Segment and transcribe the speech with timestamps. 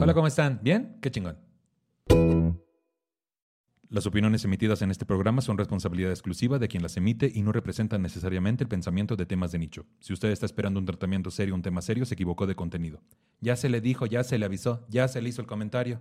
[0.00, 0.60] Hola, ¿cómo están?
[0.62, 0.98] ¿Bien?
[1.00, 1.38] Qué chingón.
[3.90, 7.52] Las opiniones emitidas en este programa son responsabilidad exclusiva de quien las emite y no
[7.52, 9.86] representan necesariamente el pensamiento de temas de nicho.
[10.00, 13.00] Si usted está esperando un tratamiento serio, un tema serio, se equivocó de contenido.
[13.40, 16.00] Ya se le dijo, ya se le avisó, ya se le hizo el comentario.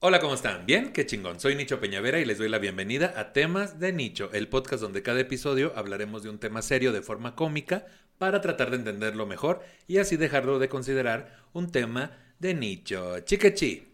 [0.00, 0.66] Hola, ¿cómo están?
[0.66, 0.92] ¿Bien?
[0.92, 1.40] Qué chingón.
[1.40, 5.02] Soy Nicho Peñavera y les doy la bienvenida a Temas de Nicho, el podcast donde
[5.02, 7.86] cada episodio hablaremos de un tema serio de forma cómica
[8.18, 13.20] para tratar de entenderlo mejor y así dejarlo de considerar un tema de nicho.
[13.20, 13.88] Chiquechi.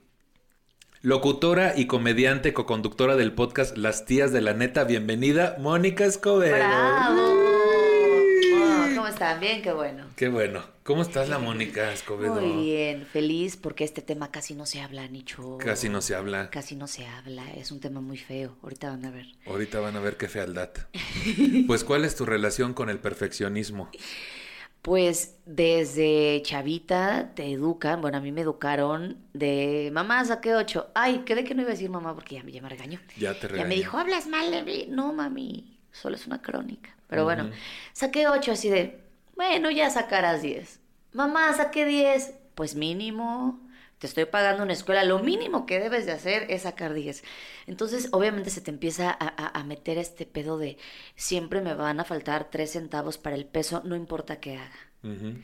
[1.00, 6.54] Locutora y comediante coconductora del podcast Las Tías de la Neta, bienvenida, Mónica Escobedo.
[6.54, 7.51] ¡Bravo!
[9.40, 10.04] Bien, qué bueno.
[10.16, 10.64] Qué bueno.
[10.82, 12.40] ¿Cómo estás la Mónica Escobedo?
[12.40, 15.58] Muy bien, feliz porque este tema casi no se habla, Nicho.
[15.58, 16.50] Casi no se habla.
[16.50, 18.56] Casi no se habla, es un tema muy feo.
[18.62, 19.26] Ahorita van a ver.
[19.46, 20.70] Ahorita van a ver qué fealdad.
[21.68, 23.90] Pues, ¿cuál es tu relación con el perfeccionismo?
[24.82, 30.88] Pues desde chavita te educan, bueno, a mí me educaron de mamá saqué ocho.
[30.94, 32.98] Ay, creí que no iba a decir mamá porque ya, me- ya me regañó.
[33.16, 33.68] Ya te Ya regañó.
[33.68, 34.66] me dijo, hablas mal.
[34.88, 36.90] No, mami, solo es una crónica.
[37.08, 37.50] Pero bueno,
[37.92, 38.98] saqué ocho así de,
[39.36, 40.80] bueno, ya sacarás diez.
[41.12, 42.34] Mamá, saqué diez.
[42.54, 43.60] Pues mínimo,
[43.98, 47.24] te estoy pagando una escuela, lo mínimo que debes de hacer es sacar diez.
[47.66, 50.76] Entonces, obviamente se te empieza a, a- a meter este pedo de
[51.16, 54.76] siempre me van a faltar tres centavos para el peso, no importa qué haga.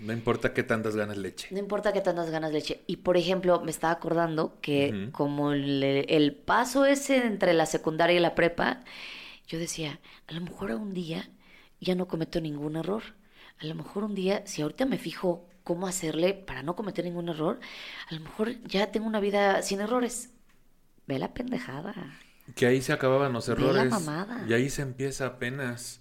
[0.03, 1.49] No importa qué tantas ganas leche.
[1.51, 2.83] No importa que tantas ganas leche.
[2.87, 8.17] Y por ejemplo, me estaba acordando que como el, el paso ese entre la secundaria
[8.17, 8.83] y la prepa,
[9.49, 9.99] yo decía,
[10.29, 11.29] a lo mejor un día
[11.81, 13.03] ya no cometo ningún error.
[13.61, 17.29] A lo mejor un día, si ahorita me fijo cómo hacerle para no cometer ningún
[17.29, 17.59] error,
[18.11, 20.31] a lo mejor ya tengo una vida sin errores.
[21.07, 21.95] Ve la pendejada.
[22.55, 23.91] Que ahí se acababan los Ve la errores.
[23.91, 24.45] mamada.
[24.49, 26.01] Y ahí se empieza apenas.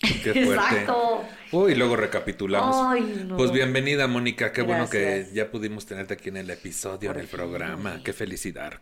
[0.00, 0.50] Qué fuerte.
[0.52, 1.24] Exacto.
[1.52, 2.76] Uy, luego recapitulamos.
[2.78, 3.36] Ay, no.
[3.36, 4.52] Pues bienvenida, Mónica.
[4.52, 7.36] Qué bueno que ya pudimos tenerte aquí en el episodio, Por en el fin.
[7.38, 8.00] programa.
[8.04, 8.72] Qué felicidad.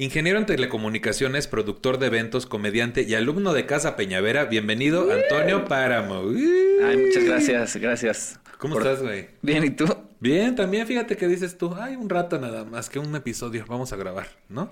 [0.00, 4.44] Ingeniero en telecomunicaciones, productor de eventos, comediante y alumno de Casa Peñavera.
[4.44, 6.20] Bienvenido, Antonio Páramo.
[6.20, 6.48] Uy.
[6.84, 8.40] Ay, muchas gracias, gracias.
[8.58, 9.30] ¿Cómo Por- estás, güey?
[9.42, 9.86] Bien, ¿y tú?
[10.20, 13.92] Bien, también fíjate que dices tú, ay, un rato nada más, que un episodio, vamos
[13.92, 14.70] a grabar, ¿no?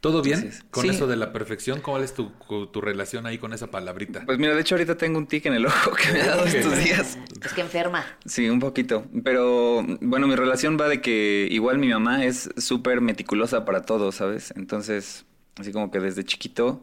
[0.00, 0.88] ¿Todo bien con Sí.
[0.90, 1.80] eso de la perfección?
[1.82, 2.30] ¿Cuál es tu,
[2.72, 4.22] tu relación ahí con esa palabrita?
[4.24, 6.46] Pues mira, de hecho ahorita tengo un tic en el ojo que me ha dado
[6.46, 7.18] estos días.
[7.44, 8.04] Es que enferma.
[8.24, 9.04] Sí, un poquito.
[9.22, 14.10] Pero bueno, mi relación va de que igual mi mamá es súper meticulosa para todo,
[14.10, 14.54] ¿sabes?
[14.56, 15.26] Entonces,
[15.58, 16.82] así como que desde chiquito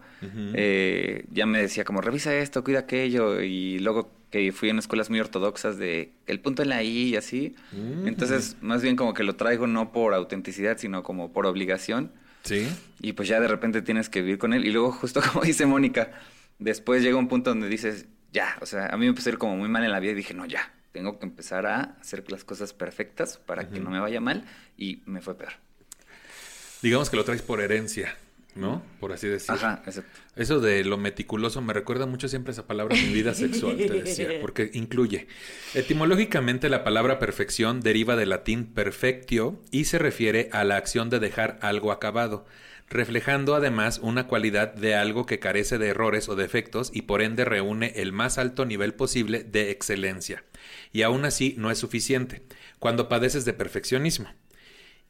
[0.53, 3.41] eh, ya me decía como revisa esto, cuida aquello.
[3.41, 7.15] Y luego que fui en escuelas muy ortodoxas de el punto en la I y
[7.15, 7.55] así.
[7.71, 8.07] Ujú.
[8.07, 12.11] Entonces, más bien como que lo traigo no por autenticidad, sino como por obligación.
[12.47, 12.67] Sí.
[13.01, 14.65] Y pues ya de repente tienes que vivir con él.
[14.65, 16.11] Y luego, justo como dice Mónica,
[16.59, 19.37] después llega un punto donde dices, ya, o sea, a mí me empezó a ir
[19.37, 22.23] como muy mal en la vida y dije, no, ya, tengo que empezar a hacer
[22.31, 24.45] las cosas perfectas para que no me vaya mal.
[24.77, 25.53] Y me fue peor.
[26.81, 28.15] Digamos que lo traes por herencia,
[28.57, 28.81] ¿no?
[28.99, 29.51] Por así decir.
[29.51, 30.19] Ajá, exacto.
[30.35, 34.29] Eso de lo meticuloso me recuerda mucho siempre esa palabra mi vida sexual, te decía,
[34.41, 35.27] porque incluye.
[35.73, 41.19] Etimológicamente la palabra perfección deriva del latín perfectio y se refiere a la acción de
[41.19, 42.45] dejar algo acabado,
[42.89, 47.45] reflejando además una cualidad de algo que carece de errores o defectos y por ende
[47.45, 50.43] reúne el más alto nivel posible de excelencia.
[50.91, 52.43] Y aún así no es suficiente,
[52.79, 54.29] cuando padeces de perfeccionismo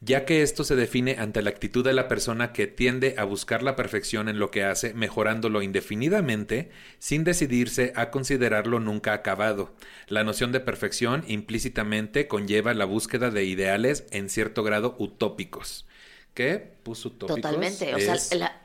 [0.00, 3.62] ya que esto se define ante la actitud de la persona que tiende a buscar
[3.62, 9.74] la perfección en lo que hace, mejorándolo indefinidamente, sin decidirse a considerarlo nunca acabado.
[10.06, 15.86] La noción de perfección implícitamente conlleva la búsqueda de ideales en cierto grado utópicos.
[16.34, 16.76] ¿Qué?
[16.82, 17.40] Puso utópicos.
[17.40, 17.94] Totalmente.
[17.94, 18.62] O sea, Es- la,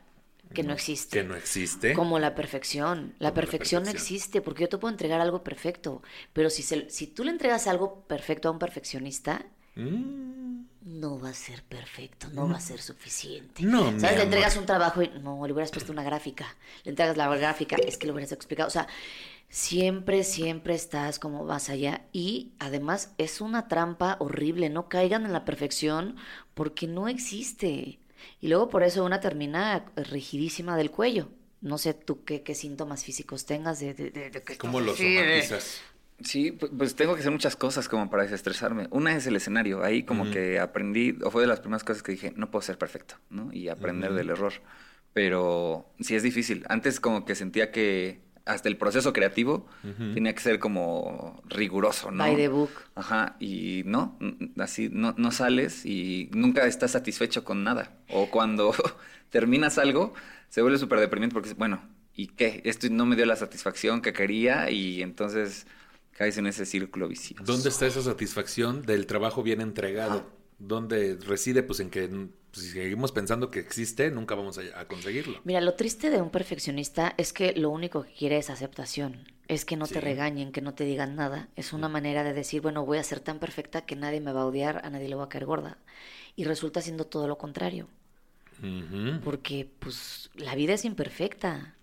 [0.53, 1.17] que no existe.
[1.17, 1.93] Que no existe.
[1.93, 3.15] Como la perfección.
[3.17, 6.03] La perfección no existe porque yo te puedo entregar algo perfecto.
[6.33, 9.45] Pero si, se- si tú le entregas algo perfecto a un perfeccionista,
[9.75, 10.52] Mm,
[10.85, 13.63] no va a ser perfecto, no va a ser suficiente.
[13.63, 14.17] No, ¿Sabes?
[14.17, 16.55] Le entregas un trabajo y no, le hubieras puesto una gráfica.
[16.83, 18.67] Le entregas la gráfica, es que lo hubieras explicado.
[18.67, 18.87] O sea,
[19.49, 22.05] siempre, siempre estás como vas allá.
[22.11, 24.69] Y además es una trampa horrible.
[24.69, 26.15] No caigan en la perfección
[26.53, 27.99] porque no existe.
[28.41, 31.29] Y luego por eso una termina rigidísima del cuello.
[31.61, 34.85] No sé tú qué, qué síntomas físicos tengas de, de, de- de que ¿Cómo estás
[34.87, 35.81] lo así de- somatizas?
[36.21, 38.87] Sí, pu- pues tengo que hacer muchas cosas como para desestresarme.
[38.91, 39.83] Una es el escenario.
[39.83, 42.77] Ahí como que aprendí, o fue de las primeras cosas que dije, no puedo ser
[42.77, 43.51] perfecto, ¿no?
[43.51, 44.53] Y aprender del error.
[45.13, 46.65] Pero sí es difícil.
[46.69, 49.67] Antes como que sentía que hasta el proceso creativo
[50.13, 52.23] tenía que ser como riguroso, ¿no?
[52.23, 52.71] By the book.
[52.95, 54.17] Ajá, y no,
[54.57, 57.91] así no, no sales y nunca estás satisfecho con nada.
[58.09, 58.73] O cuando
[59.29, 60.13] terminas algo,
[60.49, 61.81] se vuelve súper deprimente porque, bueno,
[62.15, 62.61] ¿y qué?
[62.65, 65.65] Esto no me dio la satisfacción que quería y entonces
[66.13, 67.43] caes en ese círculo vicioso.
[67.43, 70.25] ¿Dónde está esa satisfacción del trabajo bien entregado?
[70.59, 71.63] ¿Dónde reside?
[71.63, 72.09] Pues en que
[72.53, 75.41] si seguimos pensando que existe, nunca vamos a, a conseguirlo.
[75.43, 79.27] Mira, lo triste de un perfeccionista es que lo único que quiere es aceptación.
[79.47, 79.95] Es que no Sí.
[79.95, 81.49] te regañen, que no te digan nada.
[81.57, 84.41] Es una manera de decir, bueno, voy a ser tan perfecta que nadie me va
[84.41, 85.77] a odiar, a nadie le va a caer gorda.
[86.35, 87.89] Y resulta siendo todo lo contrario.
[89.23, 91.75] Porque, pues, la vida es imperfecta.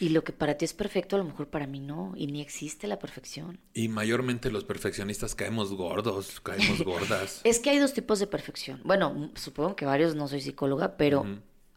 [0.00, 2.12] Y lo que para ti es perfecto, a lo mejor para mí no.
[2.16, 3.58] Y ni existe la perfección.
[3.74, 7.40] Y mayormente los perfeccionistas caemos gordos, caemos gordas.
[7.44, 8.80] Es que hay dos tipos de perfección.
[8.84, 11.24] Bueno, supongo que varios, no soy psicóloga, pero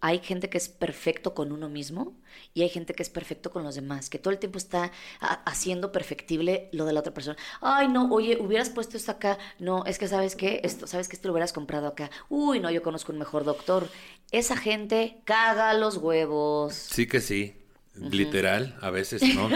[0.01, 2.15] hay gente que es perfecto con uno mismo
[2.53, 5.43] y hay gente que es perfecto con los demás, que todo el tiempo está ha-
[5.43, 7.35] haciendo perfectible lo de la otra persona.
[7.59, 9.37] Ay, no, oye, hubieras puesto esto acá.
[9.59, 12.09] No, es que sabes qué, esto, sabes que esto lo hubieras comprado acá.
[12.29, 13.89] Uy, no, yo conozco un mejor doctor.
[14.31, 16.73] Esa gente caga los huevos.
[16.75, 17.55] Sí que sí.
[17.99, 19.49] Literal, a veces, ¿no?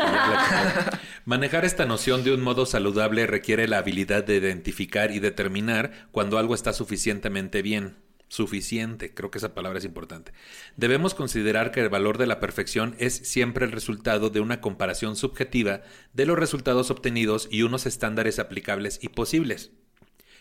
[1.25, 6.37] Manejar esta noción de un modo saludable requiere la habilidad de identificar y determinar cuando
[6.37, 7.95] algo está suficientemente bien.
[8.27, 10.33] Suficiente, creo que esa palabra es importante.
[10.75, 15.15] Debemos considerar que el valor de la perfección es siempre el resultado de una comparación
[15.15, 15.81] subjetiva
[16.13, 19.71] de los resultados obtenidos y unos estándares aplicables y posibles.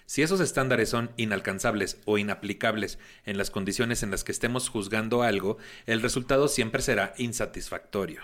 [0.06, 5.22] Si esos estándares son inalcanzables o inaplicables en las condiciones en las que estemos juzgando
[5.22, 8.22] algo, el resultado siempre será insatisfactorio.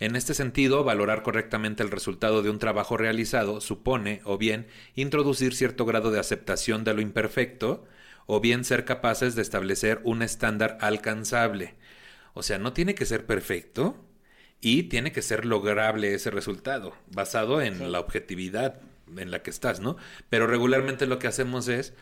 [0.00, 4.66] En este sentido, valorar correctamente el resultado de un trabajo realizado supone, o bien,
[4.96, 7.86] introducir cierto grado de aceptación de lo imperfecto,
[8.26, 11.74] o bien ser capaces de establecer un estándar alcanzable.
[12.32, 13.96] O sea, no tiene que ser perfecto
[14.60, 17.84] y tiene que ser lograble ese resultado, basado en Sí.
[17.86, 18.80] la objetividad
[19.16, 19.96] en la que estás, ¿no?
[20.30, 21.94] Pero regularmente lo que hacemos es,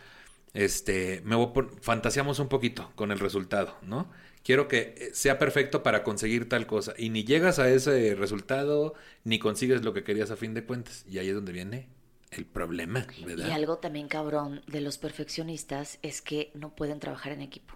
[0.53, 4.09] este, me voy a pon- fantaseamos un poquito con el resultado, ¿no?
[4.43, 8.93] Quiero que eh, sea perfecto para conseguir tal cosa y ni llegas a ese resultado
[9.23, 11.87] ni consigues lo que querías a fin de cuentas y ahí es donde viene
[12.31, 13.47] el problema, ¿verdad?
[13.47, 17.75] Y algo también cabrón de los perfeccionistas es que no pueden trabajar en equipo.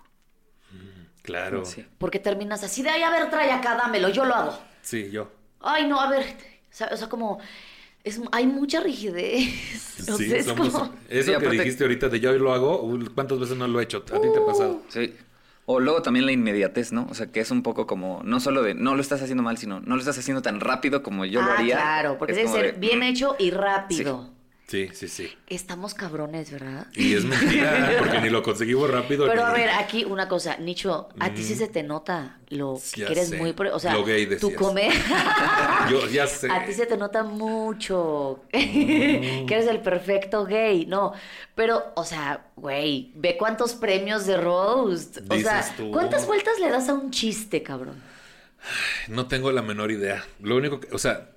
[1.21, 1.65] Claro.
[1.65, 1.85] Sí.
[1.97, 4.57] Porque terminas así de, ay, a ver, trae acá, dámelo, yo lo hago.
[4.81, 5.31] Sí, yo.
[5.59, 6.24] Ay, no, a ver.
[6.24, 7.39] O sea, o sea, como.
[8.07, 9.50] Es, hay mucha rigidez.
[10.09, 12.54] O Sí, sea, es somos- como- Eso Sí, que aparte- dijiste ahorita de yo lo
[12.54, 13.98] hago, uh, ¿cuántas veces no lo he hecho?
[13.98, 14.81] ¿A ti te ha pasado?
[14.89, 15.13] Sí.
[15.65, 17.07] O luego también la inmediatez, ¿no?
[17.09, 19.57] O sea, que es un poco como, no solo de, no lo estás haciendo mal,
[19.57, 21.75] sino, no lo estás haciendo tan rápido como yo lo ah, haría.
[21.75, 24.24] claro, porque Es debe ser de, bien mm, hecho y rápido.
[24.24, 24.31] Sí,
[24.93, 25.33] sí, sí.
[25.47, 26.87] Estamos cabrones, ¿verdad?
[26.93, 29.25] Y es mentira, porque ni lo conseguimos rápido.
[29.27, 33.01] Pero a ver, aquí una cosa, Nicho, a ti sí se te nota lo que
[33.01, 33.38] Ya eres sé.
[33.38, 34.93] muy, o sea, Lo gay tú comes,
[35.89, 36.51] Yo ya sé.
[36.51, 41.13] a ti se te nota mucho que eres el perfecto gay, no,
[41.55, 45.91] pero, o sea, güey, ve cuántos premios de roast, o sea, Dices tú.
[45.91, 47.95] ¿cuántas vueltas le das a un chiste, cabrón?
[49.07, 50.25] No tengo la menor idea.
[50.41, 51.29] Lo único que, o sea,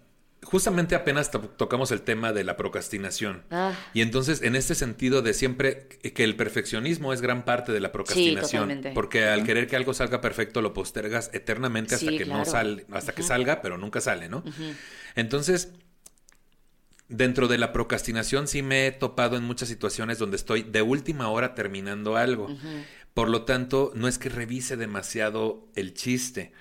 [0.42, 3.42] justamente apenas to- tocamos el tema de la procrastinación.
[3.50, 3.72] Ah.
[3.92, 7.92] Y entonces, en este sentido de siempre que el perfeccionismo es gran parte de la
[7.92, 8.82] procrastinación.
[8.94, 12.86] porque al querer que algo salga perfecto, lo postergas eternamente hasta Sí, que no sale,
[12.90, 14.42] hasta que salga, pero nunca sale, ¿no?
[15.14, 15.68] Entonces,
[17.08, 21.28] dentro de la procrastinación sí me he topado en muchas situaciones donde estoy de última
[21.28, 22.48] hora terminando algo.
[23.14, 26.52] Por lo tanto, no es que revise demasiado el chiste,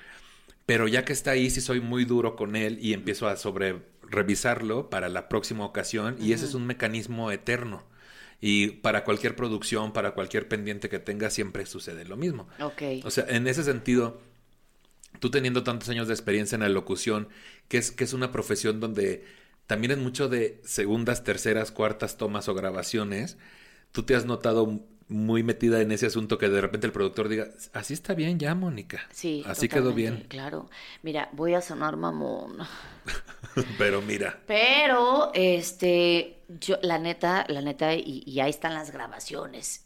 [0.69, 3.81] pero ya que está ahí sí soy muy duro con él y empiezo a sobre
[4.03, 7.87] revisarlo para la próxima ocasión y ese es un mecanismo eterno.
[8.39, 12.47] Y para cualquier producción, para cualquier pendiente que tenga, siempre sucede lo mismo.
[12.61, 13.03] Ok.
[13.03, 14.21] O sea, en ese sentido,
[15.19, 17.29] tú teniendo tantos años de experiencia en la locución,
[17.67, 19.25] que es, que es una profesión donde
[19.65, 23.39] también es mucho de segundas, terceras, cuartas tomas o grabaciones,
[23.91, 27.47] tú te has notado muy metida en ese asunto que de repente el productor diga,
[27.73, 29.01] así está bien ya, Mónica.
[29.11, 29.43] Sí.
[29.45, 30.25] Así quedó bien.
[30.29, 30.69] Claro.
[31.01, 32.57] Mira, voy a sonar mamón.
[33.77, 39.85] Pero mira, Pero, este, yo, la neta, la neta, y, y ahí están las grabaciones.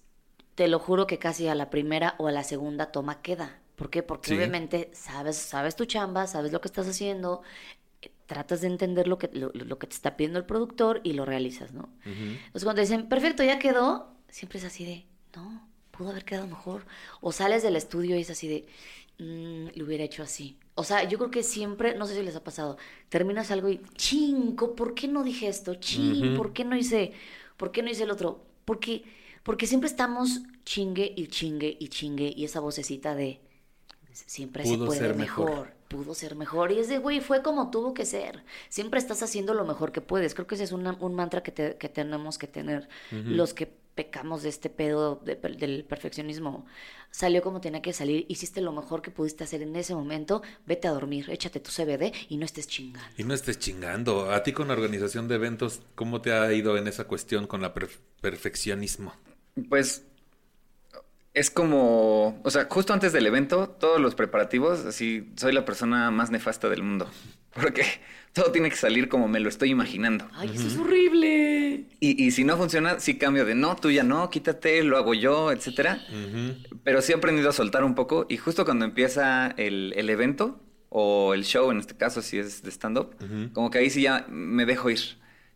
[0.56, 3.60] Te lo juro que casi a la primera o a la segunda toma queda.
[3.76, 4.04] ¿Por qué?
[4.04, 4.36] Porque Sí.
[4.36, 7.42] obviamente sabes, sabes tu chamba, sabes lo que estás haciendo,
[8.28, 11.26] tratas de entender lo que, lo, lo que te está pidiendo el productor y lo
[11.26, 11.90] realizas, ¿no?
[12.06, 16.86] Entonces cuando dicen, perfecto, ya quedó, siempre es así de, no, pudo haber quedado mejor.
[17.22, 18.66] O sales del estudio y es así de,
[19.20, 20.58] "Mm, lo hubiera hecho así.
[20.76, 22.78] O sea, yo creo que siempre, no sé si les ha pasado,
[23.10, 25.76] terminas algo y, chingo, ¿por qué no dije esto?
[25.76, 26.36] Ching.
[26.36, 27.14] ¿por qué no hice,
[27.58, 28.44] por qué no hice el otro?
[28.66, 29.04] Porque,
[29.44, 33.40] porque siempre estamos chingue y chingue y chingue y esa vocecita de,
[34.12, 35.50] siempre Pudo se puede ser mejor.
[35.50, 35.74] mejor.
[35.90, 36.72] Pudo ser mejor.
[36.72, 38.44] Y es de, güey, fue como tuvo que ser.
[38.70, 40.34] Siempre estás haciendo lo mejor que puedes.
[40.34, 43.72] Creo que ese es una- un mantra que, te- que tenemos que tener los que
[43.96, 46.66] pecamos de este pedo de del perfeccionismo.
[47.12, 50.88] Salió como tenía que salir, hiciste lo mejor que pudiste hacer en ese momento, vete
[50.88, 53.08] a dormir, échate tu CBD y no estés chingando.
[53.18, 54.32] y no estés chingando.
[54.32, 57.62] A ti con la organización de eventos, ¿cómo te ha ido en esa cuestión con
[57.62, 59.14] la perf- perfeccionismo?
[59.70, 60.06] Pues
[61.34, 66.12] es como, o sea, justo antes del evento, todos los preparativos, así, soy la persona
[66.12, 67.10] más nefasta del mundo.
[67.54, 67.84] Porque
[68.34, 70.28] todo tiene que salir como me lo estoy imaginando.
[70.34, 71.86] Ay, eso es horrible.
[72.00, 75.14] Y, y si no funciona, sí cambio de no, tú ya no, quítate, lo hago
[75.14, 76.02] yo, etcétera.
[76.84, 78.26] Pero sí he aprendido a soltar un poco.
[78.30, 80.60] Y justo cuando empieza el, el evento,
[80.96, 83.16] o el show, en este caso, si es de stand-up,
[83.54, 85.00] como que ahí sí ya me dejo ir.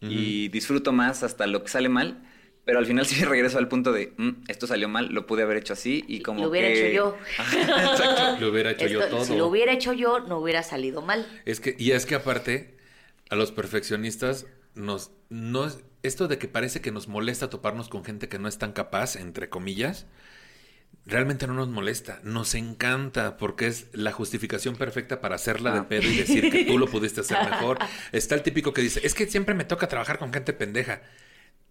[0.02, 2.27] Y disfruto más hasta lo que sale mal.
[2.68, 5.56] Pero al final sí regreso al punto de, "Mm, esto salió mal, lo pude haber
[5.58, 6.04] hecho así.
[6.08, 7.18] Y como lo hubiera que- hecho yo.
[7.60, 8.38] Exacto.
[8.42, 9.24] Lo hubiera hecho yo todo.
[9.26, 11.26] Si lo hubiera hecho yo, no hubiera salido mal.
[11.46, 12.78] Es que, y es que aparte,
[13.30, 14.46] a los perfeccionistas
[14.76, 18.48] nos, no es- esto de que parece que nos molesta toparnos con gente que no
[18.50, 20.06] es tan capaz, entre comillas,
[21.06, 25.88] realmente no nos molesta, nos encanta porque es la justificación perfecta para hacerla de Ah.
[25.88, 27.78] pedo y decir que tú lo pudiste hacer mejor.
[28.12, 31.02] Está el típico que dice, es que siempre me toca trabajar con gente pendeja.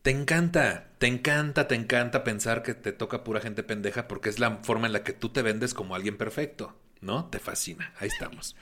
[0.06, 4.38] Te encanta, te encanta, te encanta pensar que te toca pura gente pendeja porque es
[4.38, 7.28] la forma en la que tú te vendes como alguien perfecto, ¿no?
[7.28, 7.92] Te fascina.
[7.98, 8.54] Ahí estamos.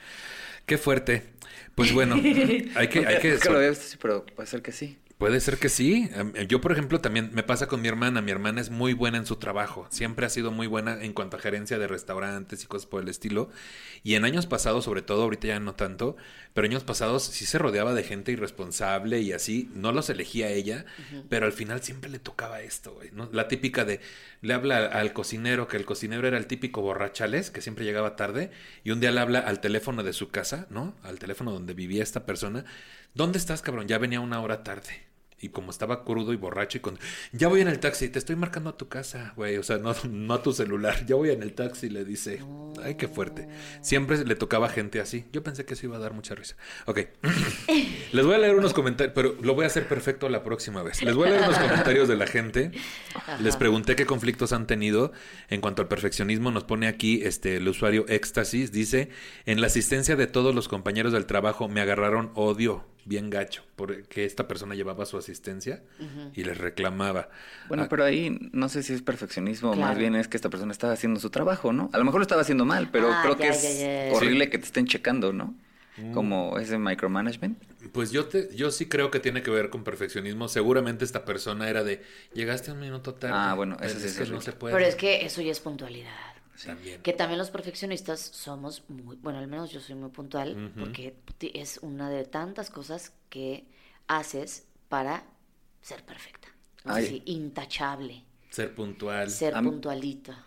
[0.65, 1.35] Qué fuerte.
[1.75, 2.15] Pues bueno,
[2.75, 4.97] hay que, hay que, Nunca lo había visto así, pero puede ser que sí.
[5.17, 6.09] Puede ser que sí.
[6.13, 8.21] Em, Yo, por ejemplo, también me pasa con mi hermana.
[8.21, 9.87] Mi hermana es muy buena en su trabajo.
[9.89, 13.07] Siempre ha sido muy buena en cuanto a gerencia de restaurantes y cosas por el
[13.07, 13.49] estilo.
[14.03, 16.17] Y en años pasados, sobre todo, ahorita ya no tanto,
[16.53, 19.69] pero años pasados sí se rodeaba de gente irresponsable y así.
[19.73, 20.85] No los elegía ella,
[21.29, 23.11] pero al final siempre le tocaba esto, güey.
[23.13, 23.29] ¿no?
[23.31, 24.01] La típica de,
[24.41, 28.51] le habla al cocinero, que el cocinero era el típico borrachales, que siempre llegaba tarde,
[28.83, 30.93] y un día le habla al teléfono de su casa, ¿no?
[31.03, 32.65] Al teléfono donde vivía esta persona.
[33.15, 33.87] ¿Dónde estás, cabrón?
[33.87, 35.05] Ya venía una hora tarde.
[35.39, 36.99] Y como estaba crudo y borracho y con...
[37.31, 39.55] Ya voy en el taxi, te estoy marcando a tu casa, güey.
[39.57, 41.05] O sea, no, no a tu celular.
[41.05, 42.41] Ya voy en el taxi, le dice.
[42.83, 43.47] Ay, qué fuerte.
[43.81, 45.25] Siempre le tocaba gente así.
[45.31, 46.57] Yo pensé que eso iba a dar mucha risa.
[46.87, 47.01] Ok.
[48.11, 51.01] Les voy a leer unos comentarios, pero lo voy a hacer perfecto la próxima vez.
[51.01, 52.71] Les voy a leer unos comentarios de la gente.
[53.39, 55.13] Les pregunté qué conflictos han tenido
[55.49, 56.51] en cuanto al perfeccionismo.
[56.51, 58.73] Nos pone aquí este el usuario Éxtasis.
[58.73, 59.09] Dice,
[59.45, 64.25] en la asistencia de todos los compañeros del trabajo me agarraron odio bien gacho porque
[64.25, 65.83] esta persona llevaba su asistencia
[66.33, 67.29] y les reclamaba.
[67.67, 69.99] Bueno, Ah, pero ahí no sé si es perfeccionismo o más Claro.
[69.99, 71.89] bien es que esta persona estaba haciendo su trabajo, ¿no?
[71.93, 74.07] A lo mejor lo estaba haciendo mal, pero Ah, creo ya, que ya, es ya,
[74.09, 74.13] ya.
[74.13, 75.55] horrible que te estén checando, ¿no?
[76.13, 77.57] Como ese micromanagement.
[77.93, 80.49] Pues yo te, yo sí creo que tiene que ver con perfeccionismo.
[80.49, 83.33] Seguramente esta persona era de llegaste un minuto tarde.
[83.37, 84.75] Ah, bueno, eso Es sí es que no se puede.
[84.75, 86.34] Pero es que eso ya es puntualidad.
[86.63, 87.01] También.
[87.01, 91.15] Que también los perfeccionistas somos muy, bueno, al menos yo soy muy puntual, porque
[91.53, 93.65] es una de tantas cosas que
[94.07, 95.25] haces para
[95.81, 96.47] ser perfecta.
[96.85, 99.29] Así, intachable, Ser puntual.
[99.29, 100.45] ser Am- puntualita.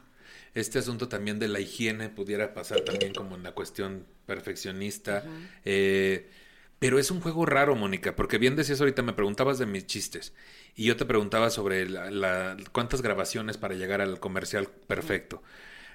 [0.54, 5.24] Este asunto también de la higiene pudiera pasar también como en la cuestión perfeccionista.
[5.64, 6.30] Eh,
[6.78, 10.32] pero es un juego raro, Mónica, porque bien decías ahorita, me preguntabas de mis chistes
[10.76, 15.42] y yo te preguntaba sobre la, la- cuántas grabaciones para llegar al comercial perfecto.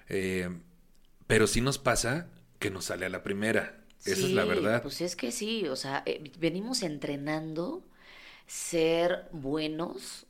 [0.09, 0.49] Eh,
[1.27, 2.27] pero sí nos pasa
[2.59, 3.83] que nos sale a la primera.
[4.05, 4.81] Esa es la verdad.
[4.81, 7.83] Pues es que sí, o sea, eh, venimos entrenando
[8.47, 10.25] ser buenos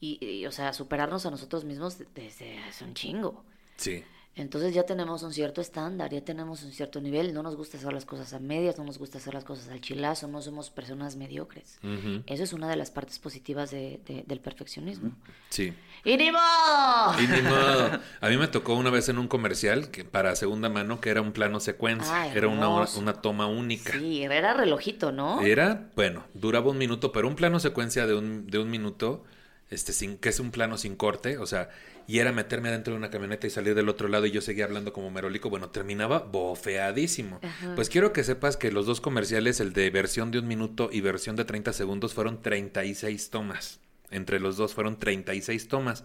[0.00, 3.44] y, y, o sea, superarnos a nosotros mismos de- desde hace un chingo.
[3.76, 4.04] Sí.
[4.36, 7.92] Entonces ya tenemos un cierto estándar, ya tenemos un cierto nivel, no nos gusta hacer
[7.92, 11.14] las cosas a medias, no nos gusta hacer las cosas al chilazo, no somos personas
[11.14, 11.78] mediocres.
[12.26, 15.12] Eso es una de las partes positivas de- de- del perfeccionismo.
[15.50, 15.72] Sí.
[16.04, 17.20] ¡Y ni modo!
[17.22, 18.00] Y ni modo.
[18.20, 21.20] A mí me tocó una vez en un comercial que para segunda mano que era
[21.22, 23.92] un plano secuencia, era una, una toma única.
[23.92, 25.42] Sí, era relojito, ¿no?
[25.42, 29.22] Era, bueno, duraba un minuto, pero un plano secuencia de un, de un minuto
[29.70, 31.70] este, sin, que es un plano sin corte, o sea,
[32.06, 34.64] y era meterme dentro de una camioneta y salir del otro lado y yo seguía
[34.64, 37.40] hablando como merolico, bueno, terminaba bofeadísimo.
[37.74, 41.00] Pues quiero que sepas que los dos comerciales, el de versión de un minuto y
[41.00, 43.80] versión de 30 segundos, fueron 36 tomas.
[44.10, 46.04] Entre los dos fueron 36 tomas.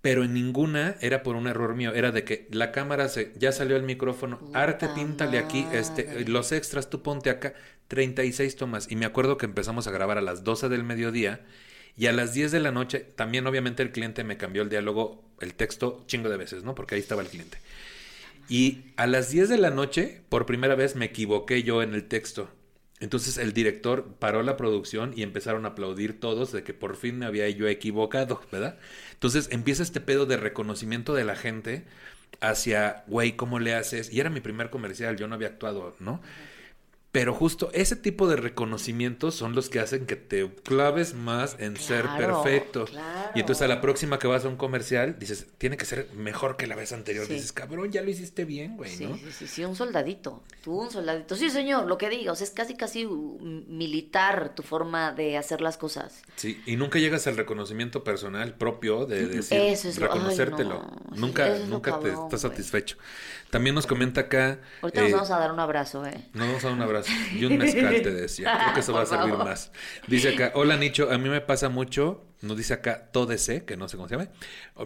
[0.00, 3.50] Pero en ninguna era por un error mío, era de que la cámara se, ya
[3.50, 7.54] salió el micrófono, arte, píntale aquí, este, los extras, tú ponte acá,
[7.88, 8.90] 36 tomas.
[8.90, 11.40] Y me acuerdo que empezamos a grabar a las 12 del mediodía
[11.98, 15.24] y a las 10 de la noche, también obviamente el cliente me cambió el diálogo,
[15.40, 16.74] el texto, chingo de veces, ¿no?
[16.74, 17.58] Porque ahí estaba el cliente.
[18.48, 22.04] Y a las 10 de la noche, por primera vez, me equivoqué yo en el
[22.04, 22.50] texto.
[23.00, 27.18] Entonces el director paró la producción y empezaron a aplaudir todos de que por fin
[27.18, 28.78] me había yo equivocado, ¿verdad?
[29.12, 31.84] Entonces empieza este pedo de reconocimiento de la gente
[32.40, 34.12] hacia, güey, ¿cómo le haces?
[34.12, 36.20] Y era mi primer comercial, yo no había actuado, ¿no?
[37.18, 41.76] Pero justo ese tipo de reconocimientos son los que hacen que te claves más en
[41.76, 42.84] ser perfecto.
[43.34, 46.56] Y entonces a la próxima que vas a un comercial, dices, tiene que ser mejor
[46.56, 47.26] que la vez anterior.
[47.26, 49.16] Dices, cabrón, ya lo hiciste bien, güey, sí, ¿no?
[49.16, 50.44] Sí, sí, sí, un soldadito.
[50.62, 51.34] Tú un soldadito.
[51.34, 52.40] Sí, señor, lo que digas.
[52.40, 56.22] Es casi, casi militar tu forma de hacer las cosas.
[56.36, 60.88] Sí, y nunca llegas al reconocimiento personal propio de decir, Eso es reconocértelo.
[61.16, 62.96] Nunca, nunca te estás satisfecho.
[63.50, 64.60] También nos comenta acá.
[64.82, 66.28] Ahorita nos eh, vamos a dar un abrazo, ¿eh?
[66.34, 67.07] Nos vamos a dar un abrazo.
[67.34, 68.58] Y un mezcal, te decía.
[68.62, 69.72] Creo que eso va a servir más.
[70.06, 73.88] Dice acá, hola Nicho, a mí me pasa mucho, nos dice acá Todese, que no
[73.88, 74.30] sé cómo se llama.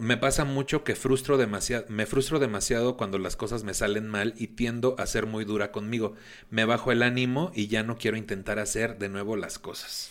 [0.01, 4.33] Me pasa mucho que frustro demasiado, me frustro demasiado cuando las cosas me salen mal
[4.37, 6.15] y tiendo a ser muy dura conmigo.
[6.49, 10.09] Me bajo el ánimo y ya no quiero intentar hacer de nuevo las cosas.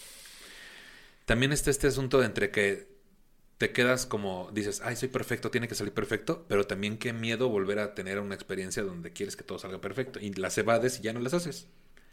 [1.25, 2.93] También está este asunto de entre que
[3.63, 7.49] te quedas como, dices, ay, soy perfecto, tiene que salir perfecto, pero también qué miedo
[7.49, 11.03] volver a tener una experiencia donde quieres que todo salga perfecto y las evades y
[11.03, 11.69] ya no las haces.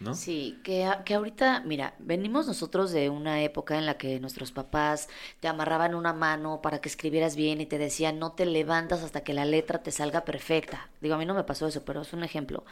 [0.00, 0.14] ¿no?
[0.14, 5.08] Sí, que, que ahorita, mira, venimos nosotros de una época en la que nuestros papás
[5.40, 9.22] te amarraban una mano para que escribieras bien y te decían no te levantas hasta
[9.22, 10.90] que la letra te salga perfecta.
[11.00, 12.64] Digo, a mí no me pasó eso, pero es un ejemplo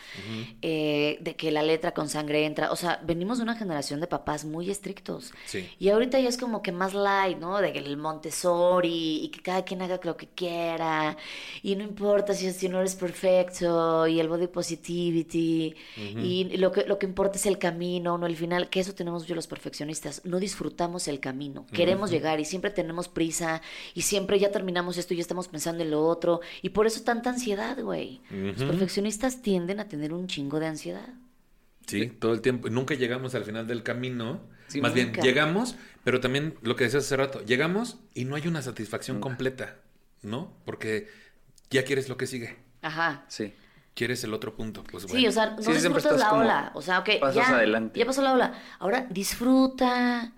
[0.62, 2.72] eh, de que la letra con sangre entra.
[2.72, 5.32] O sea, venimos de una generación de papás muy estrictos.
[5.46, 5.68] Sí.
[5.78, 7.60] Y ahorita ya es como que más light, ¿no?
[7.60, 11.16] De que el Montessori y que cada quien haga lo que quiera
[11.62, 16.84] y no importa si, si no eres perfecto y el body positivity y lo que,
[16.84, 20.20] lo que importa es el camino, no el final, que eso tenemos yo los perfeccionistas,
[20.24, 23.62] no disfrutamos el camino, queremos llegar y siempre tenemos prisa
[23.94, 27.04] y siempre ya terminamos esto y ya estamos pensando en lo otro y por eso
[27.04, 28.20] tanta ansiedad, güey.
[28.30, 31.08] Los perfeccionistas tienden a tener un chingo de ansiedad.
[31.86, 32.68] Sí, todo el tiempo.
[32.68, 34.40] Nunca llegamos al final del camino.
[34.80, 38.60] Más bien, llegamos, pero también lo que decías hace rato, llegamos y no hay una
[38.60, 39.76] satisfacción completa,
[40.22, 40.52] ¿no?
[40.64, 41.06] Porque
[41.70, 42.56] ya quieres lo que sigue.
[42.82, 43.24] Ajá.
[43.28, 43.52] Sí
[43.94, 44.84] quieres el otro punto.
[44.90, 46.72] Pues sí, o sea, no disfrutas la ola.
[46.74, 47.98] O sea, ok, ya, adelante.
[47.98, 48.54] ya pasó la ola.
[48.78, 50.32] Ahora disfruta,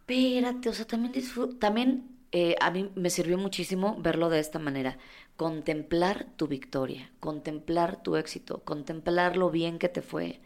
[0.00, 1.58] espérate, o sea, también disfruta.
[1.58, 4.98] También eh, a mí me sirvió muchísimo verlo de esta manera.
[5.36, 10.40] Contemplar tu victoria, contemplar tu éxito, contemplar lo bien que te fue.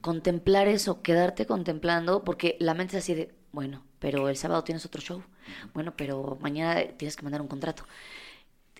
[0.00, 4.84] Contemplar eso, quedarte contemplando, porque la mente es así de, bueno, pero el sábado tienes
[4.84, 5.22] otro show.
[5.72, 7.84] Bueno, pero mañana tienes que mandar un contrato.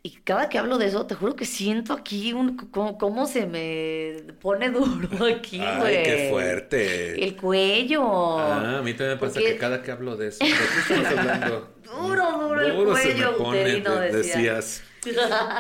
[0.03, 4.33] Y cada que hablo de eso, te juro que siento aquí un, cómo, se me
[4.41, 5.97] pone duro aquí, güey.
[5.97, 7.25] Ay, qué fuerte.
[7.25, 8.39] El cuello.
[8.39, 11.07] Ah, a mí también me pasa que cada que hablo de eso, ¿de qué estamos
[11.07, 11.76] hablando?
[11.87, 14.83] Duro, duro, el cuello, se me pone, decías.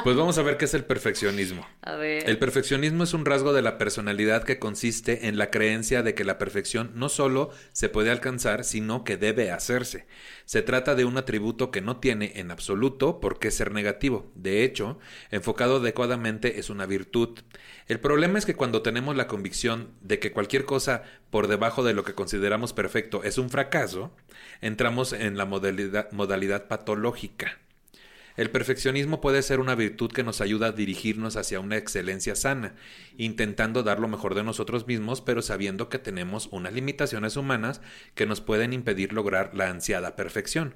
[0.04, 1.66] Pues vamos a ver qué es el perfeccionismo.
[1.82, 2.28] A ver.
[2.28, 6.24] El perfeccionismo es un rasgo de la personalidad que consiste en la creencia de que
[6.24, 10.06] la perfección no solo se puede alcanzar, sino que debe hacerse.
[10.44, 14.30] Se trata de un atributo que no tiene en absoluto por qué ser negativo.
[14.34, 14.98] De hecho,
[15.30, 17.38] enfocado adecuadamente es una virtud.
[17.88, 21.94] El problema es que cuando tenemos la convicción de que cualquier cosa por debajo de
[21.94, 24.12] lo que consideramos perfecto es un fracaso,
[24.60, 27.58] entramos en la modalidad, patológica.
[28.36, 32.74] El perfeccionismo puede ser una virtud que nos ayuda a dirigirnos hacia una excelencia sana,
[33.16, 37.80] intentando dar lo mejor de nosotros mismos, pero sabiendo que tenemos unas limitaciones humanas
[38.14, 40.74] que nos pueden impedir lograr la ansiada perfección.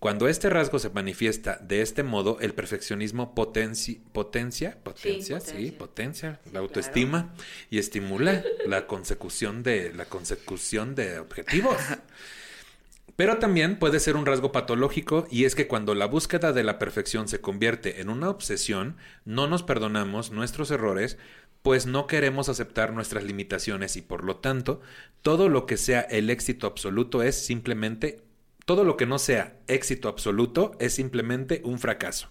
[0.00, 6.60] Cuando este rasgo se manifiesta de este modo, el perfeccionismo potencia, potencia, sí, potencia, la
[6.60, 7.34] autoestima
[7.68, 11.76] y estimula la consecución de la consecución de objetivos.
[13.16, 16.78] Pero también puede ser un rasgo patológico y es que cuando la búsqueda de la
[16.78, 21.18] perfección se convierte en una obsesión, no nos perdonamos nuestros errores,
[21.60, 24.80] pues no queremos aceptar nuestras limitaciones y por lo tanto,
[25.20, 28.22] todo lo que sea el éxito absoluto es simplemente,
[28.70, 32.28] todo lo que no sea éxito absoluto es simplemente un fracaso.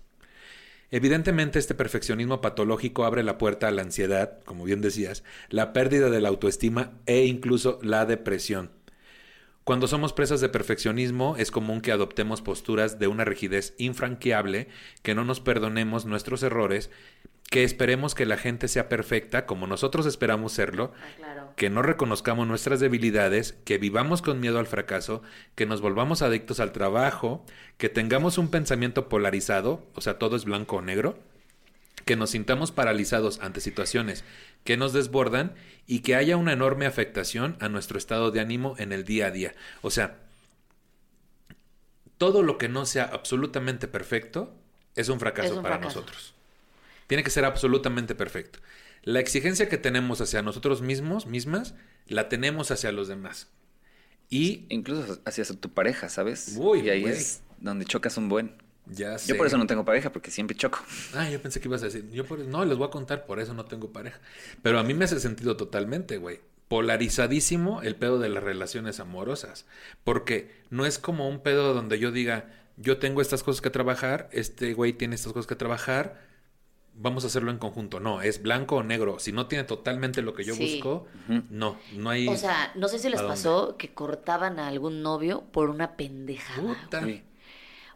[0.90, 6.10] Evidentemente este perfeccionismo patológico abre la puerta a la ansiedad, como bien decías, la pérdida
[6.10, 8.72] de la autoestima e incluso la depresión.
[9.66, 14.70] Cuando somos presas de perfeccionismo, es común que adoptemos posturas de una rigidez infranqueable,
[15.04, 16.90] que no nos perdonemos nuestros errores,
[17.50, 21.54] que esperemos que la gente sea perfecta como nosotros esperamos serlo, Ah, claro.
[21.56, 25.24] que no reconozcamos nuestras debilidades, que vivamos con miedo al fracaso,
[25.56, 27.44] que nos volvamos adictos al trabajo,
[27.78, 31.18] que tengamos un pensamiento polarizado, o sea, todo es blanco o negro,
[32.06, 34.24] que nos sintamos paralizados ante situaciones
[34.64, 35.54] que nos desbordan
[35.88, 39.32] y que haya una enorme afectación a nuestro estado de ánimo en el día a
[39.32, 39.54] día.
[39.82, 40.18] O sea,
[42.18, 44.54] todo lo que no sea absolutamente perfecto
[44.96, 46.02] es un fracaso Es un para fracaso.
[46.02, 46.34] nosotros.
[47.10, 48.60] Tiene que ser absolutamente perfecto.
[49.02, 51.74] La exigencia que tenemos hacia nosotros mismos, mismas,
[52.06, 53.48] la tenemos hacia los demás.
[54.30, 56.54] Y Incluso hacia tu pareja, ¿sabes?
[56.56, 58.54] Uy, y ahí es donde chocas un buen.
[58.86, 59.30] ya sé.
[59.30, 60.86] Yo por eso no tengo pareja, porque siempre choco.
[61.16, 63.40] Ah, yo pensé que ibas a decir, yo por no, les voy a contar, por
[63.40, 64.20] eso no tengo pareja.
[64.62, 66.42] Pero a mí me hace sentido totalmente, güey.
[66.68, 69.66] Polarizadísimo el pedo de las relaciones amorosas.
[70.04, 74.30] Porque no es como un pedo donde yo diga, yo tengo estas cosas que trabajar,
[74.32, 76.29] este güey tiene estas cosas que trabajar,
[76.96, 78.00] vamos a hacerlo en conjunto.
[78.00, 79.20] No, es blanco o negro.
[79.20, 80.76] Si no tiene totalmente lo que yo Sí.
[80.76, 81.08] busco,
[81.50, 82.28] no, no hay...
[82.28, 86.62] O sea, no sé si les pasó que cortaban a algún novio por una pendejada.
[86.62, 87.08] Puta.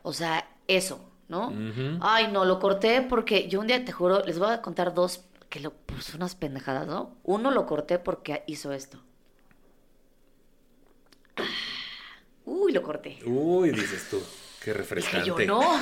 [0.02, 1.54] O sea, eso, ¿no?
[2.02, 5.26] Ay, no, lo corté porque yo un día, te juro, les voy a contar dos
[5.50, 7.16] que lo pues unas pendejadas, ¿no?
[7.24, 9.00] Uno lo corté porque hizo esto.
[12.46, 13.20] Uy, lo corté.
[13.26, 14.22] Uy, dices tú,
[14.64, 15.28] qué Dije refrescante.
[15.28, 15.60] yo, no.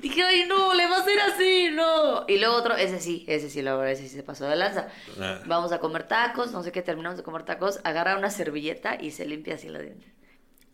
[0.00, 2.24] Dije, ay, no, le va a hacer así, no.
[2.28, 4.88] Y luego otro, ese sí, ese sí, la verdad, ese sí se pasó de lanza.
[5.20, 5.40] Ah.
[5.46, 9.12] Vamos a comer tacos, no sé qué, terminamos de comer tacos, agarra una servilleta y
[9.12, 10.12] se limpia así los dientes.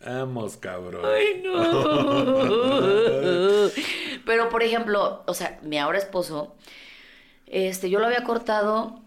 [0.05, 1.05] Vamos, cabrón.
[1.07, 1.63] Ay, no.
[4.27, 6.57] Pero, por ejemplo, o sea, mi ahora esposo,
[7.47, 9.01] este, yo lo había cortado,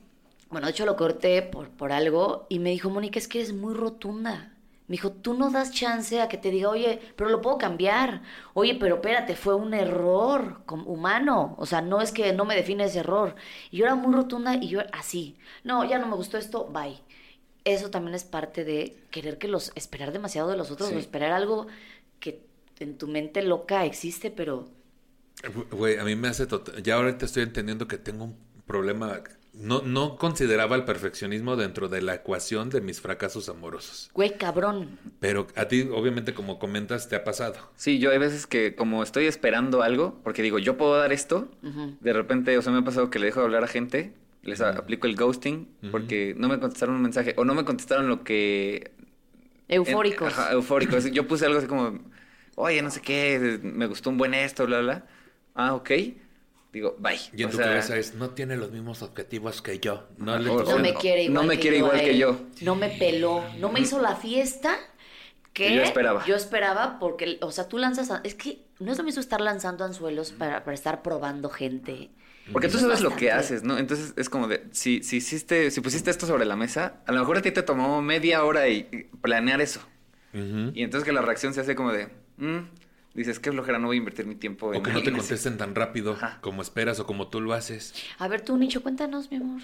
[0.50, 3.54] bueno, de hecho lo corté por, por algo, y me dijo, Mónica, es que eres
[3.54, 4.54] muy rotunda.
[4.88, 8.21] Me dijo, tú no das chance a que te diga, oye, pero lo puedo cambiar.
[8.54, 11.56] Oye, pero espérate, fue un error humano.
[11.58, 13.36] O sea, no es que no me define ese error.
[13.71, 15.38] Y yo era muy rotunda y yo así.
[15.63, 17.02] No, ya no me gustó esto, bye.
[17.65, 20.95] Eso también es parte de querer que los, esperar demasiado de los otros Sí.
[20.95, 21.67] o esperar algo
[22.19, 22.45] que
[22.80, 24.69] en tu mente loca existe, pero
[25.71, 26.82] Güey, a mí me hace total...
[26.84, 29.21] Ya ahorita estoy entendiendo que tengo un problema...
[29.60, 34.10] No, no consideraba el perfeccionismo dentro de la ecuación de mis fracasos amorosos.
[34.13, 35.00] güey, cabrón.
[35.20, 37.56] Pero a ti, obviamente, como comentas, te ha pasado.
[37.76, 41.50] Sí, yo hay veces que como estoy esperando algo, porque digo, yo puedo dar esto,
[41.62, 44.62] de repente, o sea, me ha pasado que le dejo de hablar a gente, les
[44.62, 48.91] aplico el ghosting, porque no me contestaron un mensaje, o no me contestaron lo que...
[49.67, 50.32] Eufóricos.
[50.34, 51.12] Ajá, eufóricos.
[51.12, 52.00] Yo puse algo así como,
[52.56, 55.06] oye, no sé qué, me gustó un buen esto, bla, bla.
[55.56, 55.91] Ah, ok.
[56.78, 57.18] Digo, bye.
[57.36, 60.08] Y en O tu sea, cabeza es, no tiene los mismos objetivos que yo.
[60.18, 62.18] No, le No sea, me no- quiere igual no me que quiere yo igual que
[62.20, 62.40] yo.
[62.62, 63.44] No me peló.
[63.60, 64.78] No me hizo la fiesta
[65.54, 66.24] que Que yo esperaba.
[66.28, 68.12] Yo esperaba porque, o sea, tú lanzas...
[68.12, 72.12] a- es que no es lo mismo estar lanzando anzuelos para, para estar probando gente.
[72.54, 73.78] Porque tú sabes lo que haces, ¿no?
[73.80, 77.20] Entonces es como de, si, si hiciste, si pusiste esto sobre la mesa, a lo
[77.20, 79.82] mejor a ti te tomó media hora y, y planear eso.
[80.34, 82.60] Y entonces que la reacción se hace como de, mm,
[83.22, 85.16] dices, qué flojera, no voy a invertir mi tiempo O en que no te alguien
[85.16, 85.28] así".
[85.30, 86.38] contesten tan rápido Ajá.
[86.42, 87.94] como esperas o como tú lo haces.
[88.20, 89.62] A ver, tú, Nicho, cuéntanos, mi amor.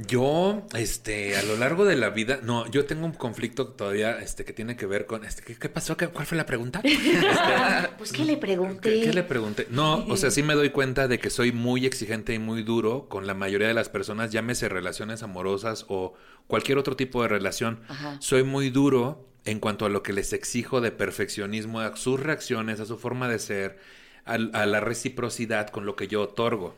[0.00, 4.44] Yo, este, a lo largo de la vida, no, yo tengo un conflicto todavía, este,
[4.44, 5.96] que tiene que ver con, este, ¿qué, qué pasó?
[5.96, 6.80] ¿Qué- ¿Cuál fue la pregunta?
[6.84, 8.90] Este, Pues, ¿qué le pregunté?
[9.00, 9.66] ¿Qué, qué le pregunté?
[9.70, 13.08] No, o sea, sí me doy cuenta de que soy muy exigente y muy duro
[13.08, 16.14] con la mayoría de las personas, llámese relaciones amorosas o
[16.46, 17.80] cualquier otro tipo de relación.
[17.88, 18.18] Ajá.
[18.20, 22.80] Soy muy duro en cuanto a lo que les exijo de perfeccionismo, a sus reacciones,
[22.80, 23.78] a su forma de ser,
[24.24, 26.74] a, la reciprocidad con lo que yo otorgo.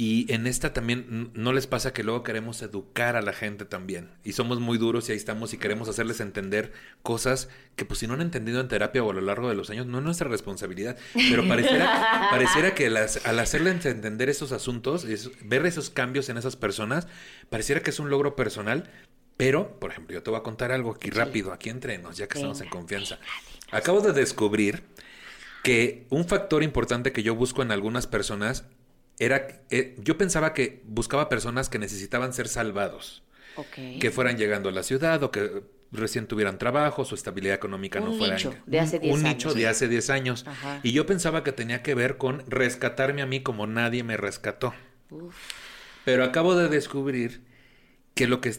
[0.00, 4.10] Y en esta también, ¿no les pasa que luego queremos educar a la gente también?
[4.22, 8.06] Y somos muy duros y ahí estamos y queremos hacerles entender cosas que pues si
[8.06, 10.28] no han entendido en terapia o a lo largo de los años, no es nuestra
[10.28, 10.96] responsabilidad.
[11.14, 16.36] Pero pareciera, pareciera que las- al hacerles entender esos asuntos, es- ver esos cambios en
[16.38, 17.08] esas personas,
[17.50, 18.88] pareciera que es un logro personal.
[19.38, 22.26] Pero, por ejemplo, yo te voy a contar algo aquí rápido, aquí entre nos, ya
[22.28, 23.18] que estamos en Venga, confianza.
[23.70, 24.82] Acabo de descubrir
[25.62, 28.64] que un factor importante que yo busco en algunas personas
[29.18, 33.22] era, eh, yo pensaba que buscaba personas que necesitaban ser salvados,
[34.00, 38.10] que fueran llegando a la ciudad o que recién tuvieran trabajo, su estabilidad económica no
[38.12, 39.34] Un fuera nicho de hace un- 10 un años.
[39.36, 40.44] nicho de hace 10 años.
[40.46, 40.80] Ajá.
[40.82, 44.74] Y yo pensaba que tenía que ver con rescatarme a mí como nadie me rescató.
[45.10, 45.34] Uf.
[46.04, 47.42] Pero acabo de descubrir
[48.14, 48.52] que lo que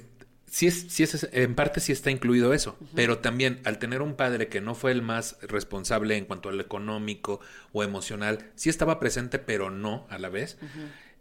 [0.50, 4.16] sí es, sí es, en parte sí está incluido eso, pero también al tener un
[4.16, 7.40] padre que no fue el más responsable en cuanto al económico
[7.74, 10.58] o emocional, sí estaba presente, pero no a la vez.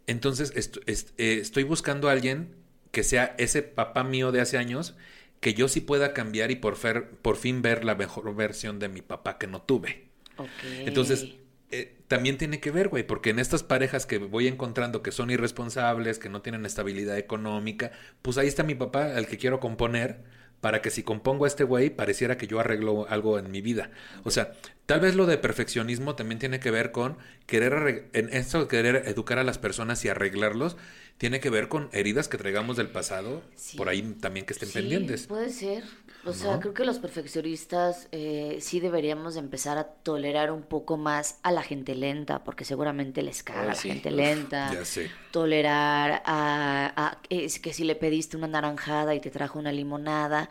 [0.07, 2.55] Entonces est- est- eh, estoy buscando a alguien
[2.91, 4.95] que sea ese papá mío de hace años
[5.39, 6.75] que yo sí pueda cambiar y por,
[7.37, 10.09] fin ver la mejor versión de mi papá que no tuve.
[10.85, 11.29] Entonces,
[12.09, 16.17] también tiene que ver, güey, porque en estas parejas que voy encontrando que son irresponsables,
[16.17, 17.91] que no tienen estabilidad económica,
[18.23, 20.23] pues ahí está mi papá, al que quiero componer,
[20.59, 23.91] para que si compongo a este güey, pareciera que yo arreglo algo en mi vida.
[24.23, 24.53] O sea,
[24.87, 29.37] tal vez lo de perfeccionismo también tiene que ver con querer, en esto querer educar
[29.37, 30.77] a las personas y arreglarlos,
[31.19, 33.77] tiene que ver con heridas que traigamos del pasado, Sí.
[33.77, 35.27] por ahí también que estén Sí, pendientes.
[35.27, 35.83] Puede ser.
[36.25, 40.97] O sea, creo que los perfeccionistas eh, sí deberíamos de empezar a tolerar un poco
[40.97, 43.89] más a la gente lenta, porque seguramente les caga Ay, la sí.
[43.89, 44.73] gente Uf, lenta.
[44.73, 45.09] Ya sé.
[45.31, 50.49] Tolerar a, a- es que si le pediste una naranjada y te trajo una limonada,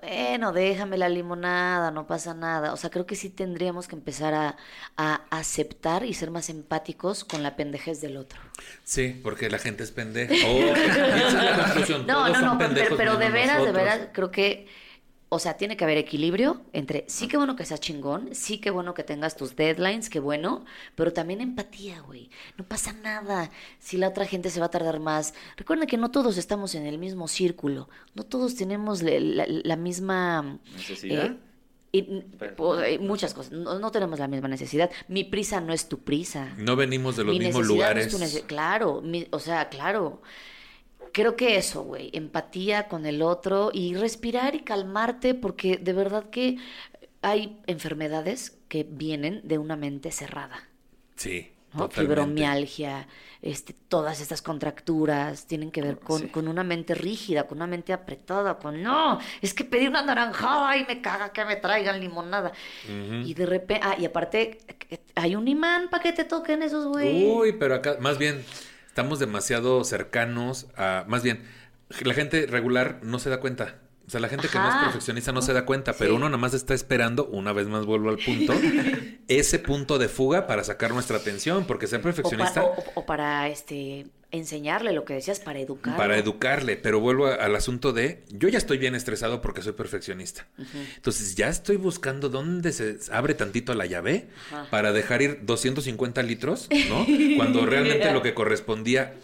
[0.00, 2.72] bueno, déjame la limonada, no pasa nada.
[2.72, 4.56] O sea, creo que sí tendríamos que empezar a,
[4.96, 8.40] a aceptar y ser más empáticos con la pendejez del otro.
[8.82, 10.34] Sí, porque la gente es pendeja.
[10.46, 12.06] Oh, esa es la conclusión.
[12.06, 14.68] No, Todos no, no, pero, pero de veras, de veras, creo que,
[15.30, 18.70] o sea, tiene que haber equilibrio entre sí que bueno que seas chingón, sí que
[18.70, 22.30] bueno que tengas tus deadlines, que bueno, pero también empatía, güey.
[22.56, 25.34] No pasa nada si la otra gente se va a tardar más.
[25.56, 29.76] Recuerden que no todos estamos en el mismo círculo, no todos tenemos la, la- la
[29.76, 30.58] misma...
[30.76, 31.26] ¿Necesidad?
[31.26, 31.36] eh,
[31.96, 32.02] y-
[32.56, 34.90] po- eh, muchas cosas, no, no tenemos la misma necesidad.
[35.08, 36.52] Mi prisa no es tu prisa.
[36.58, 38.08] No venimos de los Mi mismos no es lugares.
[38.08, 40.20] tu nece- claro, mi- o sea, claro.
[41.14, 46.28] Creo que eso, güey, empatía con el otro y respirar y calmarte porque de verdad
[46.28, 46.56] que
[47.22, 50.68] hay enfermedades que vienen de una mente cerrada,
[51.14, 51.50] Sí.
[51.90, 53.08] Fibromialgia,
[53.42, 56.28] este, todas estas contracturas tienen que ver con, Sí.
[56.28, 60.76] con una mente rígida, con una mente apretada, con no, es que pedí una naranjada
[60.76, 62.52] y me caga que me traigan limonada.
[63.24, 64.58] Y de repente, ah, y aparte,
[65.14, 67.24] hay un imán para que te toquen esos, güey.
[67.30, 68.44] Uy, pero acá, más bien,
[68.94, 71.04] estamos demasiado cercanos a.
[71.08, 71.42] Más bien,
[72.04, 73.80] la gente regular no se da cuenta.
[74.06, 76.36] O sea, la gente que no es perfeccionista no se da cuenta, pero uno nada
[76.38, 78.52] más está esperando, una vez más vuelvo al punto,
[79.28, 83.04] ese punto de fuga para sacar nuestra atención, porque ser O, pa- perfeccionista o- o
[83.06, 85.96] para este enseñarle lo que decías, para educar.
[85.96, 89.72] para educarle, pero vuelvo a- al asunto de, yo ya estoy bien estresado porque soy
[89.72, 90.46] perfeccionista.
[90.96, 94.68] Entonces ya estoy buscando dónde se abre tantito la llave Ajá.
[94.70, 97.06] para dejar ir 250 litros, ¿no?
[97.36, 99.14] Cuando realmente lo que correspondía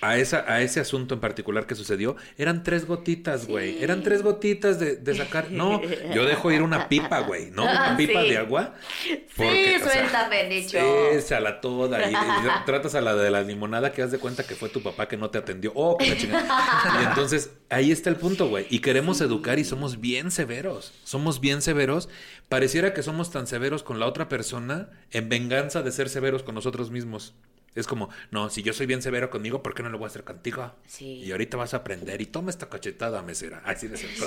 [0.00, 3.82] a, esa, a ese asunto en particular que sucedió eran tres gotitas, güey.
[3.82, 5.46] Eran tres gotitas de, de sacar.
[5.56, 5.80] No,
[6.14, 7.62] yo dejo ir una pipa, güey, ¿no?
[7.62, 8.28] Una Ah, pipa sí.
[8.30, 8.74] de agua.
[9.02, 10.78] Sí, suéltame, Nicho.
[11.12, 12.10] Échala toda.
[12.10, 12.16] Y, y
[12.66, 15.16] tratas a la de la limonada que haz de cuenta que fue tu papá que
[15.16, 15.72] no te atendió.
[15.74, 17.00] Oh, que la chingada.
[17.02, 18.66] Y entonces ahí está el punto, güey.
[18.70, 20.92] Y queremos educar y somos bien severos.
[21.04, 22.08] Somos bien severos.
[22.48, 26.54] Pareciera que somos tan severos con la otra persona en venganza de ser severos con
[26.54, 27.34] nosotros mismos.
[27.76, 30.08] Es como, no, si yo soy bien severo conmigo, ¿por qué no lo voy a
[30.08, 30.72] hacer contigo?
[30.86, 31.04] Sí.
[31.24, 33.62] Y ahorita vas a aprender y toma esta cachetada, mesera.
[33.64, 34.26] Así de cierto.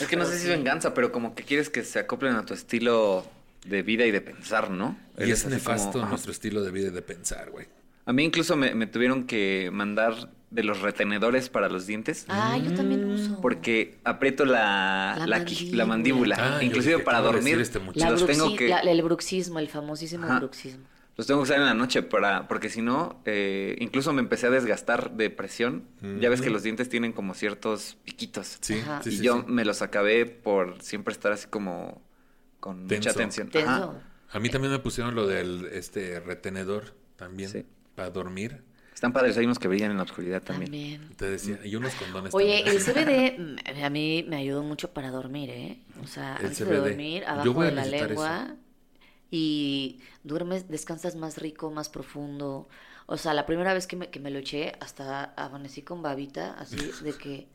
[0.00, 2.44] Es que no sé si es venganza, pero como que quieres que se acoplen a
[2.46, 3.24] tu estilo
[3.66, 4.96] de vida y de pensar, ¿no?
[5.18, 7.66] Y Eres es nefasto como, nuestro estilo de vida y de pensar, güey.
[8.06, 12.24] A mí incluso me, me tuvieron que mandar de los retenedores para los dientes.
[12.28, 13.40] Ah, yo también uso.
[13.42, 15.76] Porque aprieto la, La mandíbula.
[15.76, 16.36] la mandíbula.
[16.58, 17.62] Ah, Inclusive dije, para ¿qué va a decir dormir.
[17.62, 17.78] este
[18.10, 20.38] los tengo bruxi- que la- el bruxismo, el famosísimo Ajá.
[20.38, 20.84] bruxismo.
[21.20, 24.46] Los tengo que usar en la noche para porque si no eh, incluso me empecé
[24.46, 25.84] a desgastar de presión.
[26.18, 26.52] Ya ves que Mm.
[26.54, 28.58] los dientes tienen como ciertos piquitos.
[28.60, 29.02] Sí, Ajá.
[29.02, 29.44] sí, y sí, yo sí.
[29.48, 32.02] me los acabé por siempre estar así como
[32.58, 33.08] con Tenso.
[33.10, 33.48] mucha tensión.
[33.50, 33.68] Tenso.
[33.70, 33.92] Ajá.
[34.32, 37.66] A mí también me pusieron lo del este retenedor también Sí.
[37.94, 38.62] para dormir.
[38.94, 40.70] Están padres, hay unos que brillan en la oscuridad también.
[40.70, 41.16] También.
[41.16, 42.76] Te decía, y unos condones Oye, también.
[42.76, 45.80] el CBD a mí me ayudó mucho para dormir, ¿eh?
[46.02, 48.56] O sea, El antes de dormir, abajo de la lengua
[49.30, 52.68] y duermes, descansas más rico, más profundo.
[53.06, 56.54] O sea, la primera vez que me, que me lo eché, hasta amanecí con babita,
[56.54, 57.48] así de que,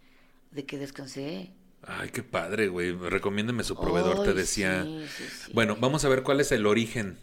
[0.51, 1.51] de que descansé.
[1.83, 2.93] Ay, qué padre, güey.
[2.93, 4.83] Recomiéndeme su proveedor, te decía.
[4.83, 5.51] sí, sí, sí.
[5.53, 7.19] Bueno, vamos a ver cuál es el origen.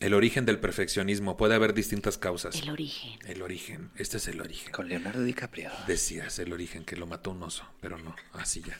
[0.00, 1.36] El origen del perfeccionismo.
[1.36, 2.60] Puede haber distintas causas.
[2.60, 3.20] El origen.
[3.24, 3.90] El origen.
[3.96, 4.72] Este es el origen.
[4.72, 5.70] Con Leonardo DiCaprio.
[5.86, 8.76] Decías el origen, que lo mató un oso, pero no, así ya.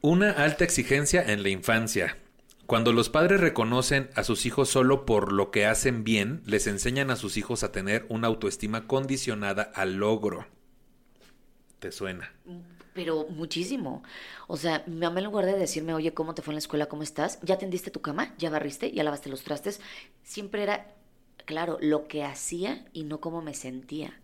[0.00, 2.18] Una alta exigencia en la infancia.
[2.66, 7.10] Cuando los padres reconocen a sus hijos solo por lo que hacen bien, les enseñan
[7.10, 10.46] a sus hijos a tener una autoestima condicionada al logro.
[11.78, 12.32] ¿Te suena?
[12.94, 14.02] Pero muchísimo.
[14.46, 16.86] O sea, mi mamá en lugar de decirme, oye, ¿cómo te fue en la escuela?
[16.86, 17.38] ¿Cómo estás?
[17.42, 18.34] ¿Ya tendiste tu cama?
[18.38, 18.92] ¿Ya barriste?
[18.92, 19.80] ¿Ya lavaste los trastes?
[20.22, 20.86] Siempre era,
[21.44, 24.18] claro, lo que hacía y no cómo me sentía.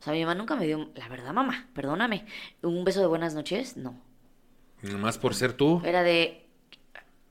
[0.00, 2.24] O sea, mi mamá nunca me dio, la verdad, mamá, perdóname,
[2.62, 4.00] un beso de buenas noches, no.
[4.80, 5.82] Nomás por ser tú.
[5.84, 6.46] Era de,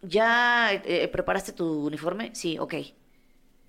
[0.01, 2.31] ¿ya eh, preparaste tu uniforme?
[2.35, 2.75] Sí, ok.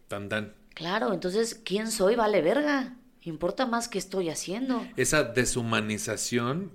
[0.08, 0.52] Tan tan.
[0.74, 2.16] Claro, entonces, ¿quién soy?
[2.16, 2.96] Vale verga.
[3.22, 4.86] Importa más qué estoy haciendo.
[4.96, 6.72] Esa deshumanización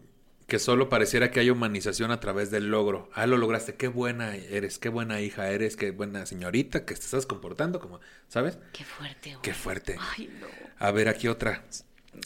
[0.48, 3.10] que solo pareciera que hay humanización a través del logro.
[3.14, 7.00] Ah, lo lograste, qué buena eres, qué buena hija eres, qué buena señorita, que te
[7.02, 8.60] estás comportando como, ¿sabes?
[8.72, 9.42] Qué fuerte, güey.
[9.42, 9.98] Qué fuerte.
[9.98, 10.48] Ay, no.
[10.78, 11.64] A ver, aquí otra.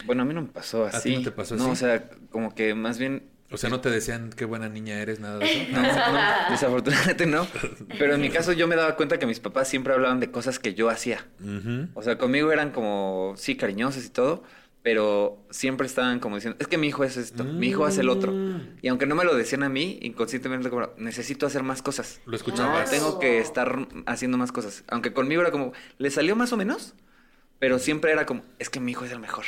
[0.06, 1.16] Bueno, a mí no me pasó ti así.
[1.16, 1.72] no te pasó No, así?
[1.72, 5.20] o sea, como que más bien O sea, ¿no te decían qué buena niña eres,
[5.20, 5.60] nada de eso?
[5.72, 7.48] No, no, desafortunadamente no.
[7.98, 10.60] Pero en mi caso yo me daba cuenta que mis papás siempre hablaban de cosas
[10.60, 11.26] que yo hacía.
[11.94, 14.44] O sea, conmigo eran como, sí, cariñosos y todo,
[14.84, 18.10] pero siempre estaban como diciendo, es que mi hijo es esto, mi hijo hace el
[18.10, 18.32] otro.
[18.32, 18.78] Mm.
[18.82, 22.22] Y aunque no me lo decían a mí, inconscientemente como, necesito hacer más cosas.
[22.26, 22.90] Lo No, escuchabas.
[22.92, 24.84] tengo que estar haciendo más cosas.
[24.90, 26.94] Aunque conmigo era como, le salió más o menos,
[27.58, 29.46] pero siempre era como, es que mi hijo es el mejor,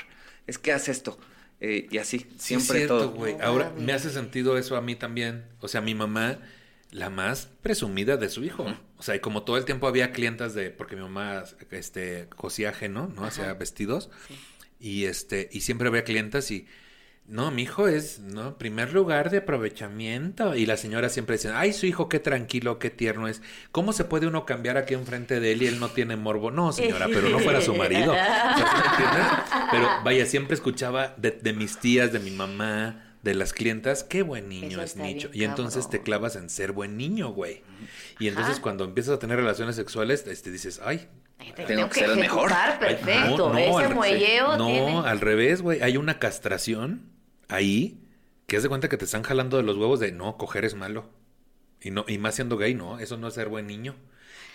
[0.48, 1.18] es que hace esto.
[1.62, 3.42] Eh, y así, Sí, es siempre cierto, todo.
[3.42, 5.46] Ahora, me hace sentido eso a mí también.
[5.60, 6.40] O sea, mi mamá,
[6.92, 8.66] la más presumida de su hijo.
[8.98, 12.70] O sea, y como todo el tiempo había clientas de, porque mi mamá, este, cosía
[12.70, 13.26] ajeno, ¿no?
[13.26, 14.10] Hacía vestidos.
[14.28, 14.36] Sí.
[14.80, 16.68] Y este, y siempre había clientas y,
[17.32, 18.58] no, mi hijo es, ¿no?
[18.58, 20.54] Primer lugar de aprovechamiento.
[20.54, 23.42] Y la señora siempre decía, ay, su hijo, qué tranquilo, qué tierno es.
[23.72, 26.52] ¿Cómo se puede uno cambiar aquí enfrente de él y él no tiene morbo?
[26.52, 28.12] No, señora, pero no fuera su marido.
[28.12, 29.28] O sea, ¿sí me entiendes?
[29.72, 34.24] Pero vaya, siempre escuchaba de, de mis tías, de mi mamá, de las clientas, qué
[34.24, 35.30] buen niño Eso es Nicho.
[35.32, 37.64] Y entonces te clavas en ser buen niño, güey.
[38.20, 38.62] Y entonces Ajá.
[38.62, 41.08] cuando empiezas a tener relaciones sexuales, este, dices, ay,
[41.56, 42.52] te Tengo que ser el mejor.
[42.54, 43.38] Ay, Perfecto.
[43.48, 44.98] no, no, Ese al- muelleo no, tiene.
[45.06, 45.82] al revés, güey.
[45.82, 47.10] Hay una castración
[47.52, 48.02] ahí
[48.52, 50.76] que es de cuenta que te están jalando de los huevos de no, coger es
[50.76, 51.10] malo.
[51.80, 53.96] Y no, y más siendo gay, no, eso no es ser buen niño.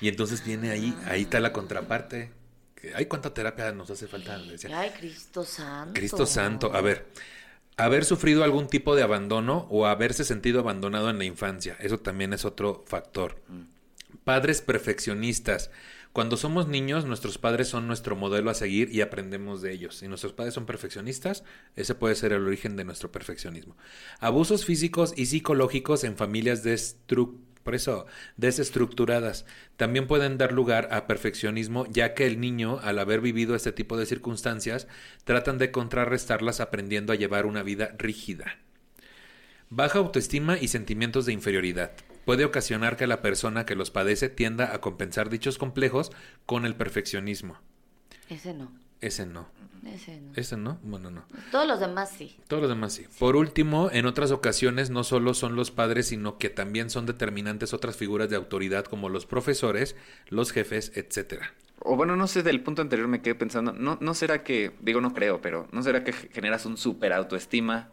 [0.02, 2.30] Y entonces viene ahí, ahí está la contraparte.
[2.74, 4.38] Que, ay, cuánta terapia nos hace falta.
[4.38, 4.78] decía.
[4.78, 5.94] Ay, Cristo Santo.
[5.94, 6.74] Cristo Santo.
[6.74, 7.06] A ver,
[7.78, 11.74] haber sufrido algún tipo de abandono o haberse sentido abandonado en la infancia.
[11.80, 13.42] Eso también es otro factor.
[14.24, 15.70] Padres perfeccionistas.
[16.16, 19.96] Cuando somos niños, nuestros padres son nuestro modelo a seguir y aprendemos de ellos.
[19.96, 23.76] Si nuestros padres son perfeccionistas, ese puede ser el origen de nuestro perfeccionismo.
[24.18, 27.76] Abusos físicos y psicológicos en familias destru- por
[28.38, 29.44] desestructuradas
[29.76, 33.98] también pueden dar lugar a perfeccionismo, ya que el niño, al haber vivido este tipo
[33.98, 34.88] de circunstancias,
[35.24, 38.57] tratan de contrarrestarlas aprendiendo a llevar una vida rígida.
[39.68, 41.92] Baja autoestima y sentimientos de inferioridad.
[42.26, 46.10] Puede ocasionar que la persona que los padece tienda a compensar dichos complejos
[46.44, 47.56] con el perfeccionismo.
[48.28, 48.70] Ese no.
[49.00, 49.48] Ese no.
[49.84, 50.32] Ese no.
[50.34, 50.78] Ese no.
[50.82, 51.24] Bueno, no.
[51.52, 52.36] Todos los demás sí.
[52.48, 53.06] Todos los demás sí.
[53.20, 57.72] Por último, en otras ocasiones no solo son los padres, sino que también son determinantes
[57.72, 59.94] otras figuras de autoridad como los profesores,
[60.28, 61.54] los jefes, etcétera.
[61.78, 65.00] O bueno, no sé, del punto anterior me quedé pensando, ¿no, no será que, digo
[65.00, 67.90] no creo, pero ¿no será que ge- generas un super autoestima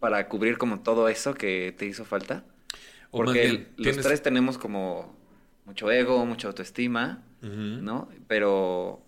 [0.00, 2.44] para cubrir como todo eso que te hizo falta?
[3.10, 5.16] O más Porque bien, los tienes- tres tenemos como
[5.64, 7.22] mucho ego, mucha autoestima.
[7.42, 8.08] ¿no?
[8.26, 9.02] Pero,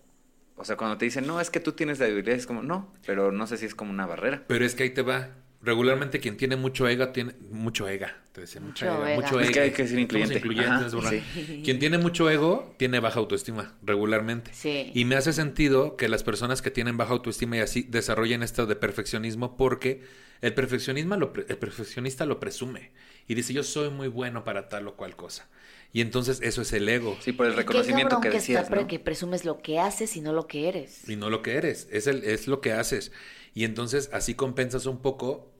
[0.55, 3.31] o sea, cuando te dicen, no, es que tú tienes debilidades, es como, no, pero
[3.33, 4.43] no sé si es como una barrera.
[4.47, 5.29] Pero es que ahí te va.
[5.61, 9.15] Regularmente quien tiene mucho ego tiene mucho ega, te decía, mucho, ega.
[9.21, 9.53] mucho Es ega.
[9.53, 10.35] que hay que ser incluyente.
[10.37, 11.23] incluyentes, Ajá, ¿verdad?
[11.33, 11.61] sí.
[11.65, 14.51] Quien tiene mucho ego tiene baja autoestima regularmente.
[14.53, 14.89] Sí.
[14.95, 18.67] Y me hace sentido que las personas que tienen baja autoestima y así desarrollen esto
[18.67, 20.01] de perfeccionismo porque
[20.39, 22.91] el perfeccionismo lo pre- el perfeccionista lo presume
[23.29, 25.47] y dice yo soy muy bueno para tal o cual cosa.
[25.93, 28.87] Y entonces eso es el ego Sí, por el reconocimiento que está decías, pre- ¿no?
[28.87, 31.07] que presumes lo que haces y no lo que eres.
[31.09, 33.11] y no lo que eres, es el es lo que haces.
[33.55, 35.51] Y entonces así compensas un poco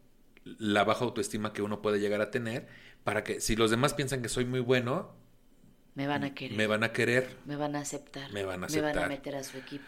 [0.43, 2.67] la baja autoestima que uno puede llegar a tener
[3.03, 5.15] para que si los demás piensan que soy muy bueno,
[5.95, 6.57] Me van a querer.
[6.57, 8.31] me van a querer, Me van a aceptar.
[8.33, 9.09] Me van a Me van a aceptar.
[9.09, 9.85] meter a su equipo.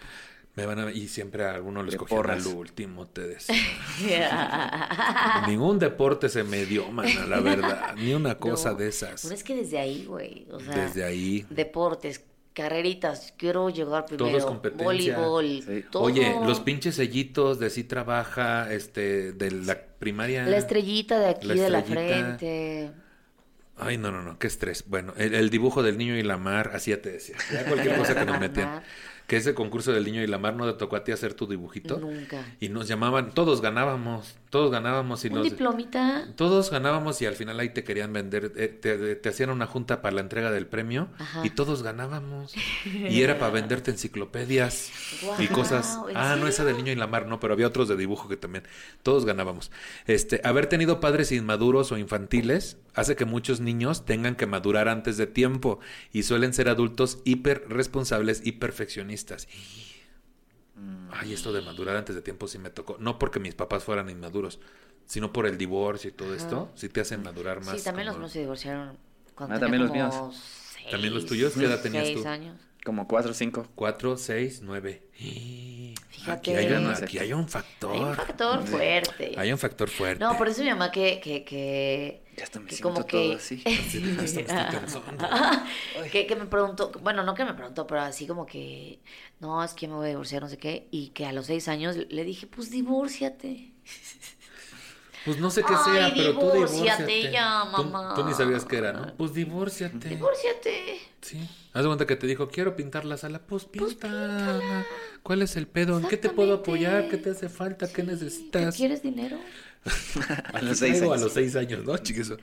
[0.56, 3.56] Me van a y siempre a alguno les cogían al último, te decía.
[5.48, 7.96] Ningún deporte se me dio, mana, la verdad.
[7.96, 8.78] Ni una cosa No.
[8.78, 9.22] de esas.
[9.24, 10.46] Bueno, es que desde ahí, güey.
[10.52, 11.46] O sea, Desde ahí.
[11.50, 14.38] Deportes, carreritas, quiero llegar Todo primero.
[14.38, 14.86] es competencia.
[15.18, 15.86] Voleibol, Sí.
[15.90, 16.04] todo.
[16.04, 20.46] Oye, los pinches sellitos de sí trabaja, este, de la primaria.
[20.46, 22.92] La estrellita de aquí La de la frente.
[23.78, 24.84] Ay, no, no, no, qué estrés.
[24.88, 27.36] Bueno, el, el dibujo del niño y la mar, así ya te decía.
[27.52, 28.84] Ya cualquier cosa que nos metían.
[29.32, 31.48] Que ese concurso del niño y la mar no te tocó a ti hacer tu
[31.48, 31.98] dibujito.
[31.98, 32.46] Nunca.
[32.60, 35.44] Y nos llamaban, todos ganábamos, todos ganábamos y Un nos...
[35.46, 36.28] diplomita.
[36.36, 40.02] Todos ganábamos y al final ahí te querían vender, eh, te, te hacían una junta
[40.02, 41.42] para la entrega del premio Ajá.
[41.46, 42.54] y todos ganábamos.
[42.86, 44.92] Y era para venderte enciclopedias
[45.40, 45.98] y cosas.
[46.10, 48.28] ¿en Ah, no, esa del niño y la mar, no, pero había otros de dibujo
[48.28, 48.66] que también.
[49.04, 49.72] Todos ganábamos.
[50.06, 55.16] Este, haber tenido padres inmaduros o infantiles hace que muchos niños tengan que madurar antes
[55.16, 55.80] de tiempo
[56.12, 59.48] y suelen ser adultos hiper responsables y perfeccionistas.
[61.10, 62.98] Ay, esto de madurar antes de tiempo sí me tocó.
[63.00, 64.60] No porque mis papás fueran inmaduros,
[65.06, 66.72] sino por el divorcio y todo esto.
[66.76, 67.80] Sí te hacen madurar más.
[67.80, 68.98] Sí, también los míos se divorciaron
[69.36, 70.16] cuando Ah, tenía también los míos.
[70.74, 71.54] seis, ¿También los tuyos?
[71.54, 72.26] ¿Qué edad tenías seis tú?
[72.26, 72.60] años.
[72.84, 73.68] Como cuatro o cinco.
[73.76, 75.08] Cuatro, seis, nueve.
[75.14, 76.32] Fíjate.
[76.32, 77.06] Aquí hay, un, Exacto.
[77.06, 77.94] aquí hay un factor.
[77.94, 79.34] Hay un factor fuerte.
[79.38, 80.24] Hay un factor fuerte.
[80.24, 83.30] No, por eso mi mamá que, que, que, Ya hasta me que siento como todo
[83.30, 83.58] que, así.
[83.90, 85.28] Sí, hasta me estoy cansando.
[86.12, 89.00] que, que me preguntó, bueno, no que me preguntó, pero así como que,
[89.40, 91.68] no, es que me voy a divorciar, no sé qué, y que a los seis
[91.68, 93.74] años le dije, pues divórciate.
[95.24, 97.32] Pues no sé qué Ay, sea, pero tú divórciate divórciate.
[97.32, 98.14] ya, mamá.
[98.16, 99.16] Tú, ni sabías qué era, ¿no?
[99.16, 100.10] Pues divórciate.
[100.10, 101.00] Divórciate.
[101.22, 101.48] Sí.
[101.74, 103.40] Haz de cuenta que te dijo, quiero pintar la sala.
[103.40, 104.88] Pues pinta.
[105.24, 105.98] ¿Cuál es el pedo?
[106.00, 107.08] ¿En qué te puedo apoyar?
[107.08, 107.88] ¿Qué te hace falta?
[107.88, 108.76] ¿Qué ¿Qué necesitas?
[108.76, 109.38] ¿Quieres dinero?
[110.54, 111.14] A los seis años.
[111.14, 112.34] A los seis años, ¿no, chiquis?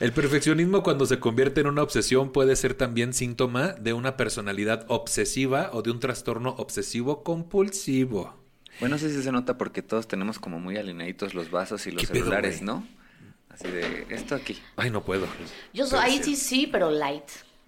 [0.00, 4.84] El perfeccionismo cuando se convierte en una obsesión puede ser también síntoma de una personalidad
[4.88, 8.37] obsesiva o de un trastorno obsesivo compulsivo.
[8.80, 11.90] Bueno, no sé si se nota porque todos tenemos como muy alineaditos los vasos y
[11.90, 12.62] los ¿Qué pedo, celulares?
[12.62, 12.86] ¿no?
[13.50, 14.58] Así de esto aquí.
[14.76, 15.26] Ay, no puedo.
[15.72, 17.24] Yo soy, ahí sí, sí, pero light.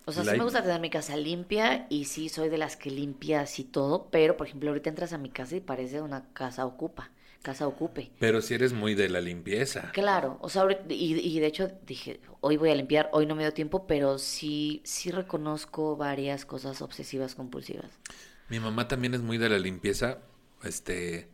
[0.07, 2.91] O sea, sí me gusta tener mi casa limpia y sí soy de las que
[2.91, 6.67] limpia así todo, pero por ejemplo ahorita entras a mi casa y parece una casa
[6.67, 7.11] ocupa,
[7.43, 8.11] casa ocupe.
[8.19, 9.91] Pero si eres muy de la limpieza.
[9.93, 13.35] Claro, o sea, ahorita- y, y de hecho dije, hoy voy a limpiar, hoy no
[13.37, 17.91] me dio tiempo, pero sí, sí reconozco varias cosas obsesivas compulsivas.
[18.49, 20.19] Mi mamá también es muy de la limpieza.
[20.65, 21.29] Este.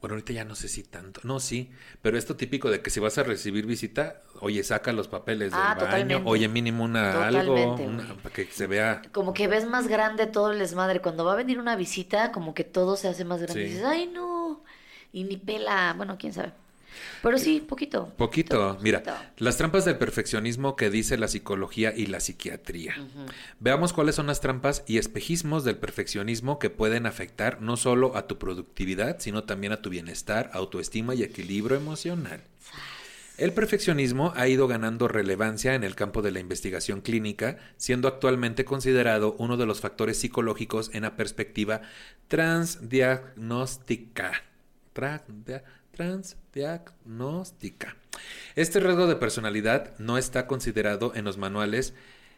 [0.00, 1.20] Bueno, ahorita ya no sé si tanto.
[1.24, 1.70] No, sí.
[2.02, 5.60] Pero esto típico de que si vas a recibir visita, oye, saca los papeles del
[5.60, 5.80] Ah, baño.
[5.80, 6.22] totalmente.
[6.30, 7.74] Oye, mínimo una algo.
[7.76, 9.00] Una- para que se vea.
[9.12, 11.00] Como que ves más grande todo el desmadre.
[11.00, 13.62] Cuando va a venir una visita, como que todo se hace más grande.
[13.62, 14.62] Y dices, ay, no.
[15.12, 15.94] Y ni pela.
[15.96, 16.52] Bueno, quién sabe.
[17.22, 18.12] Pero sí, poquito.
[18.16, 18.78] Poquito.
[18.82, 19.16] Mira, poquito.
[19.38, 22.94] las trampas del perfeccionismo que dice la psicología y la psiquiatría.
[23.60, 28.26] Veamos cuáles son las trampas y espejismos del perfeccionismo que pueden afectar no solo a
[28.26, 32.40] tu productividad, sino también a tu bienestar, autoestima y equilibrio emocional.
[33.38, 38.64] El perfeccionismo ha ido ganando relevancia en el campo de la investigación clínica, siendo actualmente
[38.64, 41.82] considerado uno de los factores psicológicos en la perspectiva
[42.28, 44.32] transdiagnóstica.
[44.94, 45.62] Transdia-
[45.96, 47.96] Transdiagnóstica.
[48.54, 51.94] Este rasgo de personalidad no está considerado en los manuales,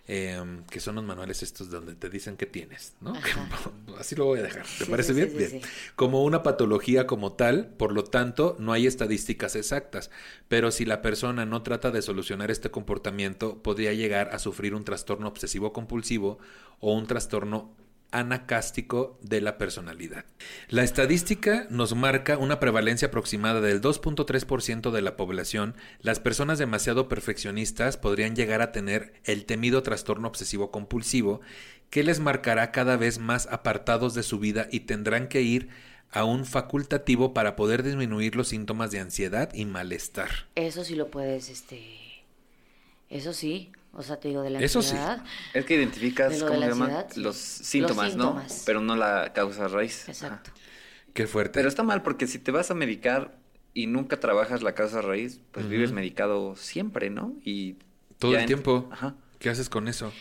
[0.07, 3.13] em, que son los manuales estos donde te dicen que tienes, ¿no?
[3.99, 4.63] Así lo voy a dejar.
[4.79, 5.31] ¿Te Sí, parece sí, bien?
[5.31, 5.61] sí, bien.
[5.97, 10.11] Como una patología como tal, por lo tanto, no hay estadísticas exactas,
[10.49, 14.85] pero si la persona no trata de solucionar este comportamiento, podría llegar a sufrir un
[14.85, 16.39] trastorno obsesivo compulsivo
[16.81, 17.75] o un trastorno
[18.11, 20.25] anacástico de la personalidad.
[20.69, 25.75] La estadística nos marca una prevalencia aproximada del 2.3% de la población.
[26.01, 31.41] Las personas demasiado perfeccionistas podrían llegar a tener el temido trastorno obsesivo compulsivo
[31.91, 35.69] que les marcará cada vez más apartados de su vida y tendrán que ir
[36.11, 40.31] a un facultativo para poder disminuir los síntomas de ansiedad y malestar.
[40.55, 41.83] Eso sí lo puedes, este...
[43.11, 43.73] Eso sí.
[43.99, 44.91] O sea, te digo, de la Eso sí.
[44.97, 45.25] ansiedad.
[45.53, 46.85] Es que identificas, De lo de ¿cómo la se llama?
[46.87, 47.21] ansiedad, sí.
[47.21, 48.43] Los Los síntomas, ¿no?
[48.65, 50.03] Pero no la causa raíz.
[50.05, 50.13] Ajá.
[50.13, 50.51] Exacto.
[51.15, 51.53] Qué fuerte.
[51.59, 53.37] Pero está mal porque si te vas a medicar
[53.75, 57.35] y nunca trabajas la causa raíz, pues vives medicado siempre, ¿no?
[57.45, 57.77] Y
[58.19, 58.89] Todo el en- tiempo.
[58.93, 59.15] Ajá.
[59.41, 60.13] ¿Qué haces con eso?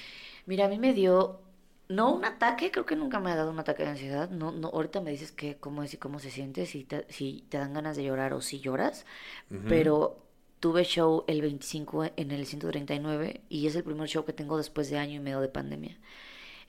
[0.48, 1.42] Mira, a mí me dio,
[1.90, 4.30] no un ataque, creo que nunca me ha dado un ataque de ansiedad.
[4.30, 7.46] No, no, ahorita me dices que cómo es y cómo se siente, si te, si
[7.50, 9.06] te dan ganas de llorar o si lloras.
[9.68, 10.27] Pero
[10.60, 14.90] tuve show el 25 en el 139 y es el primer show que tengo después
[14.90, 15.98] de año y medio de pandemia.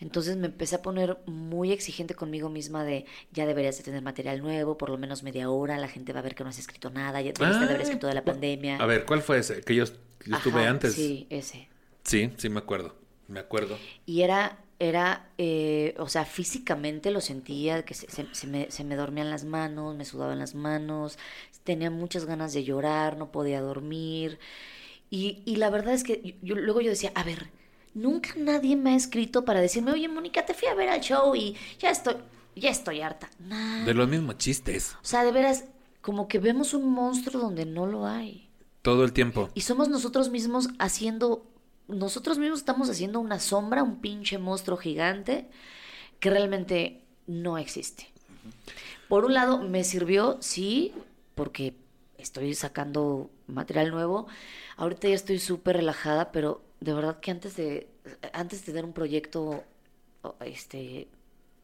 [0.00, 4.40] Entonces me empecé a poner muy exigente conmigo misma de ya deberías de tener material
[4.40, 6.90] nuevo, por lo menos media hora, la gente va a ver que no has escrito
[6.90, 8.76] nada, ya debiste de haber Ah, escrito de la pandemia.
[8.76, 9.60] A ver, ¿cuál fue ese?
[9.62, 10.94] Que yo, yo estuve Ajá, antes.
[10.94, 11.68] Sí, ese.
[12.04, 12.94] Sí, sí me acuerdo.
[13.28, 13.76] Me acuerdo.
[14.06, 18.84] Y era, era, eh, o sea, físicamente lo sentía, que se, se- se me, se
[18.84, 21.18] me dormían las manos, me sudaban las manos,
[21.68, 24.38] tenía muchas ganas de llorar, no podía dormir.
[25.10, 27.50] Y, y la verdad es que yo- luego yo decía, a ver,
[27.92, 31.34] nunca nadie me ha escrito para decirme, oye, Mónica, te fui a ver al show
[31.36, 32.16] y ya estoy,
[32.56, 33.28] ya estoy harta.
[33.84, 34.94] De los mismos chistes.
[35.02, 35.64] O sea, de veras,
[36.00, 38.48] como que vemos un monstruo donde no lo hay.
[38.80, 39.50] Todo el tiempo.
[39.54, 41.44] Y somos nosotros mismos haciendo,
[41.86, 45.48] nosotros mismos estamos haciendo una sombra, un pinche monstruo gigante
[46.18, 48.08] que realmente no existe.
[49.08, 50.92] Por un lado, me sirvió, sí,
[51.38, 51.74] porque
[52.18, 54.26] estoy sacando material nuevo.
[54.76, 57.88] Ahorita ya estoy súper relajada, pero de verdad que antes de,
[58.32, 59.64] antes de dar un proyecto,
[60.40, 61.08] este,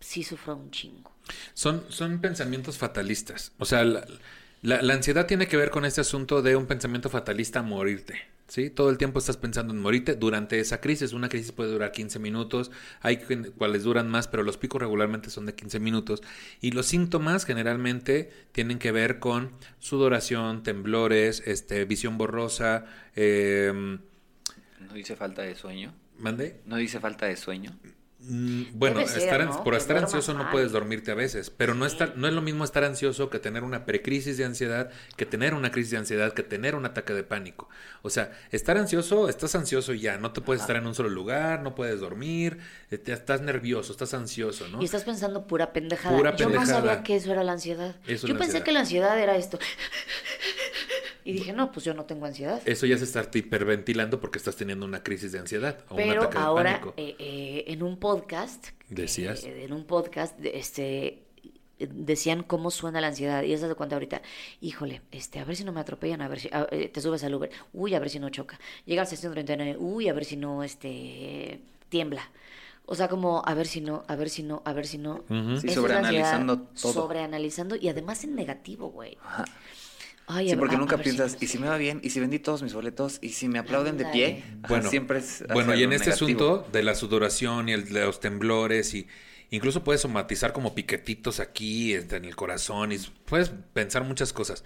[0.00, 1.10] sí sufro un chingo.
[1.54, 3.52] Son, son pensamientos fatalistas.
[3.58, 4.04] O sea, la,
[4.62, 8.20] la- ansiedad tiene que ver con este asunto de un pensamiento fatalista morirte.
[8.46, 8.68] ¿Sí?
[8.68, 11.12] Todo el tiempo estás pensando en morirte durante esa crisis.
[11.12, 12.70] Una crisis puede durar 15 minutos,
[13.00, 13.18] hay
[13.56, 16.22] cuales duran más, pero los picos regularmente son de 15 minutos.
[16.60, 22.84] Y los síntomas generalmente tienen que ver con sudoración, temblores, este, visión borrosa,
[23.16, 23.98] eh,
[24.80, 25.94] ¿No dice falta de sueño?
[26.18, 26.60] ¿mande?
[26.66, 27.76] ¿No dice falta de sueño?
[28.26, 29.62] Mm, Bueno, ser, estar, ¿no?
[29.62, 32.64] por estar ansioso no puedes dormirte a veces, pero no, está, no es lo mismo
[32.64, 36.42] estar ansioso que tener una precrisis de ansiedad, que tener una crisis de ansiedad, que
[36.42, 37.68] tener un ataque de pánico.
[38.00, 41.60] O sea, estar ansioso, estás ansioso ya, no te puedes estar en un solo lugar,
[41.60, 42.58] no puedes dormir,
[42.90, 44.80] eh, te- estás nervioso, estás ansioso, ¿no?
[44.80, 46.16] Y estás pensando pura pendejada.
[46.16, 47.96] Pura Yo no sabía que eso era la ansiedad.
[48.06, 48.64] Eso yo pensé ansiedad.
[48.64, 49.58] que la ansiedad era esto.
[51.24, 52.60] Y dije, no, pues yo no tengo ansiedad.
[52.66, 56.22] Eso ya es estarte hiperventilando porque estás teniendo una crisis de ansiedad o un Pero
[56.22, 56.94] ataque de ahora, pánico.
[56.98, 59.42] eh, eh, en un podcast, Decías.
[59.44, 61.20] en un podcast, de- este
[61.78, 64.22] decían cómo suena la ansiedad y eso de cuenta ahorita
[64.60, 67.24] híjole este a ver si no me atropellan a ver si a- eh, te subes
[67.24, 70.36] al Uber uy a ver si no choca llega al 639 uy a ver si
[70.36, 72.30] no este tiembla
[72.86, 75.24] o sea como a ver si no a ver si no a ver si no.
[75.60, 76.92] Sí, la sobreanalizando todo.
[76.92, 79.18] sobreanalizando y además en negativo güey
[80.26, 82.00] Ay, Sí, porque a- nunca piensas, ¿y si me va bien?
[82.02, 83.18] ¿Y si vendí todos mis boletos?
[83.20, 84.42] ¿Y si me aplauden de pie?
[84.62, 86.54] Ajá, Bueno, siempre es bueno, y en este negativo.
[86.60, 89.06] asunto de la sudoración y el de los temblores y
[89.50, 94.64] incluso puedes somatizar como piquetitos aquí este, en el corazón y puedes pensar muchas cosas.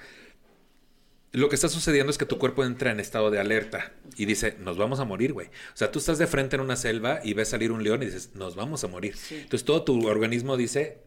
[1.33, 4.57] Lo que está sucediendo es que tu cuerpo entra en estado de alerta y dice,
[4.61, 5.49] nos vamos a morir, güey.
[5.49, 8.07] O sea, tú estás de frente en una selva y ves salir un león y
[8.07, 9.15] dices, nos vamos a morir.
[9.31, 11.03] Entonces todo tu organismo dice,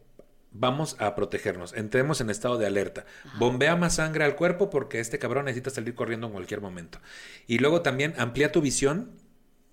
[0.52, 3.04] vamos a protegernos, entremos en estado de alerta.
[3.38, 6.98] Bombea más sangre al cuerpo porque este cabrón necesita salir corriendo en cualquier momento.
[7.46, 9.12] Y luego también amplía tu visión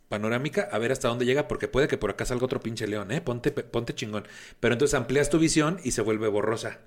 [0.09, 3.11] panorámica a ver hasta dónde llega porque puede que por acá salga otro pinche león,
[3.11, 3.21] ¿eh?
[3.21, 4.27] Ponte, ponte chingón.
[4.59, 6.79] Pero entonces amplías tu visión y se vuelve borrosa.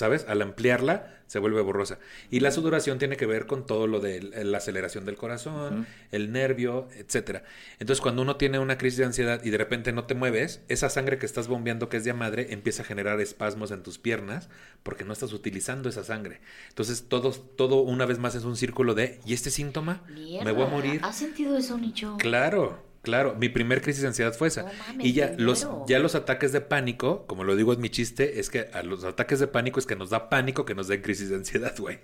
[0.00, 0.24] ¿Sabes?
[0.28, 1.98] Al ampliarla se vuelve borrosa.
[2.30, 6.32] Y la sudoración tiene que ver con todo lo de la aceleración del corazón, el
[6.32, 7.44] nervio, etcétera.
[7.80, 10.88] Entonces, cuando uno tiene una crisis de ansiedad y de repente no te mueves, esa
[10.88, 14.48] sangre que estás bombeando, que es de madre, empieza a generar espasmos en tus piernas
[14.82, 16.40] porque no estás utilizando esa sangre.
[16.70, 20.02] Entonces, todo, todo una vez más es un círculo de, ¿y este síntoma?
[20.08, 21.00] Mierda, ¿Me voy a morir?
[21.04, 22.16] ¿Has sentido eso, Nicho?
[22.16, 23.34] Claro, claro.
[23.38, 24.64] Mi primer crisis de ansiedad fue esa.
[24.88, 28.50] Mames, y los, ya los ataques de pánico, como lo digo en mi chiste, es
[28.50, 31.30] que a los ataques de pánico es que nos da pánico que nos den crisis
[31.30, 32.00] de ansiedad, güey.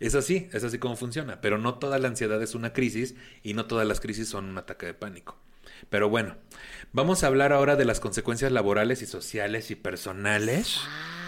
[0.00, 1.40] Es así, es así como funciona.
[1.40, 4.58] Pero no toda la ansiedad es una crisis y no todas las crisis son un
[4.58, 5.38] ataque de pánico.
[5.90, 6.36] Pero bueno,
[6.92, 10.80] vamos a hablar ahora de las consecuencias laborales y sociales y personales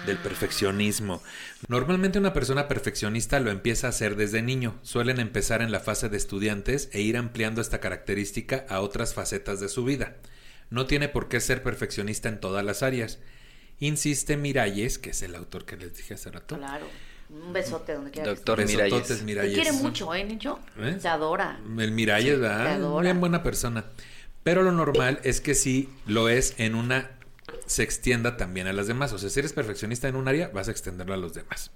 [0.06, 1.22] del perfeccionismo.
[1.68, 4.78] Normalmente una persona perfeccionista lo empieza a hacer desde niño.
[4.82, 9.60] Suelen empezar en la fase de estudiantes e ir ampliando esta característica a otras facetas
[9.60, 10.16] de su vida.
[10.70, 13.18] No tiene por qué ser perfeccionista en todas las áreas.
[13.80, 16.56] Insiste Miralles, que es el autor que les dije hace rato.
[16.56, 16.86] Claro.
[17.30, 18.28] Un besote donde quiera.
[18.28, 18.58] Doctor.
[18.58, 19.18] Besototes Miralles.
[19.18, 19.54] Te Miralles.
[19.54, 20.60] quiere mucho, ¿eh, Nicho?
[20.78, 20.98] ¿Eh?
[21.00, 21.58] Te adora.
[21.78, 22.74] El Miralles, te ¿verdad?
[22.74, 23.02] adora.
[23.02, 23.84] Bien buena persona.
[24.44, 27.10] Pero lo normal es que sí lo es en una
[27.66, 29.12] se extienda también a las demás.
[29.12, 31.70] O sea, si eres perfeccionista en un área, vas a extenderlo a los demás.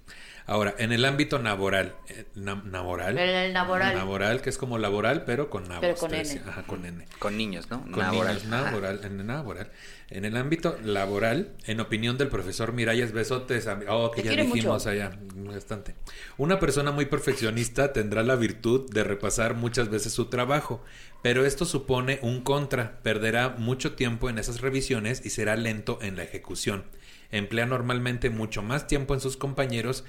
[0.45, 3.95] Ahora, en el ámbito laboral, eh, na- laboral, En el laboral.
[3.95, 6.41] laboral, que es como laboral, pero con nabos, Pero con N.
[6.47, 7.05] Ajá, con N.
[7.19, 7.81] Con niños, ¿no?
[7.83, 8.35] Con Laboral.
[8.37, 9.71] niños, laboral, en, laboral.
[10.09, 14.77] En el ámbito laboral, en opinión del profesor Miralles Besotes, oh, que Te ya dijimos
[14.77, 14.89] mucho.
[14.89, 15.93] allá, bastante.
[16.37, 20.83] Una persona muy perfeccionista tendrá la virtud de repasar muchas veces su trabajo,
[21.21, 26.15] pero esto supone un contra, perderá mucho tiempo en esas revisiones y será lento en
[26.15, 26.85] la ejecución.
[27.31, 30.03] Emplea normalmente mucho más tiempo en sus compañeros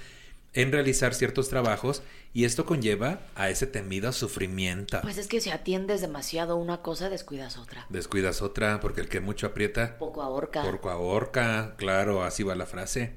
[0.53, 2.03] en realizar ciertos trabajos
[2.33, 4.99] y esto conlleva a ese temido sufrimiento.
[5.01, 7.85] Pues es que si atiendes demasiado una cosa, descuidas otra.
[7.89, 10.63] Descuidas otra, porque el que mucho aprieta, Poco ahorca.
[10.63, 13.13] porco ahorca, claro, así va la frase.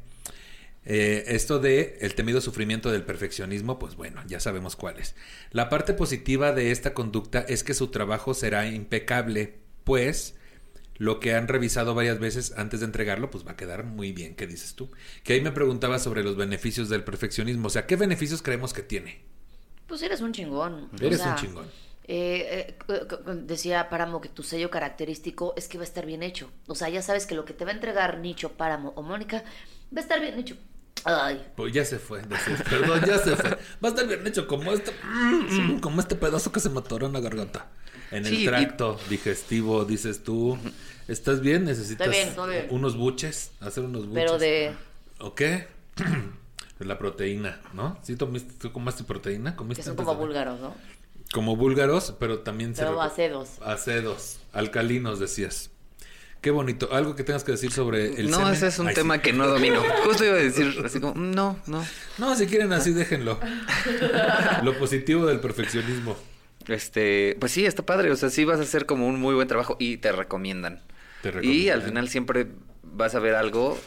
[0.87, 5.15] Eh, esto de el temido sufrimiento del perfeccionismo, pues bueno, ya sabemos cuál es.
[5.51, 10.37] La parte positiva de esta conducta es que su trabajo será impecable, pues
[10.97, 14.35] lo que han revisado varias veces antes de entregarlo, pues va a quedar muy bien,
[14.37, 14.91] ¿qué dices tú?
[15.25, 18.83] Que ahí me preguntaba sobre los beneficios del perfeccionismo, o sea, ¿qué beneficios creemos que
[18.83, 19.23] tiene?
[19.87, 20.91] Pues eres un chingón.
[20.93, 21.73] O Eres sea, un chingón.
[22.05, 23.05] eh, eh,
[23.45, 26.51] decía Páramo que tu sello característico es que va a estar bien hecho.
[26.67, 29.45] O sea, ya sabes que lo que te va a entregar Nicho, Páramo o Mónica
[29.95, 30.57] va a estar bien hecho.
[31.05, 33.51] Ay, Pues ya se fue, decías, perdón, ya se fue.
[33.51, 34.93] Va a estar bien hecho como este,
[35.81, 37.67] como este pedazo que se me atoró en la garganta.
[38.11, 40.59] En el y- tracto digestivo, dices tú.
[41.09, 41.65] ¿Estás bien?
[41.65, 42.67] ¿Necesitas bien, bien.
[42.71, 43.53] unos buches?
[43.61, 44.25] Hacer unos buches.
[44.25, 44.73] pero de...
[45.19, 45.69] ¿O qué?
[46.79, 47.99] La proteína, ¿no?
[48.03, 49.53] ¿Sí tomiste, tú comaste proteína?
[49.53, 50.75] que ¿Comiste son antes como de- búlgaros, ¿no?
[51.33, 53.07] Como búlgaros, pero también Pero se...
[53.07, 53.51] acedos.
[53.63, 55.71] Acedos, alcalinos, decías.
[56.45, 56.91] Qué bonito.
[56.93, 59.23] ¿Algo que tengas que decir sobre el no, ese es un Ay, tema sí.
[59.23, 59.83] que no domino.
[60.05, 61.83] Justo iba a decir así como, no, no.
[62.19, 63.41] No, si quieren así, déjenlo.
[64.63, 66.19] Lo positivo del perfeccionismo.
[66.67, 68.11] Este, pues sí, está padre.
[68.11, 70.83] O sea, sí vas a hacer como un muy buen trabajo y te recomiendan.
[71.23, 71.79] Te Y recomiendan.
[71.79, 72.47] al final siempre
[72.83, 73.79] vas a ver algo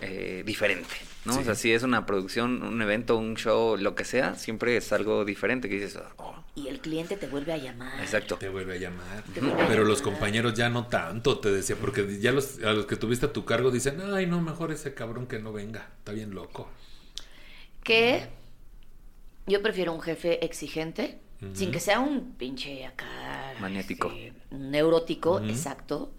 [0.00, 0.94] eh, diferente,
[1.24, 1.34] ¿no?
[1.34, 1.40] Sí.
[1.40, 4.92] O sea, si es una producción, un evento, un show, lo que sea, siempre es
[4.92, 8.00] algo diferente que dices, oh, Y el cliente te vuelve a llamar.
[8.00, 8.36] exacto.
[8.36, 9.24] Te vuelve a llamar.
[9.62, 12.96] A Pero los compañeros ya no tanto, te decía, porque ya los, a los que
[12.96, 16.34] tuviste a tu cargo dicen, ay, no, mejor ese cabrón que no venga, está bien
[16.34, 16.68] loco.
[17.82, 18.28] Que
[19.46, 21.20] yo prefiero un jefe exigente,
[21.52, 23.54] sin que sea un pinche acá.
[23.60, 24.10] Maniático.
[24.10, 26.12] este, neurótico, exacto.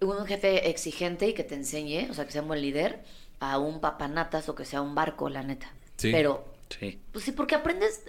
[0.00, 3.02] Un jefe exigente y que te enseñe, o sea, que sea un buen líder,
[3.38, 5.72] a un papanatas o que sea un barco, la neta.
[5.96, 6.10] Sí.
[6.12, 6.98] Pero, Sí.
[7.12, 8.02] pues sí, porque aprendes,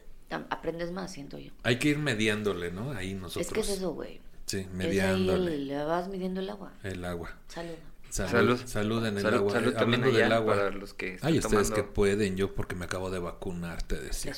[0.50, 1.52] aprendes más, siento yo.
[1.64, 2.92] Hay que ir mediándole, ¿no?
[2.92, 3.48] Ahí nosotros.
[3.48, 4.22] Es que es eso, güey.
[4.46, 6.74] Sí, Es ahí mediándole el- le vas midiendo el agua.
[6.84, 7.38] el agua.
[7.48, 7.76] Salud.
[8.12, 8.62] Salud, Salud.
[8.66, 9.52] salud en el Salud- agua.
[9.54, 10.54] salud también Hablando allá del agua.
[10.56, 11.76] para los que están Ay, ustedes tomando.
[11.76, 14.34] que pueden, yo porque me acabo de vacunar, te decía.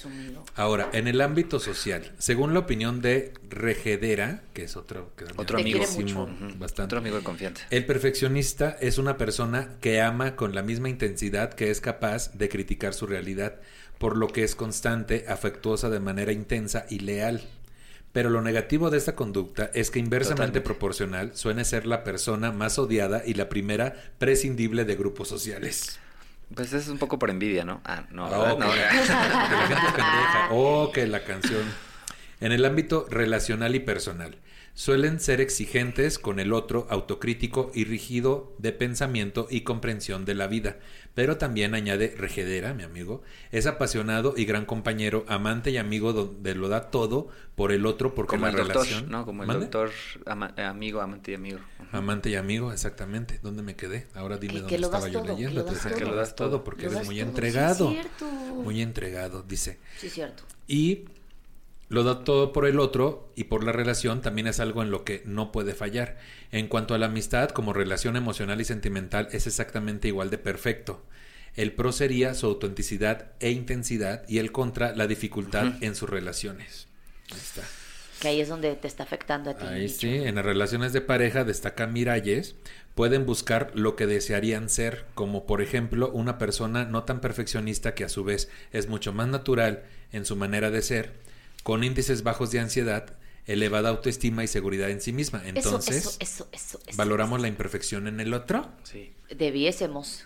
[0.56, 5.58] Ahora, en el ámbito social, según la opinión de Regedera, que es otro, que Otro
[5.58, 5.84] amigo.
[5.98, 6.30] mucho.
[6.60, 6.84] Bastante.
[6.84, 7.66] Otro amigo de confianza.
[7.72, 12.50] El perfeccionista es una persona que ama con la misma intensidad que es capaz de
[12.50, 13.56] criticar su realidad,
[13.98, 17.42] por lo que es constante, afectuosa de manera intensa y leal.
[18.14, 20.62] Pero lo negativo de esta conducta es que inversamente Totalmente.
[20.62, 26.00] proporcional suele ser la persona más odiada y la primera prescindible de grupos sociales.
[26.54, 27.82] Pues es un poco por envidia, ¿no?
[27.84, 28.58] Ah, no, Oh, ¿verdad?
[28.60, 30.48] No, que la- que la gente es pendeja.
[30.52, 31.64] Oh, que la canción.
[32.40, 34.36] En el ámbito relacional y personal,
[34.76, 40.48] suelen ser exigentes con el otro, autocrítico y rígido de pensamiento y comprensión de la
[40.48, 40.78] vida.
[41.14, 43.22] Pero también añade Regedera, mi amigo,
[43.52, 48.16] es apasionado y gran compañero, amante y amigo donde lo da todo por el otro
[48.16, 49.12] porque Como la el doctor, relación...
[49.12, 49.24] ¿no?
[49.26, 49.66] Como el ¿Mande?
[49.66, 49.92] doctor
[50.26, 51.60] ama- amigo, amante y amigo.
[51.92, 53.40] Amante y amigo, exactamente.
[53.44, 54.08] ¿Dónde me quedé?
[54.16, 55.60] Ahora dime Que- dónde que lo estaba yo todo, que leyendo.
[55.60, 56.12] lo Te das decía que todo.
[56.16, 57.90] lo das todo porque eres muy todo, sí, entregado.
[57.90, 58.26] es cierto.
[58.26, 59.78] Muy entregado, dice.
[60.00, 60.42] Sí, cierto.
[60.68, 61.06] Y
[61.94, 65.04] lo da todo por el otro y por la relación también es algo en lo
[65.04, 66.18] que no puede fallar.
[66.52, 71.04] En cuanto a la amistad como relación emocional y sentimental es exactamente igual de perfecto.
[71.56, 76.88] El pro sería su autenticidad e intensidad y el contra la dificultad en sus relaciones.
[77.32, 77.62] Ahí está.
[78.20, 79.66] Que ahí es donde te está afectando a ti.
[79.68, 82.56] Ahí sí, en las relaciones de pareja destaca Miralles,
[82.96, 88.04] pueden buscar lo que desearían ser, como por ejemplo una persona no tan perfeccionista que
[88.04, 91.23] a su vez es mucho más natural en su manera de ser,
[91.64, 95.42] con índices bajos de ansiedad, elevada autoestima y seguridad en sí misma.
[95.46, 96.98] Entonces, eso, eso, eso, eso.
[96.98, 98.70] ¿valoramos la imperfección en el otro?
[98.84, 99.14] Sí.
[99.36, 100.26] Debiésemos.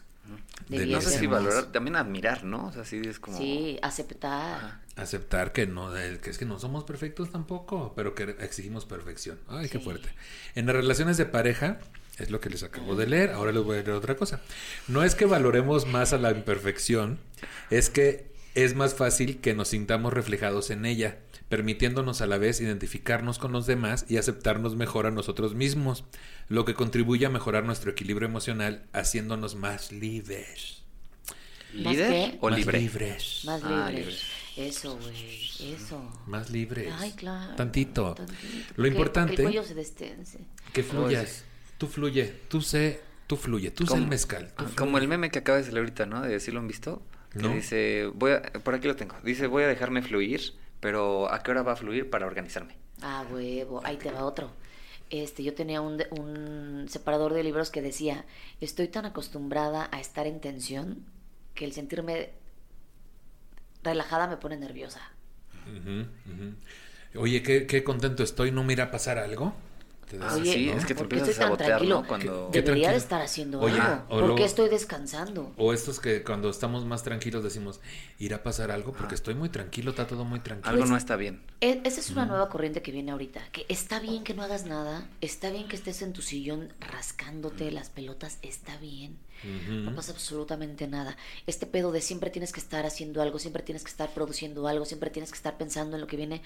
[0.68, 1.30] De- No sé si Debiésemos.
[1.44, 2.68] valorar, también admirar, ¿no?
[2.68, 3.38] O sea, sí es como...
[3.38, 4.56] Sí, aceptar.
[4.58, 4.82] Ajá.
[4.98, 9.40] Aceptar que no, que es que no somos perfectos tampoco, pero que exigimos perfección.
[9.48, 10.10] Ay, qué fuerte.
[10.56, 11.80] En las relaciones de pareja,
[12.18, 14.42] es lo que les acabo de leer, ahora les voy a leer otra cosa.
[14.88, 17.20] No es que valoremos más a la imperfección,
[17.70, 18.26] es que
[18.56, 21.20] es más fácil que nos sintamos reflejados en ella,
[21.50, 26.04] permitiéndonos a la vez identificarnos con los demás y aceptarnos mejor a nosotros mismos,
[26.50, 30.84] lo que contribuye a mejorar nuestro equilibrio emocional, haciéndonos más libres.
[31.74, 32.80] ¿Más ¿Líder o Más libre?
[32.80, 33.42] libres.
[33.46, 34.06] Más Ah, libre.
[34.06, 34.16] libre.
[34.56, 35.74] Eso, güey.
[35.76, 36.24] Eso.
[36.26, 36.92] Más libres.
[36.98, 37.56] Ay, claro.
[37.56, 38.16] Tantito.
[38.16, 38.38] tantito.
[38.76, 40.40] Lo importante porque el cuello se destense.
[40.74, 41.44] que fluyas.
[41.78, 42.34] Tú fluye.
[42.48, 43.02] Tú sé.
[43.28, 43.70] Tú fluye.
[43.72, 44.48] Tú sé el mezcal.
[44.48, 44.76] tú ah, fluye.
[44.76, 46.22] Como el meme que acaba de salir ahorita, ¿no?
[46.22, 47.04] De si lo han visto.
[47.32, 47.50] Que No.
[47.54, 49.16] dice, voy a, por aquí lo tengo.
[49.24, 50.42] Dice, voy a dejarme fluir,
[50.80, 52.76] pero ¿a qué hora va a fluir para organizarme?
[53.02, 53.82] Ah, huevo.
[53.84, 54.52] Ahí te va otro.
[55.10, 58.26] Este, yo tenía un, un separador de libros que decía,
[58.60, 61.06] estoy tan acostumbrada a estar en tensión
[61.54, 62.32] que el sentirme
[63.84, 65.02] relajada me pone nerviosa.
[67.16, 68.52] Oye, qué, qué contento estoy.
[68.52, 69.54] ¿No me irá a pasar algo?
[70.10, 70.78] Te Ah, Oye, ¿no?
[70.78, 72.02] es que te ¿por qué empiezas estoy a tan sabotear, tranquilo?
[72.02, 72.08] ¿no?
[72.08, 72.50] Cuando...
[72.54, 72.92] ¿Qué Debería tranquilo?
[72.92, 74.04] de estar haciendo Oye, algo.
[74.06, 75.54] o ¿Por luego- qué estoy descansando?
[75.58, 77.82] O estos que cuando estamos más tranquilos decimos,
[78.18, 78.94] ¿irá a pasar algo?
[78.94, 80.70] Porque estoy muy tranquilo, está todo muy tranquilo.
[80.70, 81.42] Algo Pues- no está bien.
[81.60, 84.66] E- Esa es una nueva corriente que viene ahorita, que está bien que no hagas
[84.66, 89.18] nada, está bien que estés en tu sillón rascándote las pelotas, está bien.
[89.70, 91.16] No pasa absolutamente nada.
[91.48, 94.86] Este pedo de siempre tienes que estar haciendo algo, siempre tienes que estar produciendo algo,
[94.86, 96.42] siempre tienes que estar pensando en lo que viene,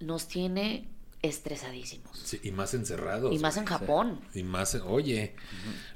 [0.00, 0.88] nos tiene
[1.22, 2.18] estresadísimos.
[2.18, 3.34] Sí, y más encerrados.
[3.34, 3.64] y más en.
[3.64, 4.20] Japón.
[4.34, 5.34] Y más, oye,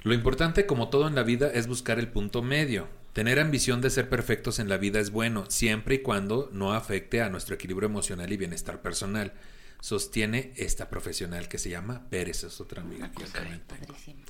[0.02, 2.88] lo importante como todo en la vida es buscar el punto medio.
[3.12, 7.22] Tener ambición de ser perfectos en la vida es bueno, siempre y cuando no afecte
[7.22, 9.32] a nuestro equilibrio emocional y bienestar personal.
[9.80, 13.86] Sostiene esta profesional que se llama Pérez, es otra amiga que yo también tengo.
[13.86, 14.20] Padrísimo.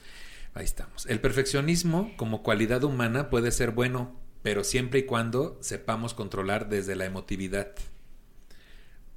[0.55, 1.05] Ahí estamos.
[1.07, 6.97] El perfeccionismo como cualidad humana puede ser bueno, pero siempre y cuando sepamos controlar desde
[6.97, 7.73] la emotividad.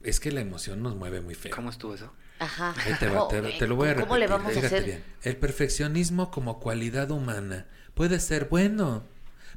[0.02, 1.54] Es que la emoción nos mueve muy feo.
[1.56, 2.12] ¿Cómo estuvo eso?
[2.40, 2.74] Ajá.
[2.78, 4.08] Ahí te, va, te- te lo voy a repetir.
[4.08, 4.84] ¿Cómo le vamos a hacer?
[4.86, 5.04] bien.
[5.24, 9.04] El perfeccionismo como cualidad humana puede ser bueno,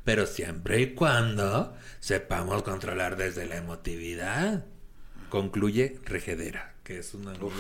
[0.04, 4.64] pero siempre y cuando sepamos controlar desde la emotividad.
[5.28, 7.50] Concluye Regedera, que es una amigo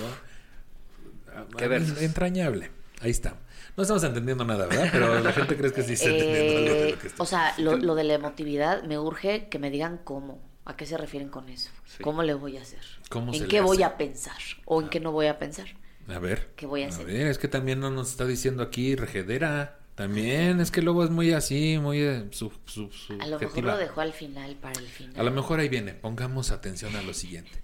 [1.56, 2.70] Qué ah, entrañable.
[3.00, 3.36] Ahí está.
[3.76, 4.88] No estamos entendiendo nada, ¿verdad?
[4.92, 7.22] Pero la gente cree que sí está entendiendo algo de lo que Eh, está.
[7.22, 10.40] o sea, lo, lo de la emotividad me urge que me digan cómo.
[10.64, 11.70] ¿A qué se refieren con eso?
[11.86, 12.02] Sí.
[12.02, 12.80] ¿Cómo le voy a hacer?
[13.08, 13.84] ¿Cómo se ¿En qué voy hace?
[13.84, 14.38] a pensar?
[14.64, 15.66] ¿O en qué no voy a pensar?
[16.08, 16.50] A ver.
[16.56, 17.06] ¿Qué voy a hacer?
[17.06, 19.78] ver, es que también no nos está diciendo aquí regedera.
[19.94, 22.90] También, es que luego es muy así, muy eh, sub- sub-
[23.20, 25.20] A lo mejor lo dejó al final para el final.
[25.20, 25.92] A lo mejor ahí viene.
[25.92, 27.62] Pongamos atención a lo siguiente.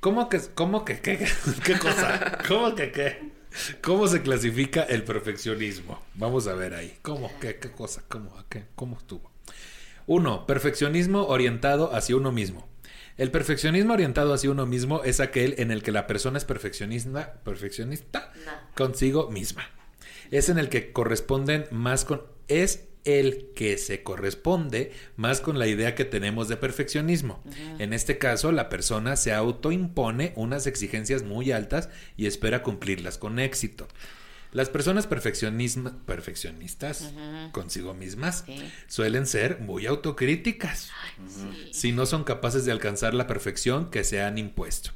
[0.00, 1.24] ¿Cómo que, cómo que, qué,
[1.64, 2.38] qué cosa?
[2.48, 3.30] ¿Cómo que, qué?
[3.82, 6.02] ¿Cómo se clasifica el perfeccionismo?
[6.14, 6.98] Vamos a ver ahí.
[7.02, 8.02] ¿Cómo, qué, qué cosa?
[8.08, 8.64] ¿Cómo, a qué?
[8.74, 9.30] ¿Cómo estuvo?
[10.08, 12.66] Uno, perfeccionismo orientado hacia uno mismo.
[13.18, 17.42] El perfeccionismo orientado hacia uno mismo es aquel en el que la persona es perfeccionista,
[17.44, 18.52] perfeccionista No.
[18.74, 19.68] consigo misma.
[20.30, 25.66] Es en el que corresponden más con es el que se corresponde más con la
[25.66, 27.42] idea que tenemos de perfeccionismo.
[27.78, 33.38] En este caso, la persona se autoimpone unas exigencias muy altas y espera cumplirlas con
[33.38, 33.88] éxito.
[34.52, 37.12] Las personas perfeccionistas
[37.52, 38.72] consigo mismas Sí.
[38.86, 40.90] suelen ser muy autocríticas
[41.28, 41.68] Sí.
[41.72, 44.90] si no son capaces de alcanzar la perfección que se han impuesto.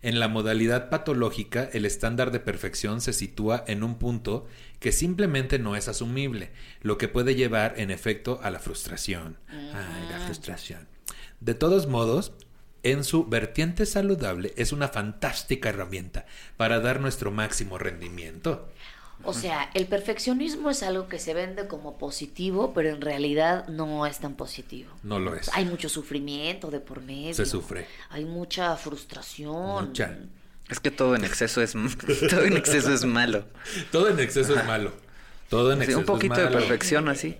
[0.00, 4.46] En la modalidad patológica, el estándar de perfección se sitúa en un punto
[4.78, 6.52] que simplemente no es asumible,
[6.82, 9.38] lo que puede llevar en efecto a la frustración.
[9.48, 10.86] Ay, la frustración.
[11.40, 12.32] De todos modos,
[12.84, 18.70] en su vertiente saludable es una fantástica herramienta para dar nuestro máximo rendimiento.
[19.28, 24.06] O sea, el perfeccionismo es algo que se vende como positivo, pero en realidad no
[24.06, 24.90] es tan positivo.
[25.02, 25.50] No lo es.
[25.52, 27.34] Hay mucho sufrimiento de por medio.
[27.34, 27.86] Se sufre.
[28.10, 29.88] Hay mucha frustración.
[29.88, 30.18] Mucha.
[30.70, 31.72] Es que todo en exceso es
[32.30, 33.44] todo en exceso es malo.
[33.92, 34.92] Todo en exceso es malo.
[35.48, 36.58] Todo en Sí, exceso un poquito es de malo.
[36.58, 37.36] perfección así.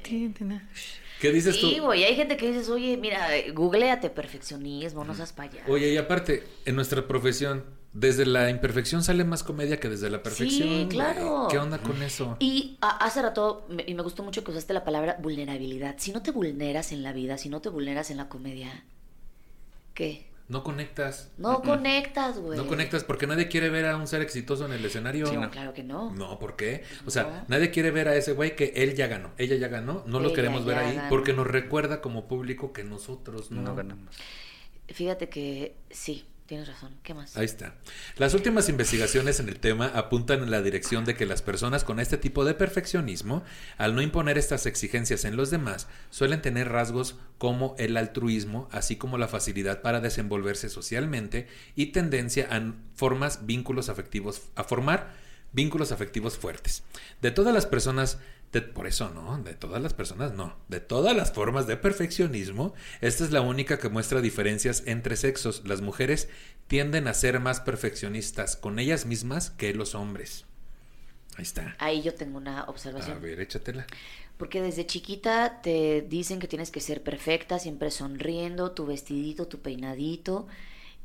[1.20, 1.68] ¿Qué dices tú?
[1.68, 5.70] Sí, güey, hay gente que dices, oye, mira, eh, googleate perfeccionismo, no seas payaso.
[5.70, 10.22] Oye, y aparte, en nuestra profesión, desde la imperfección sale más comedia que desde la
[10.22, 10.68] perfección.
[10.68, 10.88] güey.
[10.88, 11.48] claro.
[11.50, 12.36] ¿Qué onda con eso?
[12.38, 15.96] Y a- hace rato, me, y me gustó mucho que usaste la palabra vulnerabilidad.
[15.98, 18.84] Si no te vulneras en la vida, si no te vulneras en la comedia,
[19.94, 20.26] ¿qué?
[20.48, 21.30] No conectas.
[21.36, 22.56] No conectas, güey.
[22.56, 25.26] No conectas porque nadie quiere ver a un ser exitoso en el escenario.
[25.30, 25.50] No, no.
[25.50, 26.10] claro que no.
[26.14, 26.84] No, ¿por qué?
[27.04, 27.44] O sea, No.
[27.48, 30.28] nadie quiere ver a ese güey que él ya ganó, ella ya ganó, no lo
[30.28, 31.08] Ella queremos ver ahí ganó.
[31.10, 33.60] porque nos recuerda como público que nosotros no.
[33.60, 34.14] No ganamos.
[34.88, 36.96] Fíjate que sí, tienes razón.
[37.02, 37.36] ¿Qué más?
[37.36, 37.74] Ahí está.
[38.16, 42.00] Las últimas investigaciones en el tema apuntan en la dirección de que las personas con
[42.00, 43.44] este tipo de perfeccionismo,
[43.76, 48.96] al no imponer estas exigencias en los demás, suelen tener rasgos como el altruismo, así
[48.96, 51.46] como la facilidad para desenvolverse socialmente
[51.76, 55.12] y tendencia a formas vínculos afectivos a formar
[55.52, 56.82] vínculos afectivos fuertes.
[57.20, 58.18] De todas las personas
[58.52, 60.56] de- por eso no, de todas las personas no.
[60.68, 65.62] De todas las formas de perfeccionismo, esta es la única que muestra diferencias entre sexos.
[65.66, 66.28] Las mujeres
[66.66, 70.44] tienden a ser más perfeccionistas con ellas mismas que los hombres.
[71.36, 71.76] Ahí está.
[71.78, 73.20] Ahí yo tengo una A observación.
[73.22, 73.86] ver, échatela.
[74.38, 79.58] Porque desde chiquita te dicen que tienes que ser perfecta, siempre sonriendo, tu vestidito, tu
[79.60, 80.46] peinadito.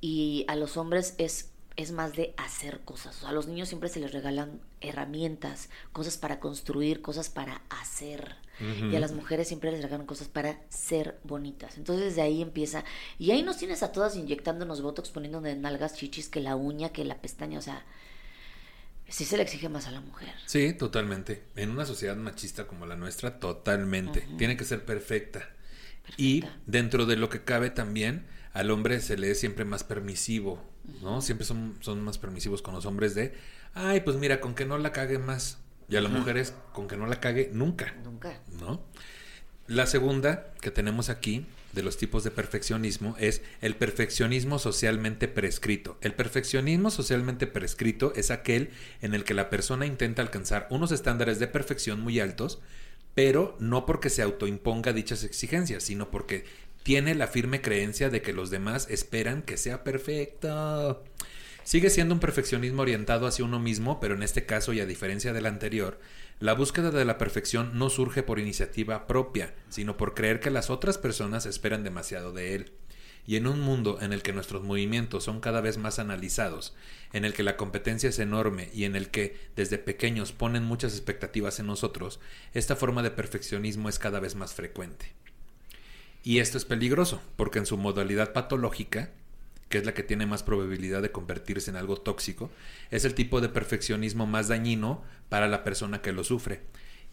[0.01, 3.17] Y a los hombres es, es más de hacer cosas.
[3.17, 7.61] O sea, a los niños siempre se les regalan herramientas, cosas para construir, cosas para
[7.69, 8.35] hacer.
[8.59, 11.77] Y a las mujeres siempre les regalan cosas para ser bonitas.
[11.77, 12.85] Entonces desde ahí empieza.
[13.17, 17.03] Y ahí nos tienes a todas inyectándonos botox, poniéndonos nalgas, chichis, que la uña, que
[17.03, 17.57] la pestaña.
[17.57, 17.83] O sea,
[19.09, 20.33] sí se le exige más a la mujer.
[20.45, 21.43] Sí, totalmente.
[21.55, 24.27] En una sociedad machista como la nuestra, totalmente.
[24.37, 25.49] Tiene que ser perfecta.
[26.17, 30.63] Y dentro de lo que cabe también, al hombre se le es siempre más permisivo,
[31.01, 31.21] ¿no?
[31.21, 33.33] Siempre son, son más permisivos con los hombres de,
[33.73, 35.59] ay, pues mira, con que no la cague más.
[35.89, 38.41] Y a las mujeres, con que no la cague nunca, Nunca.
[38.59, 38.81] ¿no?
[39.67, 45.97] La segunda que tenemos aquí de los tipos de perfeccionismo es el perfeccionismo socialmente prescrito.
[46.01, 48.69] El perfeccionismo socialmente prescrito es aquel
[49.01, 52.61] en el que la persona intenta alcanzar unos estándares de perfección muy altos,
[53.15, 56.45] pero no porque se autoimponga dichas exigencias, sino porque
[56.83, 61.03] tiene la firme creencia de que los demás esperan que sea perfecto.
[61.63, 65.31] Sigue siendo un perfeccionismo orientado hacia uno mismo, pero en este caso y a diferencia
[65.31, 65.99] del anterior,
[66.39, 70.69] la búsqueda de la perfección no surge por iniciativa propia, sino por creer que las
[70.69, 72.73] otras personas esperan demasiado de él.
[73.25, 76.75] Y en un mundo en el que nuestros movimientos son cada vez más analizados,
[77.13, 80.91] en el que la competencia es enorme y en el que desde pequeños ponen muchas
[80.91, 82.19] expectativas en nosotros,
[82.53, 85.13] esta forma de perfeccionismo es cada vez más frecuente.
[86.25, 89.11] Y esto es peligroso, porque en su modalidad patológica,
[89.69, 92.49] que es la que tiene más probabilidad de convertirse en algo tóxico,
[92.91, 96.61] es el tipo de perfeccionismo más dañino para la persona que lo sufre.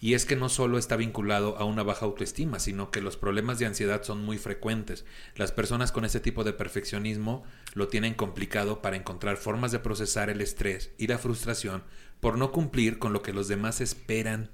[0.03, 3.59] Y es que no solo está vinculado a una baja autoestima, sino que los problemas
[3.59, 5.05] de ansiedad son muy frecuentes.
[5.37, 7.45] Las personas con ese tipo de perfeccionismo
[7.75, 11.85] lo tienen complicado para encontrar formas de procesar el estrés y la frustración
[12.21, 14.51] por no cumplir con lo que los demás esperan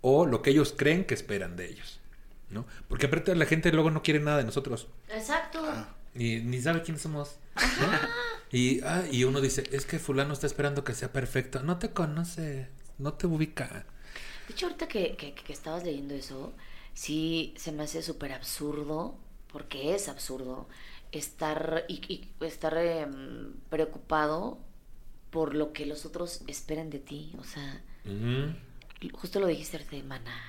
[0.00, 2.00] o lo que ellos creen que esperan de ellos.
[2.50, 2.66] ¿no?
[2.88, 4.88] Porque aparte la gente luego no quiere nada de nosotros.
[5.08, 5.60] Exacto.
[6.18, 7.36] Y ni sabe quiénes somos.
[7.54, 8.08] ¿no?
[8.50, 11.62] Y, ah, y uno dice, es que fulano está esperando que sea perfecto.
[11.62, 13.86] No te conoce, no te ubica.
[14.46, 16.54] De hecho, ahorita que, que, que estabas leyendo eso,
[16.94, 19.18] sí se me hace súper absurdo,
[19.52, 20.68] porque es absurdo,
[21.12, 24.58] estar, y, y estar em, preocupado
[25.30, 27.32] por lo que los otros esperan de ti.
[27.38, 27.82] O sea,
[29.12, 30.42] justo lo dijiste ahorita, maná.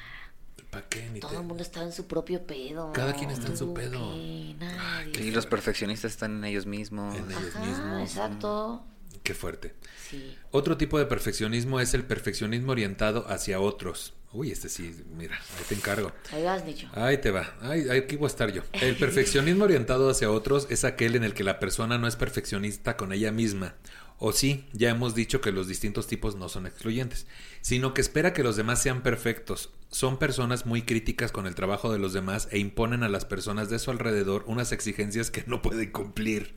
[0.69, 1.09] ¿Para qué?
[1.09, 2.93] Ni Todo te- el mundo está en su propio pedo.
[2.93, 4.13] Cada quien está en su pedo.
[4.13, 5.11] qué, nadie.
[5.25, 7.15] Y los perfeccionistas están en ellos mismos.
[7.17, 8.01] En ellos Ajá, mismos.
[8.09, 8.83] exacto.
[9.23, 9.73] Qué fuerte.
[10.09, 10.37] Sí.
[10.51, 14.13] Otro tipo de perfeccionismo es el perfeccionismo orientado hacia otros.
[14.31, 16.11] Uy, este sí, mira, ahí te encargo.
[16.31, 16.87] Ahí vas, Nicho.
[16.93, 17.55] Ahí te va.
[17.61, 18.61] Ay, aquí voy a estar yo.
[18.73, 22.95] El perfeccionismo orientado hacia otros es aquel en el que la persona no es perfeccionista
[22.95, 23.73] con ella misma.
[24.21, 27.25] O sí, ya hemos dicho que los distintos tipos no son excluyentes,
[27.61, 29.69] sino que espera que los demás sean perfectos.
[29.91, 33.69] Son personas muy críticas con el trabajo de los demás e imponen a las personas
[33.69, 36.53] de su alrededor unas exigencias que no pueden cumplir.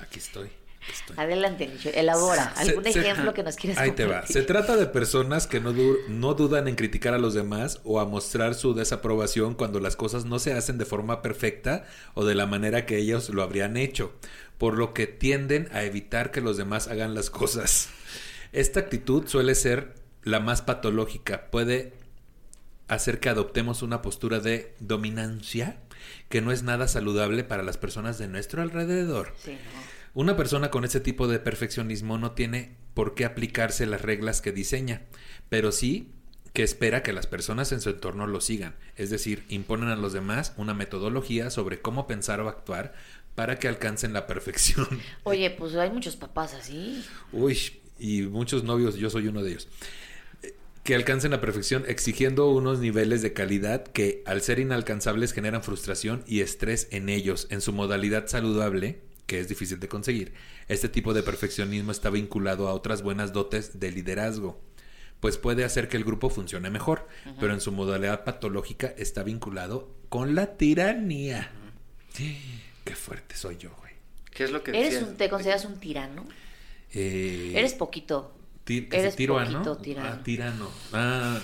[0.00, 0.48] Aquí estoy.
[1.16, 1.70] Adelante.
[1.94, 2.52] Elabora.
[2.56, 4.26] ¿Algún se- ejemplo que nos quieras Ahí te va.
[4.26, 8.00] Se trata de personas que no, du- no dudan en criticar a los demás o
[8.00, 11.84] a mostrar su desaprobación cuando las cosas no se hacen de forma perfecta
[12.14, 14.12] o de la manera que ellos lo habrían hecho,
[14.62, 17.88] por lo que tienden a evitar que los demás hagan las cosas.
[18.52, 19.92] Esta actitud suele ser
[20.22, 21.50] la más patológica.
[21.50, 21.94] Puede
[22.86, 25.80] hacer que adoptemos una postura de dominancia
[26.28, 29.34] que no es nada saludable para las personas de nuestro alrededor.
[29.36, 29.80] Sí, no.
[30.14, 34.52] Una persona con ese tipo de perfeccionismo no tiene por qué aplicarse las reglas que
[34.52, 35.02] diseña,
[35.48, 36.12] pero sí
[36.52, 40.12] que espera que las personas en su entorno lo sigan, es decir, imponen a los
[40.12, 42.92] demás una metodología sobre cómo pensar o actuar
[43.34, 44.86] para que alcancen la perfección.
[45.24, 47.04] Oye, pues hay muchos papás así.
[47.32, 47.58] Uy,
[47.98, 49.68] y muchos novios, yo soy uno de ellos.
[50.84, 56.24] Que alcancen la perfección exigiendo unos niveles de calidad que al ser inalcanzables generan frustración
[56.26, 57.46] y estrés en ellos.
[57.50, 60.34] En su modalidad saludable, que es difícil de conseguir,
[60.68, 64.60] este tipo de perfeccionismo está vinculado a otras buenas dotes de liderazgo,
[65.20, 67.06] pues puede hacer que el grupo funcione mejor,
[67.38, 71.52] pero en su modalidad patológica está vinculado con la tiranía.
[72.84, 73.92] Qué fuerte soy yo, güey.
[74.30, 76.26] ¿Qué es lo que ¿Eres un, ¿Te consideras un tirano?
[76.92, 78.34] Eh, Eres poquito.
[78.64, 79.52] Ti- Eres se tiro a, ¿no?
[79.62, 80.08] poquito tirano.
[80.08, 80.70] Ah, tirano.
[80.92, 81.40] Ah,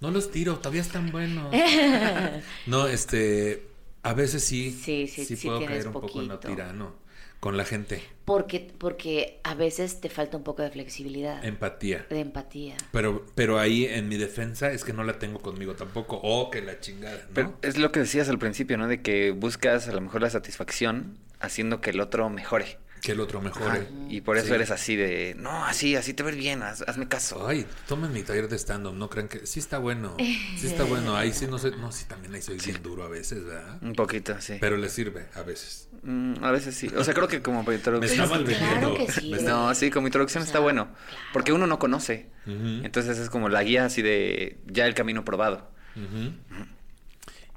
[0.00, 1.52] no los tiro, todavía están buenos.
[2.66, 3.66] no, este,
[4.02, 4.70] a veces sí.
[4.70, 6.54] Sí, sí, sí puedo caer un poco en lo poquito.
[6.54, 6.99] tirano
[7.40, 8.02] con la gente.
[8.26, 12.06] Porque, porque a veces te falta un poco de flexibilidad, Empatía.
[12.10, 12.76] de empatía.
[12.92, 16.20] Pero, pero ahí en mi defensa es que no la tengo conmigo tampoco.
[16.22, 17.34] Oh, que la chingada, ¿no?
[17.34, 18.86] Pero es lo que decías al principio, ¿no?
[18.86, 22.78] De que buscas a lo mejor la satisfacción haciendo que el otro mejore.
[23.02, 23.64] que el otro mejore.
[23.78, 24.52] Ajá, Y por eso Sí.
[24.52, 27.48] eres así de, no, así, así te ves bien, haz- hazme caso.
[27.48, 30.14] Ay, tomen mi taller de stand-up, no crean que sí está bueno.
[30.58, 31.16] Sí está bueno.
[31.16, 33.78] Ahí sí no sé, no, sí también ahí soy bien duro a veces, ¿verdad?
[33.82, 34.58] Un poquito, sí.
[34.60, 35.88] Pero le sirve a veces.
[36.02, 36.88] Mm, a veces sí.
[36.96, 38.28] O sea, creo que como Me está introducción...
[38.28, 39.30] mal Claro que sí.
[39.30, 40.88] Me No, sí, como introducción O sea, está bueno.
[41.08, 41.24] claro.
[41.32, 42.28] Porque uno no conoce.
[42.46, 45.70] Entonces es como la guía así de ya el camino probado.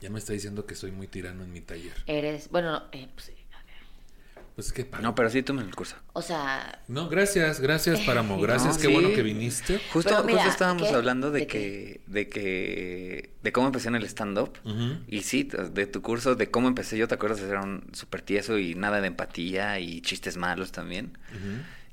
[0.01, 1.93] Ya me está diciendo que soy muy tirano en mi taller.
[2.07, 3.31] Eres, bueno, no, eh, pues,
[4.55, 5.01] Pues es que pago.
[5.01, 5.95] No, pero sí tomen el curso.
[6.13, 8.39] o sea, No, gracias, gracias, Páramo.
[8.39, 8.93] Gracias, No, qué sí.
[8.93, 9.79] bueno que viniste.
[9.91, 10.93] Justo, mira, justo estábamos ¿qué?
[10.95, 14.53] hablando de, ¿De que, de que, de cómo empecé en el stand-up.
[15.07, 17.39] Y sí, de tu curso, de cómo empecé yo, ¿te acuerdas?
[17.41, 21.17] Era un súper tieso y nada de empatía y chistes malos también.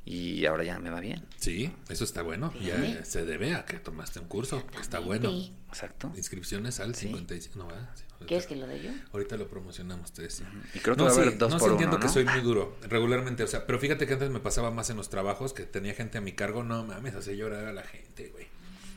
[0.05, 1.23] Y ahora ya me va bien.
[1.39, 2.53] Sí, eso está bueno.
[2.61, 3.05] Ya Fíjate.
[3.05, 4.67] se debe a que tomaste un curso.
[4.67, 5.31] que Está bueno.
[5.69, 6.11] Exacto.
[6.17, 7.07] Inscripciones al Sí.
[7.09, 7.59] 55.
[7.59, 7.89] No, ¿verdad?
[7.95, 8.91] Sí, ¿quieres que lo dé yo?
[9.13, 10.51] Ahorita lo promocionamos, te decía.
[10.75, 12.41] Y creo que no, va a haber dos no, por entiendo uno, que soy muy
[12.41, 15.65] duro, regularmente, o sea, pero fíjate que antes me pasaba más en los trabajos, que
[15.65, 18.47] tenía gente a mi cargo, no mames, hacía llorar a la gente, güey.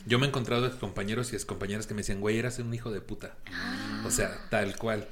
[0.06, 2.74] Yo me he encontrado ex compañeros y ex compañeras que me decían, güey, eras un
[2.74, 3.38] hijo de puta.
[4.06, 5.08] O sea, tal cual.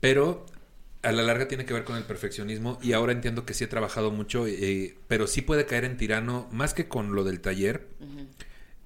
[0.00, 0.46] Pero
[1.02, 3.68] a la larga tiene que ver con el perfeccionismo y ahora entiendo que sí he
[3.68, 7.86] trabajado mucho, eh, pero sí puede caer en tirano, más que con lo del taller,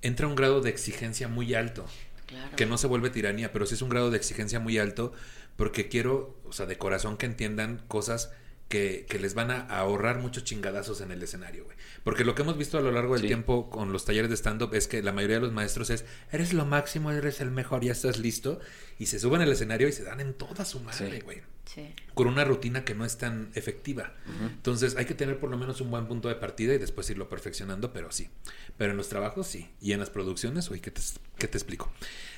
[0.02, 1.86] entra un grado de exigencia muy alto
[2.26, 2.56] Claro.
[2.56, 5.12] que no se vuelve tiranía, pero sí es un grado de exigencia muy alto,
[5.56, 8.32] porque quiero, o sea, de corazón que entiendan cosas
[8.68, 11.76] que, que les van a ahorrar muchos chingadazos en el escenario, güey.
[12.02, 13.26] Porque lo que hemos visto a lo largo del Sí.
[13.28, 16.52] tiempo con los talleres de stand-up es que la mayoría de los maestros es, eres
[16.54, 18.58] lo máximo, eres el mejor, ya estás listo,
[18.98, 21.20] y se suben al escenario y se dan en toda su madre, Sí.
[21.20, 21.42] güey.
[21.74, 21.92] Sí.
[22.14, 24.14] con una rutina que no es tan efectiva.
[24.40, 27.28] Entonces hay que tener por lo menos un buen punto de partida y después irlo
[27.28, 28.30] perfeccionando, pero sí.
[28.76, 29.68] Pero en los trabajos sí.
[29.80, 31.00] Y en las producciones, uy, ¿qué te,
[31.36, 31.90] qué te explico?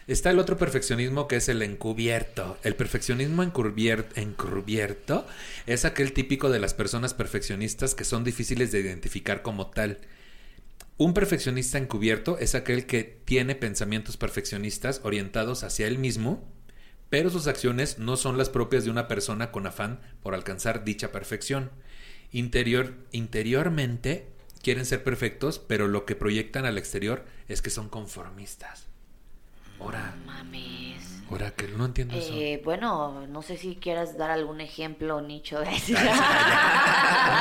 [0.06, 2.56] Está el otro perfeccionismo que es el encubierto.
[2.62, 5.26] El perfeccionismo encubierto
[5.66, 9.98] es aquel típico de las personas perfeccionistas que son difíciles de identificar como tal.
[10.96, 16.50] Un perfeccionista encubierto es aquel que tiene pensamientos perfeccionistas orientados hacia él mismo,
[17.08, 21.12] pero sus acciones no son las propias de una persona con afán por alcanzar dicha
[21.12, 21.70] perfección.
[22.32, 24.28] Interior, interiormente
[24.62, 28.86] quieren ser perfectos, pero lo que proyectan al exterior es que son conformistas.
[29.78, 30.14] Ahora.
[31.30, 32.32] Ahora que no entiendo eso.
[32.34, 35.58] Eh, bueno, no sé si quieras dar algún ejemplo, Nicho.
[35.60, 35.66] De...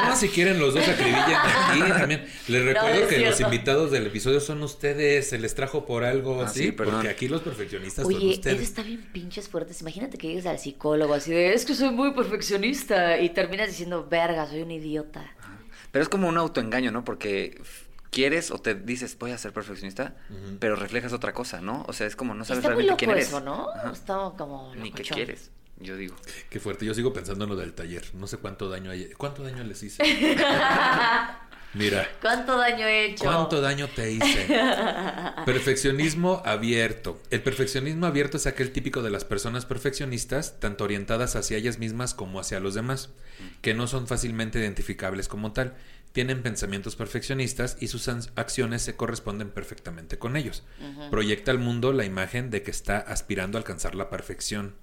[0.07, 2.25] No, si quieren los dos acribillen aquí también.
[2.47, 6.45] Les recuerdo que los invitados del episodio son ustedes, se les trajo por algo Ah,
[6.45, 8.55] así, sí, porque aquí los perfeccionistas son Oye, ustedes.
[8.55, 9.81] eso está bien pinches fuertes.
[9.81, 14.07] Imagínate que llegues al psicólogo así de, es que soy muy perfeccionista y terminas diciendo,
[14.09, 15.23] verga, soy un idiota.
[15.91, 17.05] Pero es como un autoengaño, ¿no?
[17.05, 17.61] Porque
[18.15, 20.15] quieres o te dices, voy a ser perfeccionista,
[20.59, 21.83] pero reflejas otra cosa, ¿no?
[21.89, 23.27] O sea, es como no sabes Está muy realmente loco quién eres.
[23.27, 23.69] eso, ¿no?
[23.69, 23.91] Ajá.
[23.91, 26.15] Está como Ni qué quieres, yo digo.
[26.49, 26.85] Qué fuerte.
[26.85, 28.05] Yo sigo pensando en lo del taller.
[28.13, 29.09] No sé cuánto daño hay.
[29.17, 30.01] ¿Cuánto daño les hice?
[31.73, 32.07] Mira.
[32.21, 33.25] ¿Cuánto daño he hecho?
[33.25, 34.47] ¿Cuánto daño te hice?
[35.45, 37.21] Perfeccionismo abierto.
[37.31, 42.13] El perfeccionismo abierto es aquel típico de las personas perfeccionistas, tanto orientadas hacia ellas mismas
[42.13, 43.09] como hacia los demás,
[43.61, 45.73] que no son fácilmente identificables como tal.
[46.15, 50.63] Tienen pensamientos perfeccionistas y sus acciones se corresponden perfectamente con ellos.
[51.11, 54.75] Proyecta al mundo la imagen de que está aspirando a alcanzar la perfección.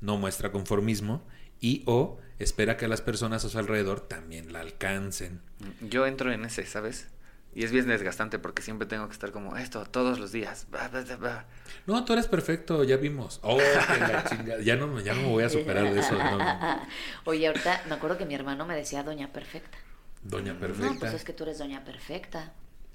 [0.00, 1.26] No muestra conformismo
[1.60, 5.40] y o espera que las personas a su alrededor también la alcancen.
[5.80, 7.08] Yo entro en ese, ¿sabes?
[7.52, 10.68] Y es bien desgastante porque siempre tengo que estar como esto todos los días.
[11.88, 13.40] No, tú eres perfecto, ya vimos.
[13.42, 14.60] Oh, que la chingada.
[14.62, 16.14] Ya no, me- ya no me voy a superar de eso.
[16.16, 16.80] no.
[17.24, 19.76] Oye, ahorita me acuerdo que mi hermano me decía Doña Perfecta.
[20.22, 20.98] Doña No, perfecta.
[20.98, 22.52] pues es que tú eres Doña Perfecta.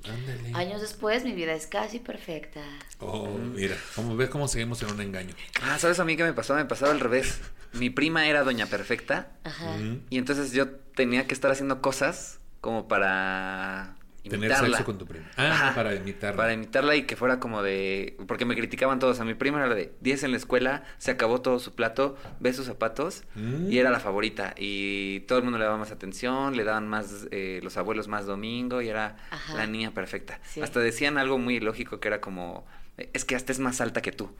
[0.07, 0.51] Ándale.
[0.53, 2.61] Años después, mi vida es casi perfecta.
[2.99, 5.33] Oh, mira, como ves cómo seguimos en un engaño.
[5.63, 6.53] Ah, ¿sabes a mí qué me pasó?
[6.53, 7.41] Me pasaba al revés.
[7.73, 9.75] Mi prima era doña perfecta Ajá.
[10.09, 13.95] Y entonces yo tenía que estar haciendo cosas como para
[14.29, 15.25] Tener sexo con tu prima.
[15.37, 15.75] Ah, Ajá.
[15.75, 16.37] para imitarla.
[16.37, 18.17] Para imitarla y que fuera como de...
[18.27, 19.19] Porque me criticaban todos.
[19.19, 22.53] A mi prima era de 10 en la escuela, se acabó todo su plato, ve
[22.53, 23.71] sus zapatos Mm.
[23.71, 24.53] y era la favorita.
[24.57, 28.25] Y todo el mundo le daba más atención, le daban más, eh, los abuelos más
[28.25, 29.55] domingo y era Ajá.
[29.55, 30.39] la niña perfecta.
[30.43, 30.61] Sí.
[30.61, 32.65] Hasta decían algo muy lógico que era como,
[32.97, 34.31] es que hasta es más alta que tú.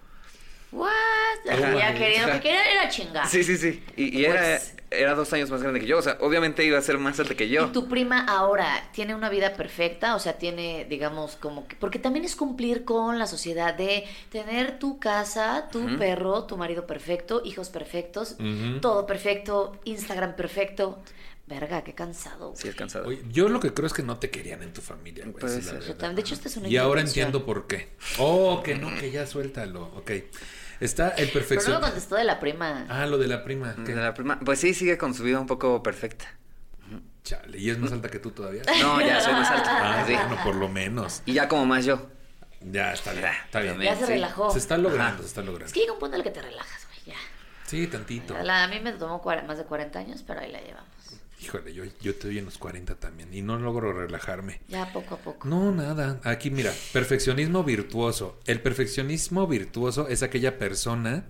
[0.76, 0.90] What?
[1.46, 3.28] Ya quería, lo que quería era chingar.
[3.28, 3.84] Sí, sí, sí.
[3.96, 5.98] Y, y era, Pues- era dos años más grande que yo.
[5.98, 7.66] O sea, obviamente iba a ser más alta que yo.
[7.68, 10.16] ¿Y tu prima ahora tiene una vida perfecta?
[10.16, 11.76] O sea, tiene, digamos, como que...
[11.76, 16.86] Porque también es cumplir con la sociedad de tener tu casa, tu perro, tu marido
[16.88, 18.36] perfecto, hijos perfectos,
[18.82, 21.00] todo perfecto, Instagram perfecto.
[21.48, 22.54] Verga, qué cansado.
[22.56, 23.06] Sí, es cansado.
[23.08, 25.38] Oye, yo lo que creo es que no te querían en tu familia, güey.
[25.38, 25.80] Puede esa es la ser.
[25.82, 25.94] verdad.
[25.94, 27.90] Yo también- de hecho, esta es una Y ahora entiendo por qué.
[28.18, 29.84] Oh, que no, que ya suéltalo.
[29.96, 30.10] Ok.
[30.80, 32.86] Está el Pero no me contestó de la prima.
[32.90, 33.74] Ah, lo de la prima.
[33.74, 33.96] De ¿qué?
[33.96, 36.26] la prima- Pues sí, sigue con su vida un poco perfecta.
[37.24, 38.62] Chale, ¿y es más alta que tú todavía?
[38.82, 40.02] No, ya soy más alta.
[40.02, 40.14] Ah, Sí.
[40.14, 41.22] bueno, por lo menos.
[41.26, 42.08] Y ya como más yo.
[42.62, 43.26] Ya, está bien.
[43.46, 43.80] Está bien.
[43.80, 44.12] ya se sí.
[44.14, 44.52] relajó.
[44.52, 45.18] Se está logrando, Ajá.
[45.22, 45.66] se está logrando.
[45.66, 47.22] Es que llega un punto en el que te relajas, güey, ya.
[47.66, 48.36] Sí, tantito.
[48.44, 50.90] La- a mí me tomó más de 40 años, pero ahí la llevamos.
[51.42, 54.62] Híjole, yo, yo estoy en los 40 también y no logro relajarme.
[54.68, 55.48] Ya poco a poco.
[55.48, 56.20] No, nada.
[56.24, 58.40] Aquí mira, perfeccionismo virtuoso.
[58.46, 61.26] El perfeccionismo virtuoso es aquella persona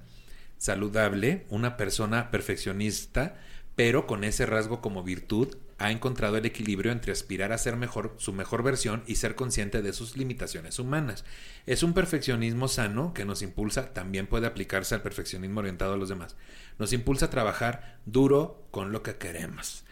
[0.58, 3.38] saludable, una persona perfeccionista,
[3.76, 8.16] pero con ese rasgo como virtud ha encontrado el equilibrio entre aspirar a ser mejor,
[8.18, 11.26] su mejor versión y ser consciente de sus limitaciones humanas.
[11.66, 16.08] Es un perfeccionismo sano que nos impulsa, también puede aplicarse al perfeccionismo orientado a los
[16.08, 16.38] demás.
[16.80, 19.85] Nos impulsa a trabajar duro con lo que queremos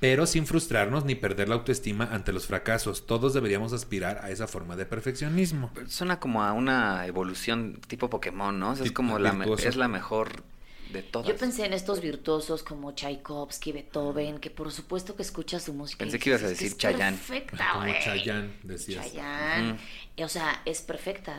[0.00, 3.06] pero sin frustrarnos ni perder la autoestima ante los fracasos.
[3.06, 5.70] Todos deberíamos aspirar a esa forma de perfeccionismo.
[5.86, 8.70] Suena como a una evolución tipo Pokémon, ¿no?
[8.70, 10.42] O sea, es como la, es la mejor
[10.90, 11.28] de todas.
[11.28, 15.98] Yo pensé en estos virtuosos como Tchaikovsky, Beethoven, que por supuesto que escuchas su música.
[15.98, 17.16] Pensé que ibas a decir "Es que es Chayanne".
[17.18, 17.86] Perfecta, Como.
[18.02, 19.06] Chayanne, decías.
[19.06, 19.76] Chayanne.
[20.24, 21.36] O sea, es perfecta.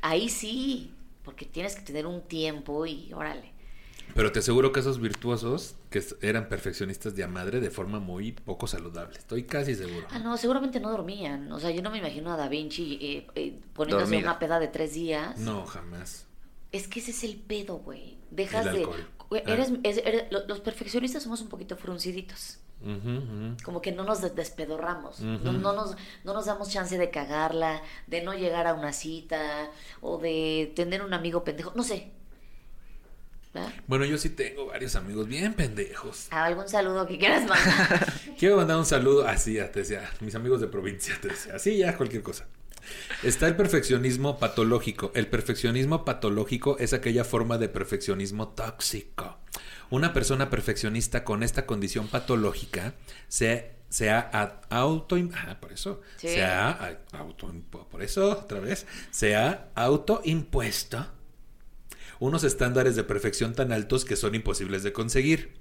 [0.00, 3.52] Ahí sí, porque tienes que tener un tiempo y órale.
[4.14, 8.32] Pero te aseguro que esos virtuosos que eran perfeccionistas de a madre de forma muy
[8.32, 9.18] poco saludable.
[9.18, 10.06] Estoy casi seguro.
[10.10, 11.50] Ah, no, seguramente no dormían.
[11.52, 14.30] O sea, yo no me imagino a Da Vinci eh, eh, poniéndose Dormida.
[14.30, 15.38] una peda de tres días.
[15.38, 16.26] No, jamás.
[16.72, 18.18] Es que ese es el pedo, güey.
[18.30, 18.84] Dejas El de.
[18.84, 19.36] Ah.
[19.46, 22.58] eres, es- eres- lo- los perfeccionistas somos un poquito frunciditos.
[22.80, 23.56] Ujú.
[23.64, 25.20] Como que no nos des- despedorramos.
[25.20, 29.70] No, no nos, no nos damos chance de cagarla, de no llegar a una cita,
[30.00, 31.72] o de tener un amigo pendejo.
[31.74, 32.12] No sé.
[33.58, 33.72] ¿Verdad?
[33.86, 36.26] Bueno, yo sí tengo varios amigos bien pendejos.
[36.30, 38.12] Ah, ¿Algún saludo que quieras mandar?
[38.38, 41.76] Quiero mandar un saludo así, ya te decía, mis amigos de provincia, te decía, así
[41.78, 42.46] ya cualquier cosa.
[43.22, 45.12] Está el perfeccionismo patológico.
[45.14, 49.38] El perfeccionismo patológico es aquella forma de perfeccionismo tóxico.
[49.90, 52.94] Una persona perfeccionista con esta condición patológica
[53.26, 54.20] se, se ha
[54.70, 56.28] auto ah, por eso Sí.
[56.28, 57.52] se ha auto
[57.90, 61.06] por eso otra vez se ha autoimpuesto
[62.20, 65.58] unos estándares de perfección tan altos que son imposibles de conseguir.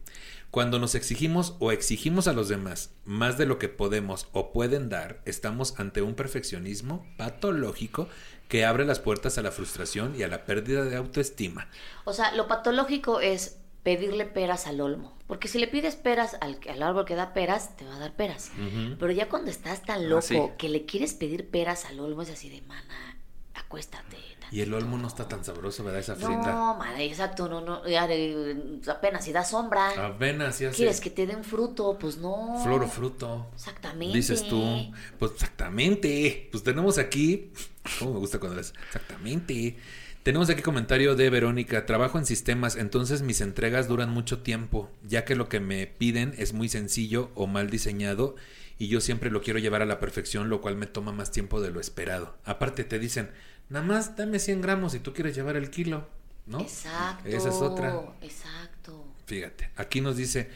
[0.52, 4.88] Cuando nos exigimos o exigimos a los demás más de lo que podemos o pueden
[4.90, 8.08] dar, estamos ante un perfeccionismo patológico
[8.48, 11.68] que abre las puertas a la frustración y a la pérdida de autoestima.
[12.06, 15.18] O sea, lo patológico es pedirle peras al olmo.
[15.28, 18.16] Porque si le pides peras al, al árbol que da peras, te va a dar
[18.16, 18.52] peras.
[18.98, 20.40] Pero ya cuando estás tan loco sí.
[20.58, 23.17] que le quieres pedir peras al olmo, es así de, mana,
[23.58, 24.18] acuéstate.
[24.50, 24.78] Y el tantito".
[24.78, 26.00] olmo no está tan sabroso, ¿verdad?
[26.00, 26.54] Esa frita.
[26.54, 29.90] No, madre, exacto, no, no, ya de- apenas si da sombra.
[30.08, 31.98] Apenas sí hace ¿Quieres que te den fruto?
[32.00, 32.60] Pues no.
[32.64, 33.48] flor o fruto.
[33.54, 34.16] Exactamente.
[34.16, 34.64] Dices tú,
[35.20, 36.48] pues exactamente.
[36.52, 37.52] Pues tenemos aquí,
[38.00, 39.78] ¿cómo me gusta cuando exactamente?
[40.24, 45.24] Tenemos aquí comentario de Verónica, trabajo en sistemas, entonces mis entregas duran mucho tiempo, ya
[45.24, 48.36] que lo que me piden es muy sencillo o mal diseñado
[48.78, 51.62] y yo siempre lo quiero llevar a la perfección, lo cual me toma más tiempo
[51.62, 52.38] de lo esperado.
[52.46, 53.32] Aparte te dicen,
[53.70, 56.08] nada más dame 100 gramos si tú quieres llevar el kilo,
[56.46, 56.62] ¿no?
[56.62, 57.28] Exacto.
[57.28, 57.96] Esa es otra.
[58.22, 59.06] Exacto.
[59.26, 60.50] Fíjate, aquí nos dice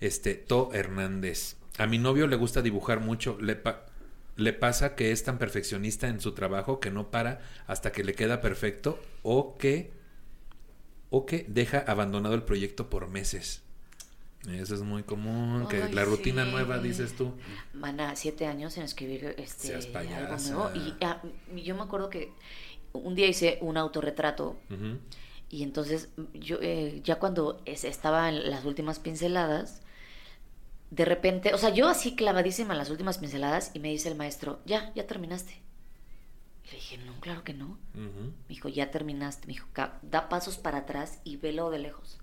[0.00, 1.56] este To Hernández.
[1.78, 3.86] A mi novio le gusta dibujar mucho, le, pa-
[4.36, 8.14] le pasa que es tan perfeccionista en su trabajo que no para hasta que le
[8.14, 9.92] queda perfecto o que
[11.10, 13.62] o que deja abandonado el proyecto por meses.
[14.48, 16.50] Eso es muy común, que Ay, la rutina sí.
[16.52, 17.34] nueva dices tú.
[17.74, 20.70] Mana, siete años en escribir este algo nuevo.
[20.76, 21.20] Y ah,
[21.56, 22.32] yo me acuerdo que
[22.92, 24.56] un día hice un autorretrato
[25.50, 29.82] y entonces yo eh, ya cuando es- estaba en las últimas pinceladas,
[30.90, 34.14] de repente, o sea, yo así clavadísima en las últimas pinceladas y me dice el
[34.14, 35.60] maestro, ya, ya terminaste.
[36.64, 37.78] Y le dije, no, claro que no.
[37.94, 39.46] Me dijo, ya terminaste.
[39.46, 42.18] Me dijo, "Ca- da pasos para atrás y velo de lejos.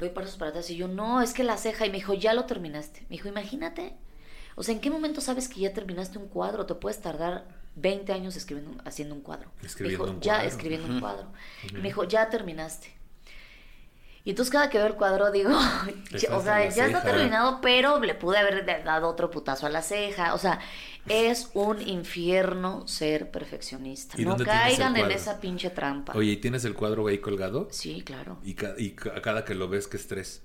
[0.00, 1.86] Doy pasos para atrás y yo, no, es que la ceja.
[1.86, 3.02] Y me dijo, ya lo terminaste.
[3.02, 3.94] Me dijo, imagínate.
[4.56, 6.66] O sea, ¿en qué momento sabes que ya terminaste un cuadro?
[6.66, 7.46] Te puedes tardar
[7.76, 9.50] 20 años escribiendo, haciendo un cuadro.
[9.62, 11.28] Escribiendo me dijo, un ya escribiendo un cuadro.
[11.68, 12.98] Y me dijo, ya terminaste.
[14.24, 15.50] Y entonces cada que veo el cuadro digo,
[16.30, 20.34] o sea, ya está terminado, pero le pude haber dado otro putazo a la ceja.
[20.34, 20.60] O sea,
[21.08, 24.20] es un infierno ser perfeccionista.
[24.20, 26.12] ¿Y No caigan en esa pinche trampa.
[26.16, 27.68] Oye, ¿y tienes el cuadro ahí colgado?
[27.70, 28.38] Sí, claro.
[28.44, 30.42] Y, ca- y ca- a cada que lo ves, qué estrés.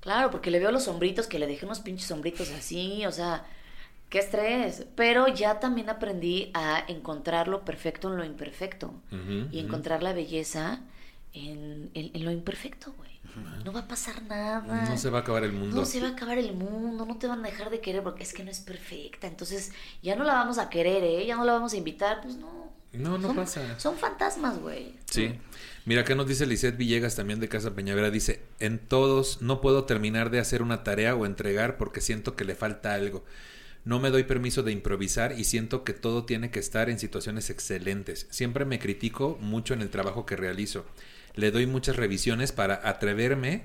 [0.00, 3.46] Claro, porque le veo los sombritos, que le dejé unos pinches sombritos así, o sea,
[4.08, 4.84] qué estrés.
[4.96, 8.94] Pero ya también aprendí a encontrar lo perfecto en lo imperfecto.
[9.52, 10.80] Y encontrar la belleza
[11.32, 13.11] en, en- en lo imperfecto, güey.
[13.64, 14.60] No va a pasar nada.
[14.88, 15.76] No se va a acabar el mundo.
[15.76, 18.22] No se va a acabar el mundo, no te van a dejar de querer porque
[18.22, 19.26] es que no es perfecta.
[19.26, 19.72] Entonces,
[20.02, 21.24] ya no la vamos a querer, ¿eh?
[21.26, 22.72] Ya no la vamos a invitar, pues no.
[22.92, 23.80] No, no Son- pasa.
[23.80, 24.94] Son fantasmas, güey.
[25.10, 25.32] Sí.
[25.86, 28.10] Mira, acá nos dice Lisette Villegas también de Casa Peñavera.
[28.10, 32.44] Dice, en todos no puedo terminar de hacer una tarea o entregar porque siento que
[32.44, 33.24] le falta algo.
[33.84, 37.48] No me doy permiso de improvisar y siento que todo tiene que estar en situaciones
[37.50, 38.26] excelentes.
[38.30, 40.84] Siempre me critico mucho en el trabajo que realizo.
[41.34, 43.64] Le doy muchas revisiones para atreverme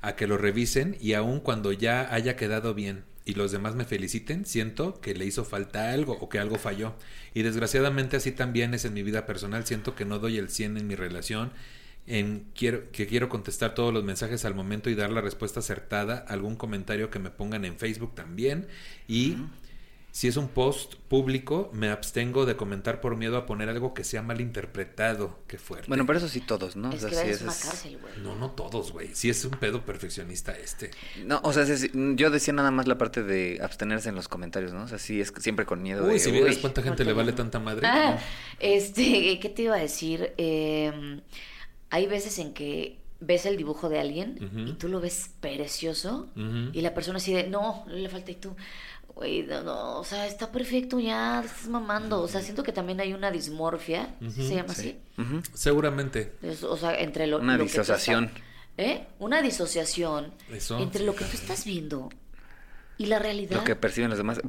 [0.00, 3.84] a que lo revisen y aun cuando ya haya quedado bien y los demás me
[3.84, 6.94] feliciten, siento que le hizo falta algo o que algo falló.
[7.34, 10.78] Y desgraciadamente así también es en mi vida personal, siento que no doy el 100
[10.78, 11.52] en mi relación,
[12.06, 16.24] en quiero, que quiero contestar todos los mensajes al momento y dar la respuesta acertada,
[16.26, 18.66] algún comentario que me pongan en Facebook también
[19.06, 19.36] y
[20.18, 24.02] si es un post público, me abstengo de comentar por miedo a poner algo que
[24.02, 25.38] sea mal interpretado.
[25.46, 25.86] Qué fuerte.
[25.86, 26.90] Bueno, pero eso sí todos, ¿no?
[26.90, 28.14] Es O que sí, es una es- cárcel, güey.
[28.20, 29.14] No, no todos, güey.
[29.14, 30.90] Si es un pedo perfeccionista este.
[31.24, 34.72] No, o sea, sí, yo decía nada más la parte de abstenerse en los comentarios,
[34.72, 34.82] ¿no?
[34.82, 36.18] O sea, sí es siempre con miedo Uy, de...
[36.18, 37.86] si vieras cuánta gente le vale tanta madre.
[37.86, 38.18] Ah,
[38.58, 40.32] este, ¿qué te iba a decir?
[40.36, 41.20] Eh,
[41.90, 46.28] hay veces en que ves el dibujo de alguien y tú lo ves precioso
[46.72, 48.56] y la persona así de, no, le falta y tú,
[49.18, 52.22] güey, no, no, o sea, está perfecto ya, estás mamando.
[52.22, 54.98] O sea, siento que también hay una dismorfia, ¿sí Ujú, ¿se llama Sí.
[55.18, 55.40] así?
[55.54, 56.32] Seguramente.
[56.42, 58.24] Es- o sea, entre lo, Una lo que tú disociación.
[58.26, 58.42] estás-
[58.78, 59.06] ¿Eh?
[59.18, 60.78] Una disociación Eso.
[60.78, 62.10] entre lo que tú estás viendo
[62.96, 63.56] y la realidad.
[63.56, 64.40] Lo que perciben los demás.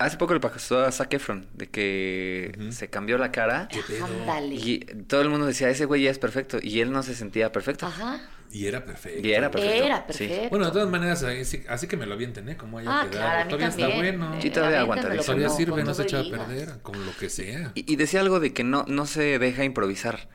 [0.00, 4.06] Hace poco le pasó a Zac Efron, de que se cambió la cara ¿Qué pedo?
[4.06, 4.54] Ándale.
[4.56, 6.58] y todo el mundo decía, ese güey ya es perfecto.
[6.60, 7.86] Y él no se sentía perfecto.
[7.86, 8.20] Ajá.
[8.50, 9.26] Y era perfecto.
[9.26, 9.84] Y era perfecto.
[9.84, 10.26] Era sí.
[10.26, 10.48] perfecto.
[10.50, 12.56] Bueno, de todas maneras, así, así que me lo avienten, ¿eh?
[12.56, 13.10] Como haya Ah, quedado.
[13.26, 13.90] claro, Todavía también.
[13.90, 13.96] está
[14.26, 14.42] bueno.
[14.42, 17.72] Sí, todavía aguanta, Todavía como- sirve, no se echa a perder, con lo que sea.
[17.74, 20.28] Y, y decía algo de que no, no se deja improvisar.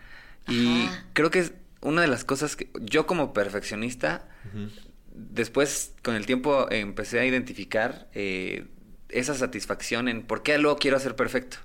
[0.48, 1.06] Y Ajá.
[1.14, 4.28] creo que es- una de las cosas que yo como perfeccionista,
[5.14, 8.66] después con el tiempo empecé a identificar eh,
[9.10, 11.58] esa satisfacción en por qué luego quiero hacer perfecto.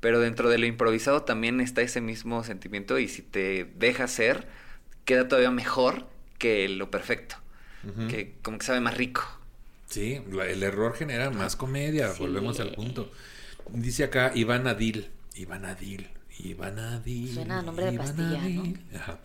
[0.00, 4.46] Pero dentro de lo improvisado también está ese mismo sentimiento y si te deja ser,
[5.06, 6.06] queda todavía mejor
[6.36, 7.36] que lo perfecto.
[8.08, 9.22] Que como que sabe más rico.
[9.86, 12.12] Sí, el error genera más comedia.
[12.12, 12.18] Sí.
[12.18, 13.12] Volvemos al punto.
[13.70, 15.08] Dice acá Iván Adil.
[15.36, 16.10] Iván Adil.
[16.38, 17.32] Iván Adil.
[17.32, 18.74] Suena a nombre de pastilla, ¿no?
[18.94, 19.18] Ajá.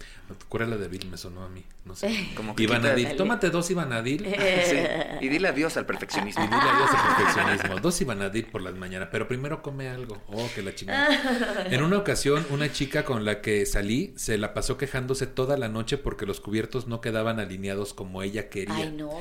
[0.47, 1.09] ¿Cuál era la de Bill?
[1.09, 1.63] Me sonó a mí.
[1.83, 2.29] No sé.
[2.35, 2.65] Como que.
[3.17, 4.25] Tómate dos Iván Adil.
[4.61, 4.77] Sí.
[5.21, 6.43] Y dile adiós al perfeccionismo.
[6.43, 7.79] Y dile adiós al perfeccionismo.
[7.79, 10.21] Dos dir por las mañanas, pero primero come algo.
[10.27, 11.65] Oh, que la chingada.
[11.71, 15.67] En una ocasión, una chica con la que salí se la pasó quejándose toda la
[15.67, 18.75] noche porque los cubiertos no quedaban alineados como ella quería.
[18.75, 19.11] Ay, no.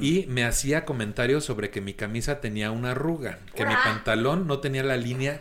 [0.00, 4.58] Y me hacía comentarios sobre que mi camisa tenía una arruga, que mi pantalón no
[4.58, 5.40] tenía la línea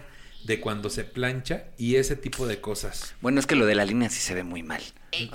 [0.49, 3.13] de cuando se plancha y ese tipo de cosas.
[3.21, 4.81] Bueno, es que lo de la línea sí se ve muy mal.
[5.11, 5.29] Eh,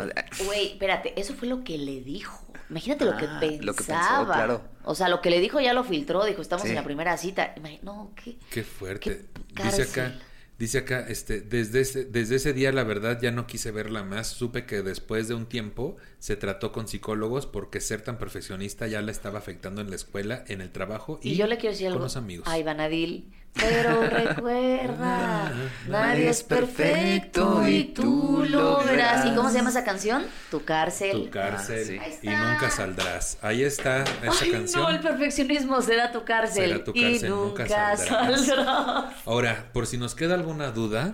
[0.44, 2.44] Güey, espérate, eso fue lo que le dijo.
[2.68, 3.62] Imagínate lo que Ah, pensaba.
[3.64, 4.62] lo que pensó, claro.
[4.82, 6.70] O sea, lo que le dijo ya lo filtró, dijo, estamos Sí.
[6.70, 7.54] en la primera cita.
[7.82, 8.36] No, ¿qué?
[8.50, 9.26] Qué fuerte.
[9.54, 10.18] Qué dice acá,
[10.58, 14.26] dice acá, este, desde ese, desde ese día la verdad ya no quise verla más.
[14.26, 19.00] Supe que después de un tiempo se trató con psicólogos porque ser tan perfeccionista ya
[19.00, 21.86] la estaba afectando en la escuela, en el trabajo y, Y, yo le quiero decir
[21.86, 22.04] con algo.
[22.06, 22.48] los amigos.
[22.50, 23.32] Ay, Vanadil.
[23.54, 25.52] Pero recuerda,
[25.88, 29.24] nadie es perfecto y tú lo verás.
[29.26, 30.24] ¿Y cómo se llama esa canción?
[30.50, 31.12] Tu cárcel.
[31.12, 32.26] tu cárcel Ah, sí.
[32.26, 33.38] Ahí y nunca saldrás.
[33.42, 34.82] Ahí está esa Ay, canción.
[34.82, 36.70] no, el perfeccionismo será tu cárcel.
[36.70, 38.46] Será tu y cárcel, nunca nunca saldrás.
[38.46, 39.04] saldrás.
[39.24, 41.12] Ahora, por si nos queda alguna duda,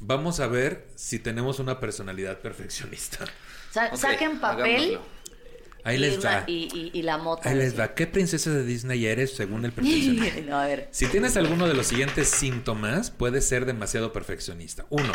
[0.00, 3.24] vamos a ver si tenemos una personalidad perfeccionista.
[3.70, 5.02] Sa- Ok, saquen papel hagámoslo.
[5.84, 6.44] Ahí y, les una- va.
[6.46, 7.46] y, y- y la moto.
[7.48, 7.94] Ahí les va.
[7.94, 10.40] ¿Qué princesa de Disney eres según el perfeccionista?
[10.46, 10.88] no, a ver.
[10.90, 14.86] Si tienes alguno de los siguientes síntomas, puedes ser demasiado perfeccionista.
[14.90, 15.12] Uno,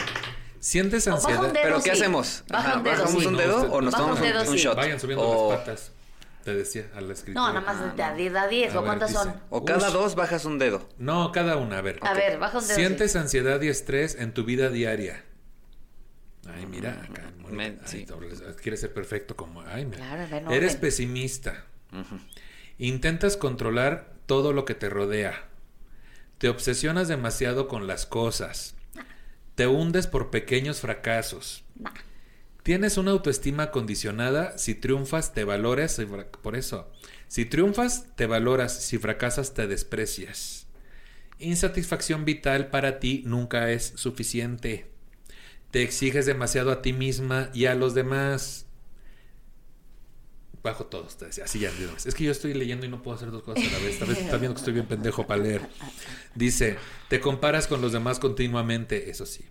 [0.60, 1.42] sientes ansiedad.
[1.42, 1.90] dedo, ¿Pero qué sí.
[2.02, 2.44] hacemos?
[2.50, 3.28] Baja Ajá, un dedo, ¿Bajamos sí.
[3.28, 4.58] un No, dedo o nos tomamos un, dedo, un sí.
[4.64, 4.76] shot?
[4.78, 5.92] Vayan subiendo o, las patas.
[6.44, 7.48] Te decía a la escritura.
[7.48, 8.74] No, nada más de, Ah, de, de a 10.
[8.76, 9.24] A ¿O cuántas dice.
[9.24, 9.34] son?
[9.50, 9.94] o cada Ush.
[9.94, 10.88] dos bajas un dedo.
[10.98, 11.80] No, cada una.
[11.80, 12.00] A ver.
[12.02, 12.76] A ver, baja un dedo.
[12.76, 13.18] ¿Sientes sí.
[13.18, 15.26] ansiedad y estrés en tu vida diaria?
[16.56, 17.32] Ay, mira, acá.
[17.38, 18.06] Mónica, ay, sí.
[18.06, 19.62] dobles, Quieres ser perfecto como.
[19.62, 19.98] Ay, mira.
[19.98, 21.66] Claro, ven, Eres pesimista.
[22.78, 25.50] Intentas controlar todo lo que te rodea.
[26.38, 28.76] Te obsesionas demasiado con las cosas.
[29.56, 31.64] Te hundes por pequeños fracasos.
[31.76, 31.92] Nah.
[32.64, 34.58] Tienes una autoestima condicionada.
[34.58, 36.00] Si triunfas, te valoras.
[36.42, 36.92] Por eso.
[37.28, 38.82] Si triunfas, te valoras.
[38.82, 40.68] Si fracasas, te desprecias.
[41.40, 44.88] Insatisfacción vital para ti nunca es suficiente.
[45.72, 48.66] Te exiges demasiado a ti misma y a los demás.
[50.64, 50.90] Bajo
[51.22, 51.46] decía.
[51.46, 51.72] Así ya.
[52.06, 53.98] Es que yo estoy leyendo y no puedo hacer dos cosas a la vez.
[53.98, 55.62] Tal vez está viendo que estoy bien pendejo para leer.
[56.36, 56.78] Dice,
[57.08, 59.10] te comparas con los demás continuamente.
[59.10, 59.46] Eso sí.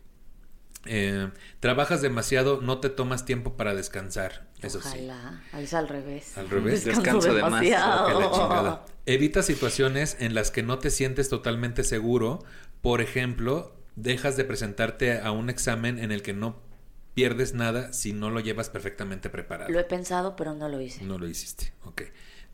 [0.84, 1.30] Eh,
[1.60, 4.48] trabajas demasiado, no te tomas tiempo para descansar.
[4.60, 4.88] Eso sí.
[4.88, 5.42] Ojalá.
[5.52, 6.36] Ahí es al revés.
[6.36, 6.84] Al revés.
[6.84, 7.60] Descanso de más.
[7.62, 8.84] demasiado.
[9.06, 12.44] Evita situaciones en las que no te sientes totalmente seguro.
[12.82, 16.60] Por ejemplo, dejas de presentarte a un examen en el que no
[17.14, 19.70] pierdes nada si no lo llevas perfectamente preparado.
[19.70, 21.04] Lo he pensado, pero no lo hice.
[21.04, 22.02] No lo hiciste, ok.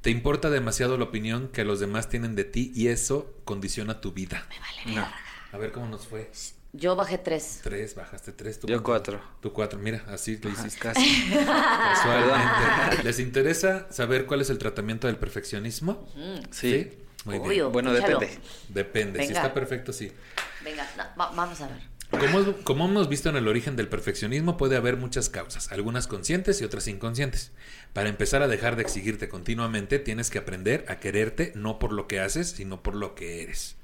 [0.01, 4.13] Te importa demasiado la opinión que los demás tienen de ti y eso condiciona tu
[4.13, 4.47] vida.
[4.49, 5.15] Me vale verga.
[5.53, 6.31] A ver cómo nos fue.
[6.73, 7.61] Yo bajé tres.
[7.63, 8.59] Tres, bajaste tres.
[8.59, 9.21] ¿tú Yo cuatro.
[9.41, 10.81] Tú cuatro, mira, así lo hiciste.
[10.81, 11.31] Casi.
[11.45, 13.05] Casualmente.
[13.05, 16.09] ¿Les interesa saber cuál es el tratamiento del perfeccionismo?
[16.51, 16.91] Sí.
[17.25, 17.73] Muy bien.
[17.73, 18.39] Bueno, depende.
[18.69, 19.19] Depende.
[19.27, 20.13] Si está perfecto, sí.
[20.63, 21.95] Venga, no, va- vamos a ver.
[22.11, 26.61] Como, como hemos visto en el origen del perfeccionismo, puede haber muchas causas, algunas conscientes
[26.61, 27.51] y otras inconscientes.
[27.93, 32.07] Para empezar a dejar de exigirte continuamente, tienes que aprender a quererte no por lo
[32.07, 33.77] que haces, sino por lo que eres.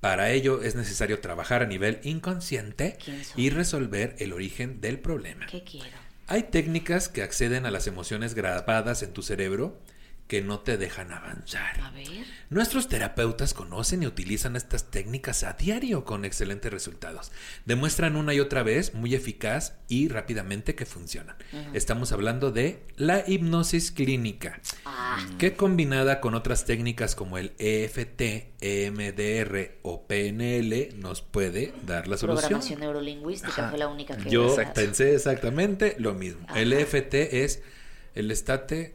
[0.00, 2.98] Para ello es necesario trabajar a nivel inconsciente
[3.36, 5.46] y resolver el origen del problema.
[5.46, 5.96] ¿Qué quiero?
[6.26, 9.78] Hay técnicas que acceden a las emociones grabadas en tu cerebro
[10.26, 11.78] que no te dejan avanzar.
[11.80, 12.06] A ver.
[12.48, 17.30] Nuestros terapeutas conocen y utilizan estas técnicas a diario con excelentes resultados.
[17.66, 21.36] Demuestran una y otra vez muy eficaz y rápidamente que funcionan.
[21.74, 28.54] Estamos hablando de la hipnosis clínica, Ah, que combinada con otras técnicas como el EFT,
[28.60, 32.48] EMDR o PNL nos puede dar la solución.
[32.48, 33.70] programación neurolingüística Ajá.
[33.70, 36.46] fue la única que Yo pensé exactamente lo mismo.
[36.54, 36.72] El.
[36.72, 37.14] EFT
[37.44, 37.62] es
[38.14, 38.94] el estate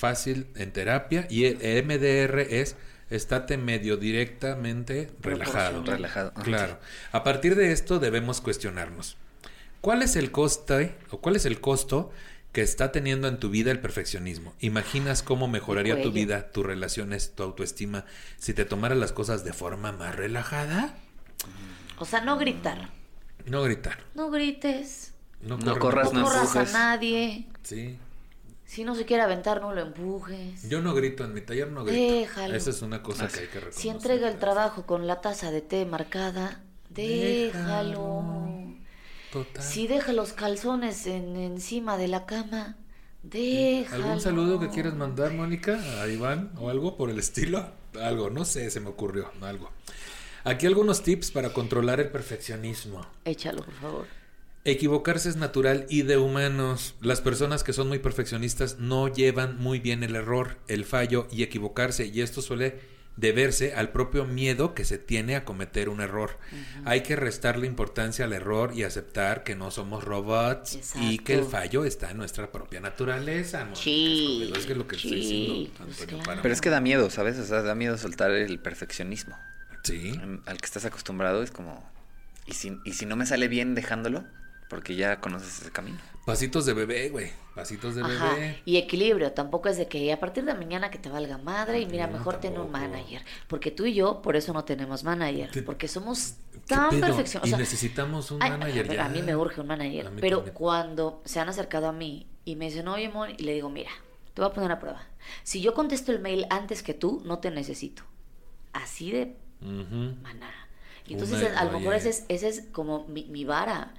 [0.00, 2.76] fácil en terapia y el MDR es
[3.10, 5.84] estate medio directamente relajado.
[5.84, 6.32] Relajado.
[6.42, 6.78] Claro.
[7.12, 9.18] A partir de esto debemos cuestionarnos.
[9.82, 12.10] ¿Cuál es el coste o cuál es el costo
[12.52, 14.54] que está teniendo en tu vida el perfeccionismo?
[14.60, 18.06] ¿Imaginas cómo mejoraría tu vida, tus relaciones, tu autoestima
[18.38, 20.94] si te tomaras las cosas de forma más relajada?
[21.98, 22.88] O sea, no gritar.
[23.44, 23.98] No gritar.
[24.14, 25.12] No grites.
[25.42, 27.46] No, No corras, No no corras a nadie.
[27.62, 27.98] Sí.
[28.70, 30.68] Si no se quiere aventar, no lo empujes.
[30.68, 32.14] Yo no grito, en mi taller no grito.
[32.14, 32.54] Déjalo.
[32.54, 33.82] Esa es una cosa que hay que reconocer.
[33.82, 38.22] Si entrega el trabajo con la taza de té marcada, déjalo.
[39.32, 39.60] Total.
[39.60, 42.76] Si deja los calzones en, encima de la cama,
[43.24, 44.04] déjalo.
[44.04, 45.80] ¿Algún saludo que quieras mandar, Mónica?
[46.00, 47.72] ¿A Iván o algo por el estilo?
[48.00, 49.68] Algo, no sé, se me ocurrió, algo.
[50.44, 53.04] Aquí algunos tips para controlar el perfeccionismo.
[53.24, 54.19] Échalo, por favor.
[54.64, 56.94] Equivocarse es natural y de humanos.
[57.00, 61.42] Las personas que son muy perfeccionistas no llevan muy bien el error, el fallo y
[61.42, 62.78] equivocarse y esto suele
[63.16, 66.38] deberse al propio miedo que se tiene a cometer un error.
[66.84, 71.44] Hay que restarle importancia al error y aceptar que no somos robots y que el
[71.44, 73.60] fallo está en nuestra propia naturaleza.
[73.60, 76.42] Mónica Sí, es que es lo que estoy sí, diciendo, pues claro.
[76.42, 77.38] Pero es que da miedo, ¿sabes?
[77.38, 79.36] O sea, da miedo soltar el perfeccionismo.
[79.84, 80.10] Sí.
[80.10, 81.82] En- Al que estás acostumbrado es como...
[82.46, 84.24] ¿y si, y si no me sale bien dejándolo?
[84.70, 85.98] Porque ya conoces ese camino.
[86.24, 87.32] Pasitos de bebé, güey.
[87.54, 88.34] Pasitos de Ajá.
[88.34, 88.62] bebé.
[88.64, 91.86] Y equilibrio, tampoco es de que a partir de mañana que te valga madre y
[91.86, 93.22] mira, No, mejor ten un manager.
[93.48, 95.50] Porque tú y yo, por eso no tenemos manager.
[95.50, 97.58] ¿Qué- Porque somos ¿Qué tan perfeccionistas.
[97.58, 99.04] Y necesitamos un Ay, manager ya.
[99.06, 100.10] A mí me urge un manager.
[100.20, 100.54] Pero también.
[100.54, 103.90] cuando se han acercado a mí y me dicen, oye, Mon, y le digo, mira,
[104.34, 105.02] te voy a poner a prueba.
[105.42, 108.04] Si yo contesto el mail antes que tú, no te necesito.
[108.72, 109.36] Así de
[110.22, 110.52] maná.
[111.06, 113.94] Y entonces, Una- a lo mejor ese es, ese es como mi, mi vara.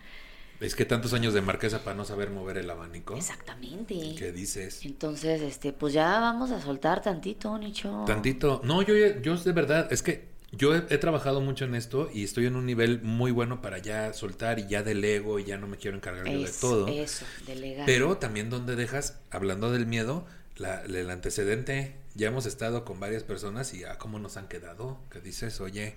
[0.62, 3.16] Es que tantos años de marquesa para no saber mover el abanico.
[3.18, 4.16] Exactamente.
[4.18, 4.86] ¿Qué dices?
[4.86, 8.04] Entonces, este, pues ya vamos a soltar tantito, Nicho.
[8.08, 8.62] Tantito.
[8.64, 12.24] No, yo, yo de verdad, es que yo he, he trabajado mucho en esto y
[12.24, 15.66] estoy en un nivel muy bueno para ya soltar y ya delego y ya no
[15.68, 16.88] me quiero encargar yo de todo.
[16.88, 17.86] Eso, delegar.
[17.86, 20.26] Pero también donde dejas, hablando del miedo,
[20.58, 21.96] la- el antecedente.
[22.14, 25.00] Ya hemos estado con varias personas y a cómo nos han quedado.
[25.10, 25.96] Que dices, oye,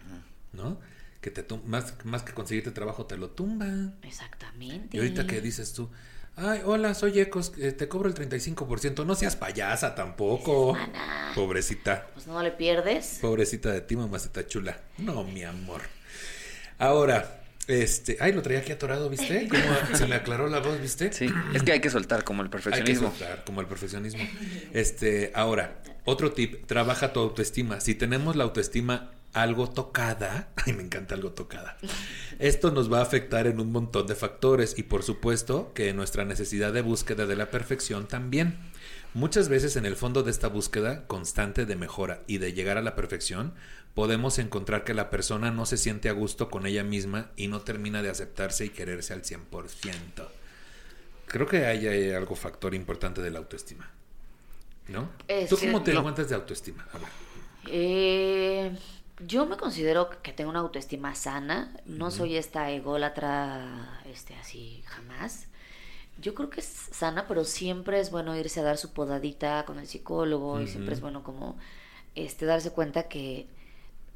[0.52, 0.78] ¿no?
[1.24, 3.94] Que te tum- más, más que conseguirte trabajo te lo tumban.
[4.02, 4.94] Exactamente.
[4.94, 5.88] Y ahorita que dices tú,
[6.36, 10.76] ay, hola, soy Ecos, eh, te cobro el 35%, no seas payasa tampoco.
[11.34, 13.20] Pobrecita, Pues no le pierdes.
[13.22, 14.78] pobrecita de ti, mamacita chula.
[14.98, 15.80] No, mi amor.
[16.78, 19.48] Ahora, este, ay, lo traía aquí atorado, ¿viste?
[19.88, 21.10] Como se me aclaró la voz, ¿viste?
[21.10, 23.08] Sí, es que hay que soltar como el Hay que perfeccionismo.
[23.16, 24.22] soltar, como el perfeccionismo.
[24.74, 27.80] Este, ahora, otro tip, trabaja tu autoestima.
[27.80, 31.76] Si tenemos la autoestima algo tocada, ay, me encanta algo tocada.
[32.38, 36.24] Esto nos va a afectar en un montón de factores y por supuesto que nuestra
[36.24, 38.56] necesidad de búsqueda de la perfección también.
[39.12, 42.82] Muchas veces en el fondo de esta búsqueda constante de mejora y de llegar a
[42.82, 43.54] la perfección,
[43.94, 47.60] podemos encontrar que la persona no se siente a gusto con ella misma y no
[47.60, 50.26] termina de aceptarse y quererse al 100%.
[51.26, 53.90] Creo que hay, hay algo factor importante de la autoestima.
[54.88, 55.10] ¿No?
[55.28, 56.86] Es ¿Tú cómo te aguantas de autoestima?
[56.92, 57.08] A ver.
[57.68, 58.76] Eh,
[59.20, 61.74] yo me considero que tengo una autoestima sana.
[61.86, 65.46] No soy esta ególatra, este, así, jamás.
[66.20, 69.78] Yo creo que es sana, pero siempre es bueno irse a dar su podadita con
[69.78, 71.56] el psicólogo y siempre es bueno como
[72.14, 73.46] este darse cuenta que,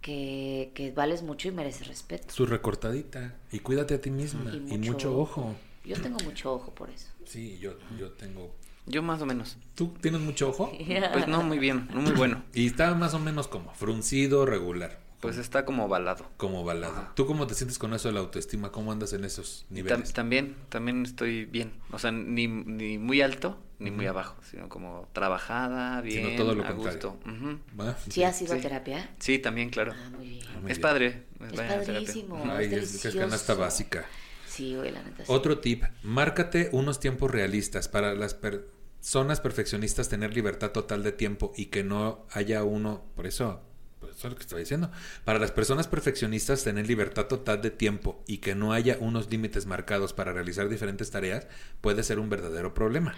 [0.01, 2.33] que, que vales mucho y mereces respeto.
[2.33, 3.35] Su recortadita.
[3.51, 4.53] Y cuídate a ti misma.
[4.55, 5.55] Y mucho, ojo.
[5.85, 7.09] Yo tengo mucho ojo por eso.
[7.25, 8.55] Sí, yo, yo tengo...
[8.89, 9.57] Yo más o menos.
[9.75, 10.73] ¿Tú tienes mucho ojo?
[11.13, 12.43] Pues no muy bien, no muy bueno.
[12.55, 15.01] Y está más o menos como fruncido, regular.
[15.21, 16.31] Pues está como ovalado.
[16.37, 17.09] Como balado.
[17.17, 18.71] ¿Tú cómo te sientes con eso de la autoestima?
[18.71, 20.13] ¿Cómo andas en esos Tam- niveles?
[20.13, 21.73] también, también estoy bien.
[21.91, 26.65] O sea, ni, ni muy alto ni muy abajo, sino como trabajada, bien, todo lo
[26.65, 27.17] a contrario.
[27.21, 28.01] gusto.
[28.11, 29.11] ¿Sí has ido a terapia?
[29.19, 29.93] Sí, también, claro.
[29.97, 30.45] Ah, muy bien.
[30.63, 30.81] Muy es bien.
[30.81, 31.23] padre.
[31.53, 32.45] Es padrísimo.
[32.51, 34.05] Ay, es canasta básica.
[34.47, 35.25] Sí, güey, la neta.
[35.25, 35.33] sí.
[35.33, 38.35] Otro tip, márcate unos tiempos realistas para las
[39.09, 43.63] personas perfeccionistas tener libertad total de tiempo y que no haya uno, por eso,
[44.01, 44.91] pues eso es lo que estoy diciendo,
[45.25, 49.65] para las personas perfeccionistas tener libertad total de tiempo y que no haya unos límites
[49.65, 51.47] marcados para realizar diferentes tareas
[51.81, 53.15] puede ser un verdadero problema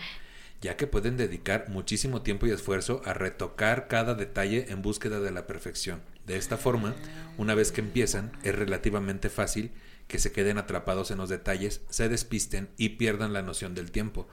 [0.60, 5.30] ya que pueden dedicar muchísimo tiempo y esfuerzo a retocar cada detalle en búsqueda de
[5.30, 6.02] la perfección.
[6.26, 6.94] De esta forma,
[7.38, 9.72] una vez que empiezan, es relativamente fácil
[10.06, 14.28] que se queden atrapados en los detalles, se despisten y pierdan la noción del tiempo.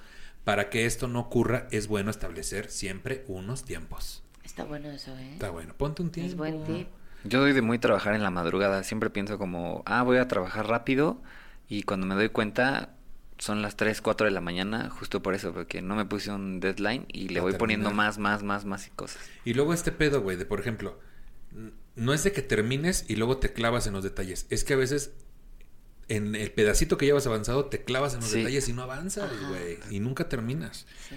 [0.48, 4.24] Para que esto no ocurra, es bueno establecer siempre unos tiempos.
[4.45, 5.34] Está bueno eso, ¿eh?
[5.34, 6.32] Está bueno, ponte un tiempo.
[6.32, 6.88] Es buen tip.
[7.26, 8.82] Yo doy de muy trabajar en la madrugada.
[8.84, 11.22] Siempre pienso como, ah, voy a trabajar rápido.
[11.68, 12.91] Y cuando me doy cuenta,
[13.38, 16.61] son las 3, 4 de la mañana, justo por eso, porque no me puse un
[16.61, 19.22] deadline y le A voy poniendo más, más, más, más y cosas.
[19.44, 20.98] Y luego este pedo, güey, de por ejemplo,
[21.98, 24.48] no es de que termines y luego te clavas en los detalles.
[24.49, 25.11] Es que a veces
[26.09, 28.38] en el pedacito que llevas avanzado te clavas en los Sí.
[28.39, 29.79] detalles y no avanzas, güey.
[29.89, 30.85] Y nunca terminas.
[31.09, 31.15] Sí.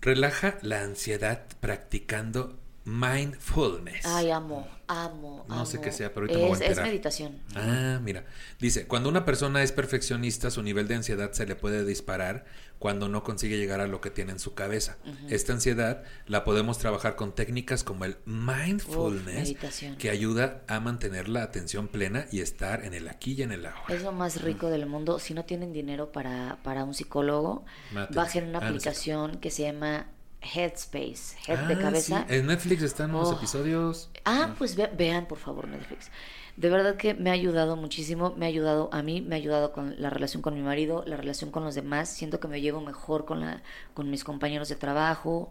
[0.00, 4.04] Relaja la ansiedad practicando mindfulness.
[4.04, 6.86] Ay, amo, amo, No sé qué sea, pero ahorita me voy a es, es enterar.
[6.88, 7.38] meditación.
[7.54, 8.24] Ah, mira.
[8.58, 12.44] Dice, cuando una persona es perfeccionista, su nivel de ansiedad se le puede disparar
[12.78, 14.98] cuando no consigue llegar a lo que tiene en su cabeza.
[15.30, 19.54] Esta ansiedad la podemos trabajar con técnicas como el mindfulness,
[19.98, 23.64] que ayuda a mantener la atención plena y estar en el aquí y en el
[23.66, 23.94] ahora.
[23.94, 25.18] Es lo más rico del mundo.
[25.18, 28.14] Si no tienen dinero para, para un psicólogo, Mátense.
[28.18, 28.88] bajen una Ah, no sé.
[28.90, 30.06] aplicación que se llama
[30.44, 31.36] Headspace.
[31.46, 32.24] Head Ah, de cabeza.
[32.28, 32.34] sí.
[32.34, 33.36] En Netflix están unos Oh.
[33.36, 34.10] episodios.
[34.24, 36.10] Ah, pues ve- vean por favor Netflix.
[36.56, 39.72] De verdad que me ha ayudado muchísimo, me ha ayudado a mí, me ha ayudado
[39.72, 42.08] con la relación con mi marido, la relación con los demás.
[42.10, 43.62] Siento que me llevo mejor con, la,
[43.92, 45.50] con mis compañeros de trabajo,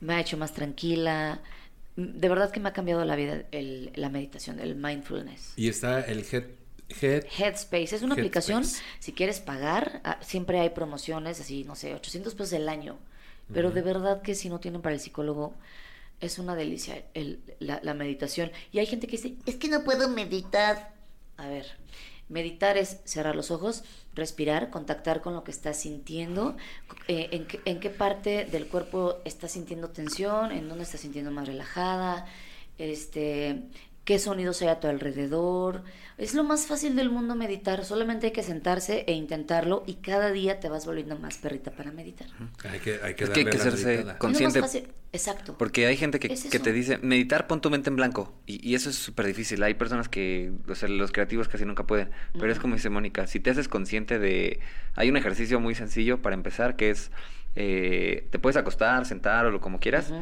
[0.00, 1.40] me ha hecho más tranquila.
[1.96, 5.52] De verdad que me ha cambiado la vida el- la meditación, el mindfulness.
[5.56, 6.44] Y está el Head...
[7.00, 8.84] head Headspace es una aplicación, Headspace.
[8.98, 12.98] si quieres pagar, ah, siempre hay promociones, así, no sé, 800 pesos el año.
[13.52, 15.54] Pero de verdad que si no tienen para el psicólogo,
[16.20, 18.50] es una delicia el- la, la meditación.
[18.70, 20.92] Y hay gente que dice, es que no puedo meditar.
[21.36, 21.66] A ver,
[22.28, 23.82] meditar es cerrar los ojos,
[24.14, 26.56] respirar, contactar con lo que estás sintiendo,
[27.08, 31.30] eh, en, qué, en qué parte del cuerpo estás sintiendo tensión, en dónde estás sintiendo
[31.30, 32.26] más relajada,
[32.78, 33.62] este,
[34.04, 35.82] qué sonidos hay a tu alrededor.
[36.18, 40.30] Es lo más fácil del mundo meditar, solamente hay que sentarse e intentarlo y cada
[40.30, 42.28] día te vas volviendo más perrita para meditar.
[42.68, 44.18] Hay que, hay que Es que hay que la hacerse meditada.
[44.18, 44.60] con- Es lo más Consciente.
[44.60, 45.56] fácil- Exacto.
[45.58, 46.64] Porque hay gente que, Es que eso.
[46.64, 48.34] te dice, meditar, pon tu mente en blanco.
[48.46, 49.62] Y, y eso es súper difícil.
[49.62, 52.10] Hay personas que, o sea, los creativos casi nunca pueden.
[52.38, 54.60] Pero es como dice Mónica, si te haces consciente de...
[54.94, 57.10] Hay un ejercicio muy sencillo para empezar que es...
[57.56, 60.12] eh, te puedes acostar, sentar o lo como quieras.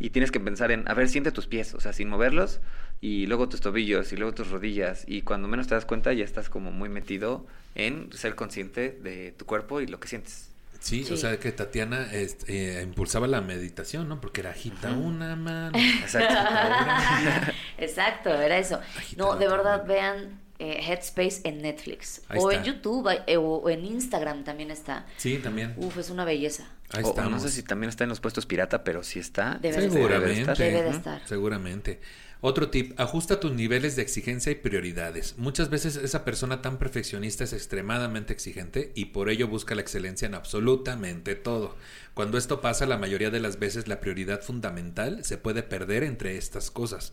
[0.00, 2.60] Y tienes que pensar en, a ver, siente tus pies, o sea, sin moverlos.
[3.02, 5.04] Y luego tus tobillos y luego tus rodillas.
[5.06, 9.32] Y cuando menos te das cuenta ya estás como muy metido en ser consciente de
[9.32, 10.48] tu cuerpo y lo que sientes.
[10.80, 11.16] Sí, o Sí.
[11.18, 14.20] sea que Tatiana este, eh, impulsaba la meditación, ¿no?
[14.20, 15.78] Porque era agita una mano.
[15.78, 16.34] Exacto.
[17.78, 18.80] Exacto, era eso.
[18.96, 19.84] Agita No, de verdad, mano.
[19.84, 22.22] vean eh, Headspace en Netflix.
[22.28, 22.64] Ahí o en.
[22.64, 25.06] YouTube eh, o en Instagram también está.
[25.16, 25.74] Sí, también.
[25.76, 26.68] Uf, es una belleza.
[26.92, 29.58] Ahí O- no sé si también está en los puestos pirata, pero si está.
[29.60, 29.92] Debe de estar.
[29.92, 30.62] Seguramente.
[30.62, 31.22] Debe de estar.
[31.26, 32.00] Seguramente.
[32.42, 35.36] Otro tip, ajusta tus niveles de exigencia y prioridades.
[35.36, 40.24] Muchas veces esa persona tan perfeccionista es extremadamente exigente y por ello busca la excelencia
[40.24, 41.76] en absolutamente todo.
[42.14, 46.38] Cuando esto pasa, la mayoría de las veces la prioridad fundamental se puede perder entre
[46.38, 47.12] estas cosas,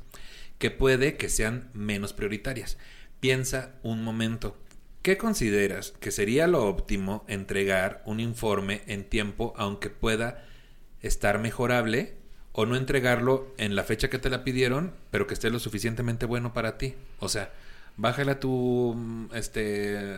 [0.59, 2.77] que puede que sean menos prioritarias.
[3.19, 4.57] Piensa un momento.
[5.01, 10.45] ¿Qué consideras que sería lo óptimo entregar un informe en tiempo aunque pueda
[11.01, 12.15] estar mejorable
[12.59, 16.25] o no entregarlo en la fecha que te la pidieron, pero que esté lo suficientemente
[16.25, 16.95] bueno para ti?
[17.19, 17.53] O sea,
[17.97, 20.17] bájale a tu mm, este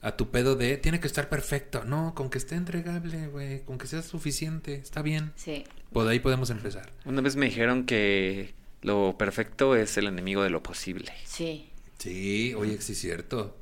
[0.00, 1.84] a tu pedo de tiene que estar perfecto.
[1.84, 5.32] No, con que esté entregable, güey, con que sea suficiente, está bien.
[5.36, 5.64] Sí.
[5.92, 6.90] Por ahí podemos empezar.
[7.04, 11.12] Una vez me dijeron que lo perfecto es el enemigo de lo posible.
[11.26, 11.68] Sí.
[11.98, 13.54] Sí, oye, sí es cierto.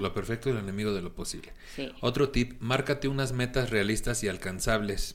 [0.00, 1.52] Lo perfecto es el enemigo de lo posible.
[1.76, 1.92] Sí.
[2.00, 5.14] Otro tip, márcate unas metas realistas y alcanzables.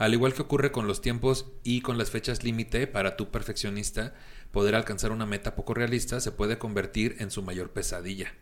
[0.00, 4.14] Al igual que ocurre con los tiempos y con las fechas límite para tu perfeccionista,
[4.50, 8.32] poder alcanzar una meta poco realista se puede convertir en su mayor pesadilla.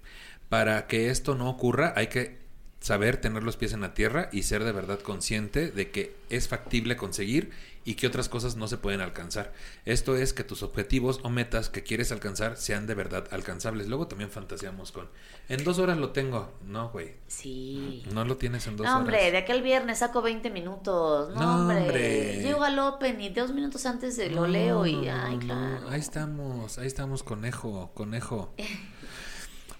[0.49, 2.39] Para que esto no ocurra, hay que
[2.79, 6.47] saber tener los pies en la tierra y ser de verdad consciente de que es
[6.47, 7.51] factible conseguir
[7.89, 9.55] y que otras cosas no se pueden alcanzar.
[9.87, 13.89] Esto es que tus objetivos o metas que quieres alcanzar sean de verdad alcanzables.
[13.89, 15.09] Luego también fantaseamos con,
[15.49, 16.53] en dos horas lo tengo.
[16.67, 18.03] No, güey, Sí.
[18.13, 19.33] no lo tienes en dos No, hombre, horas.
[19.33, 21.35] de aquel viernes saco 20 minutos.
[21.35, 21.79] No, No, hombre.
[21.79, 22.43] hombre.
[22.43, 25.09] Llego al Open y dos minutos antes de- lo No, leo y.
[25.09, 25.89] Ay, no, claro.
[25.89, 28.55] Ahí estamos, ahí estamos, conejo, conejo.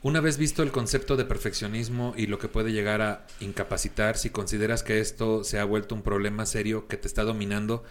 [0.09, 4.31] Una vez visto el concepto de perfeccionismo y lo que puede llegar a incapacitar, si
[4.31, 7.85] consideras que esto se ha vuelto un problema serio que te está dominando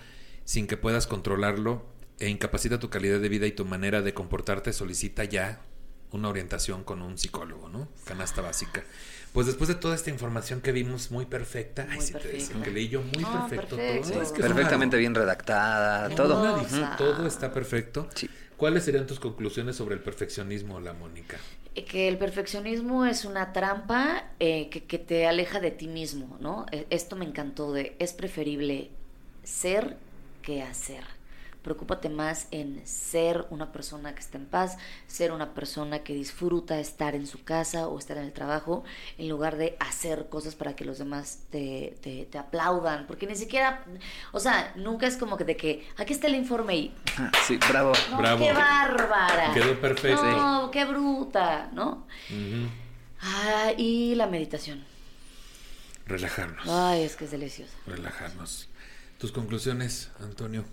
[0.44, 1.86] sin que puedas controlarlo
[2.20, 5.62] e incapacita tu calidad de vida y tu manera de comportarte, solicita ya
[6.10, 7.88] una orientación con un psicólogo, ¿no?
[8.06, 8.84] Canasta básica.
[9.32, 12.72] Pues después de toda esta información que vimos muy perfecta, ay, sí te decía que
[12.72, 14.10] leí yo muy No, perfecto, perfecto.
[14.10, 14.22] todo.
[14.24, 16.42] Es que es una- Perfectamente bien redactada, todo.
[16.42, 18.10] una todo está perfecto.
[18.16, 18.28] Sí.
[18.58, 21.38] ¿Cuáles serían tus conclusiones sobre el perfeccionismo, la Mónica?
[21.86, 26.66] Que el perfeccionismo es una trampa eh, que, que te aleja de ti mismo, ¿no?
[26.72, 28.90] Eh, Esto me encantó de es preferible
[29.44, 29.98] ser
[30.42, 31.17] que hacer.
[31.72, 36.80] Preocúpate más en ser una persona que está en paz, ser una persona que disfruta
[36.80, 38.86] estar en su casa o estar en el trabajo,
[39.18, 43.06] en lugar de hacer cosas para que los demás te, te, te aplaudan.
[43.06, 43.84] Porque ni siquiera,
[44.32, 47.60] o sea, nunca es como que de que aquí está el informe y Ah, Sí,
[47.70, 47.92] bravo.
[48.12, 48.46] no, Bravo.
[48.46, 49.54] qué bárbara.
[49.54, 50.24] Quedó perfecto.
[50.24, 52.08] No, qué bruta, ¿no?
[53.20, 54.86] Ah, y la meditación.
[56.06, 57.74] Relajarnos, Ay, es que es deliciosa.
[57.86, 58.70] relajarnos.
[59.18, 60.64] ¿Tus conclusiones, Antonio?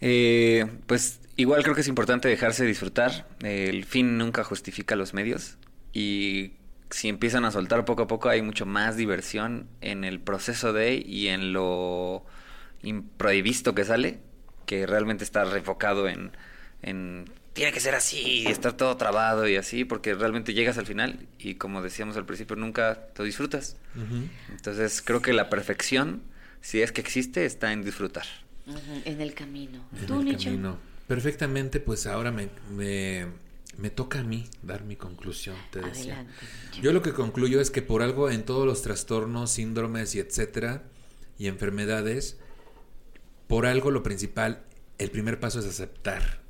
[0.00, 3.28] Eh, pues igual creo que es importante dejarse disfrutar.
[3.42, 5.56] El fin nunca justifica los medios.
[5.92, 6.52] Y
[6.90, 10.96] si empiezan a soltar poco a poco hay mucho más diversión en el proceso de
[10.96, 12.24] y en lo
[12.82, 14.20] imprevisto que sale,
[14.66, 16.32] que realmente está refocado en,
[16.82, 20.84] en tiene que ser así y estar todo trabado y así, porque realmente llegas al
[20.84, 23.78] final y como decíamos al principio, nunca te disfrutas.
[24.50, 26.22] Entonces creo que la perfección,
[26.60, 28.26] si es que existe, está en disfrutar.
[29.04, 29.84] En el camino.
[29.92, 30.78] En el camino.
[31.06, 32.48] Perfectamente, pues ahora me,
[33.78, 36.26] me, toca a mí dar mi conclusión, te decía.
[36.82, 40.82] Yo lo que concluyo es que por algo en todos los trastornos, síndromes y etcétera,
[41.38, 42.38] y enfermedades,
[43.46, 44.64] por algo lo principal,
[44.98, 46.40] el primer paso es aceptar.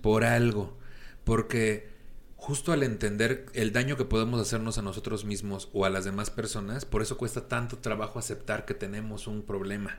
[0.00, 0.78] Por algo,
[1.24, 1.88] porque
[2.36, 6.30] justo al entender el daño que podemos hacernos a nosotros mismos o a las demás
[6.30, 9.98] personas, por eso cuesta tanto trabajo aceptar que tenemos un problema,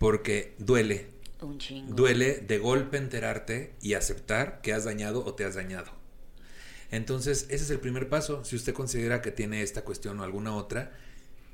[0.00, 1.10] porque duele.
[1.42, 1.94] Un chingo.
[1.94, 5.92] Duele de golpe enterarte y aceptar que has dañado o te has dañado.
[6.90, 8.42] Entonces, ese es el primer paso.
[8.44, 10.92] Si usted considera que tiene esta cuestión o alguna otra,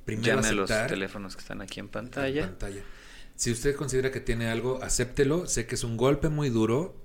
[0.05, 2.45] primero Llame los teléfonos que están aquí en pantalla.
[2.45, 2.83] En pantalla.
[3.35, 5.47] Si usted considera que tiene algo, acéptelo.
[5.49, 6.97] Sé que es un golpe muy duro,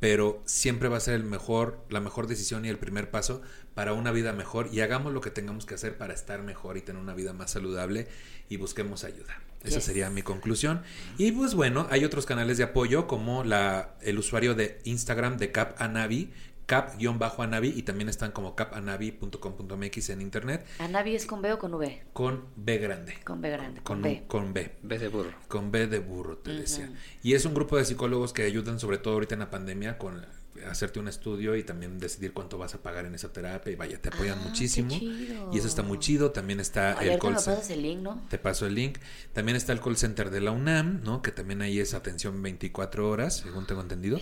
[0.00, 3.40] pero siempre va a ser el mejor, la mejor decisión y el primer paso
[3.74, 6.82] para una vida mejor y hagamos lo que tengamos que hacer para estar mejor y
[6.82, 8.06] tener una vida más saludable
[8.50, 9.40] y busquemos ayuda.
[9.64, 10.82] Esa sería mi conclusión.
[11.18, 15.50] Y pues bueno, hay otros canales de apoyo como la, el usuario de Instagram de
[15.52, 16.30] Cap Anavi,
[16.68, 20.66] cap-anavi y también están como capanavi.com.mx en internet.
[20.78, 22.02] ¿Anavi es con B o con V?
[22.12, 23.14] Con B grande.
[23.24, 23.80] Con B grande.
[23.82, 24.24] Con, B.
[24.28, 24.70] Con B.
[24.82, 25.32] B de burro.
[25.48, 26.92] Con B de burro, te decía.
[27.22, 30.26] Y es un grupo de psicólogos que ayudan sobre todo ahorita en la pandemia con
[30.66, 34.00] hacerte un estudio y también decidir cuánto vas a pagar en esa terapia y vaya,
[34.00, 34.94] te apoyan ah, muchísimo.
[34.94, 36.30] Y eso está muy chido.
[36.30, 37.72] También está el call center.
[37.72, 38.22] el link, ¿no?
[38.28, 38.98] Te paso el link.
[39.32, 41.22] También está el call center de la UNAM, ¿no?
[41.22, 44.18] Que también ahí es atención 24 horas, según tengo entendido.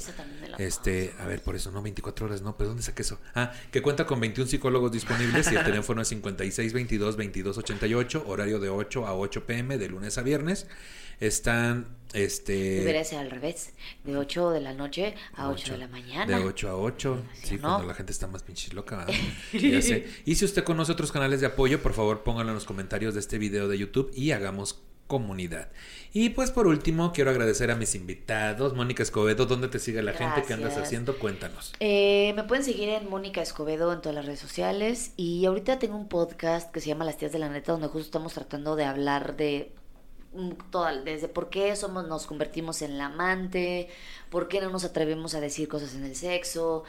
[0.59, 3.19] este, a ver, por eso, no 24 horas, no, pero ¿dónde saqué eso?
[3.35, 8.25] Ah, que cuenta con 21 psicólogos disponibles y el teléfono es 56 22 22 88,
[8.27, 10.67] horario de 8 a 8 pm de lunes a viernes.
[11.21, 13.73] Están este debería ser al revés,
[14.05, 16.39] de 8 de la noche a 8, de la mañana.
[16.39, 19.07] De 8 a 8, sí, cuando la gente está más pinche loca.
[19.53, 23.21] y si usted conoce otros canales de apoyo, por favor pónganlo en los comentarios de
[23.21, 25.69] este video de YouTube y hagamos comunidad.
[26.13, 28.75] Y pues por último, quiero agradecer a mis invitados.
[28.75, 30.43] Mónica Escobedo, ¿dónde te sigue la gente?
[30.43, 31.19] ¿Qué andas haciendo?
[31.19, 31.75] Cuéntanos.
[31.81, 35.13] Eh, me pueden seguir en Mónica Escobedo en todas las redes sociales.
[35.17, 38.07] Y ahorita tengo un podcast que se llama Las Tías de la Neta, donde justo
[38.07, 39.73] estamos tratando de hablar de
[41.05, 43.89] desde por qué somos, nos convertimos en la amante,
[44.31, 46.85] por qué no nos atrevemos a decir cosas en el sexo,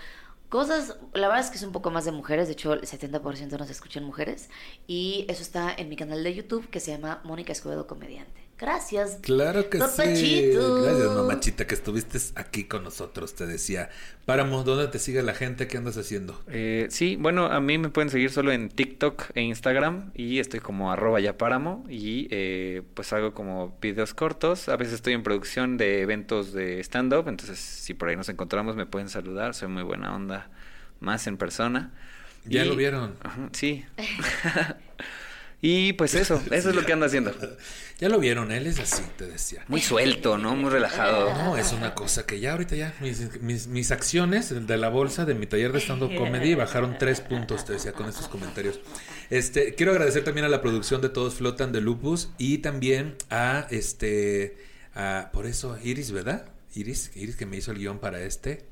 [0.49, 3.57] cosas, la verdad es que es un poco más de mujeres, de hecho el 70%
[3.57, 4.49] nos escuchan mujeres,
[4.87, 8.46] y eso está en mi canal de YouTube que se llama Mónica Escobedo Comediante.
[8.59, 9.19] Gracias.
[9.21, 10.51] Claro que sí.
[10.51, 13.35] Gracias, mamachita, que estuviste aquí con nosotros.
[13.35, 13.89] Te decía,
[14.25, 15.67] Páramo, ¿dónde te sigue la gente?
[15.67, 16.41] ¿Qué andas haciendo?
[16.47, 20.59] Eh, sí, bueno, a mí me pueden seguir solo en TikTok e Instagram y estoy
[20.59, 24.69] como arroba ya páramo y eh, pues hago como videos cortos.
[24.69, 28.75] A veces estoy en producción de eventos de stand-up, entonces si por ahí nos encontramos
[28.75, 29.53] me pueden saludar.
[29.53, 30.49] Soy muy buena onda,
[30.99, 31.93] más en persona.
[32.45, 33.15] ¿Ya lo vieron?
[33.51, 33.85] sí.
[35.59, 37.33] Y pues eso, eso es lo que anda haciendo.
[37.99, 39.65] Ya lo vieron, él es así, te decía.
[39.67, 40.55] Muy suelto, ¿no?
[40.55, 41.33] Muy relajado.
[41.33, 42.93] No, es una cosa que ya ahorita ya,
[43.41, 47.65] mis, mis, acciones de la bolsa de mi taller de stand-up comedy bajaron tres puntos,
[47.65, 48.79] te decía, con estos comentarios.
[49.31, 53.65] Este, quiero agradecer también a la producción de Todos Flotan de Lupus y también a
[53.71, 54.57] este,
[54.93, 56.51] a, por eso, Iris, ¿verdad?
[56.75, 58.67] Iris, Iris que me hizo el guion para este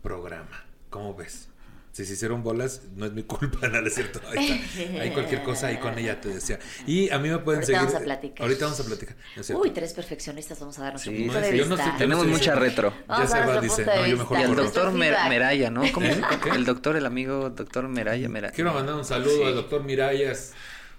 [0.00, 0.64] programa.
[0.88, 1.51] ¿Cómo ves?
[1.92, 4.20] Si se hicieron bolas, no es mi culpa, nada es cierto.
[4.30, 5.02] Ahí está.
[5.02, 6.58] Ahí cualquier cosa, ahí con ella te decía.
[6.86, 7.80] Y a mí me pueden seguir.
[7.80, 8.42] Ahorita vamos a platicar.
[8.42, 9.16] Ahorita vamos a platicar.
[9.54, 11.96] Uy, tres perfeccionistas, vamos a dar nuestro punto de vista.
[11.98, 12.94] Tenemos mucha retro.
[13.08, 13.84] ya se va, dice.
[13.84, 15.82] No, yo mejor y el doctor Meraya, ¿no?
[15.92, 16.06] ¿Cómo?
[16.06, 16.20] ¿Eh?
[16.54, 18.54] El doctor, el amigo doctor Meraya, Meraya.
[18.54, 20.52] Quiero mandar un saludo al doctor Mirayas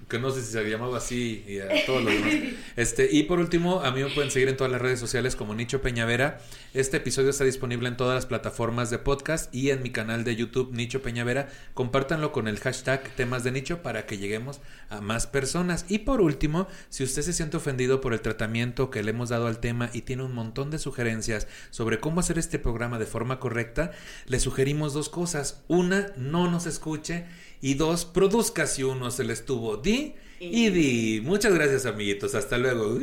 [0.07, 2.33] que no sé si se llamaba así y a todos los demás.
[2.75, 5.53] Este, y por último, a mí me pueden seguir en todas las redes sociales como
[5.53, 6.39] Nicho Peñavera.
[6.73, 10.35] Este episodio está disponible en todas las plataformas de podcast y en mi canal de
[10.35, 11.49] YouTube Nicho Peñavera.
[11.75, 14.59] Compártanlo con el hashtag temas de nicho para que lleguemos
[14.89, 15.85] a más personas.
[15.87, 19.47] Y por último, si usted se siente ofendido por el tratamiento que le hemos dado
[19.47, 23.39] al tema y tiene un montón de sugerencias sobre cómo hacer este programa de forma
[23.39, 23.91] correcta,
[24.25, 25.63] le sugerimos dos cosas.
[25.67, 27.25] Una, no nos escuche
[27.63, 29.77] y dos, produzca si uno se le estuvo.
[29.77, 31.21] Di y di.
[31.21, 32.35] Muchas gracias, amiguitos.
[32.35, 32.99] Hasta luego.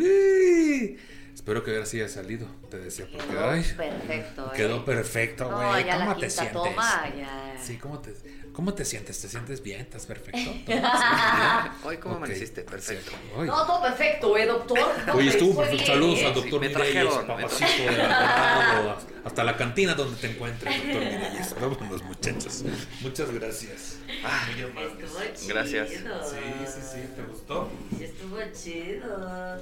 [1.34, 4.56] Espero que ahora sí haya salido, te decía, porque Quedó ay, perfecto, ¿eh?
[4.56, 5.84] quedó perfecto, No, güey.
[5.86, 6.52] la ¿Cómo te sientes?
[6.52, 7.56] toma, ya.
[7.64, 8.12] Sí, ¿cómo te,
[8.52, 9.20] ¿cómo te sientes?
[9.20, 9.80] ¿Te sientes bien?
[9.80, 10.50] ¿Estás perfecto?
[11.84, 12.62] Hoy, ¿cómo Ok, amaneciste?
[12.62, 13.12] Perfecto.
[13.38, 13.46] Ay.
[13.46, 14.78] No, todo perfecto, ¿eh, doctor?
[15.14, 15.76] Oye, estuvo perfecto.
[15.84, 20.76] bien, Saludos al doctor me Mireyes, papacito de Alvarado, hasta la cantina donde te encuentres,
[20.76, 21.54] doctor Mireyes.
[21.60, 22.64] Vámonos, muchachos.
[23.00, 23.98] Muchas gracias.
[24.24, 24.92] Ah, muy amables.
[25.04, 25.36] Estuvo chido.
[25.36, 25.88] Sí, Gracias.
[25.90, 27.00] sí, sí.
[27.16, 27.70] ¿Te gustó?
[27.96, 29.58] Sí, estuvo chido.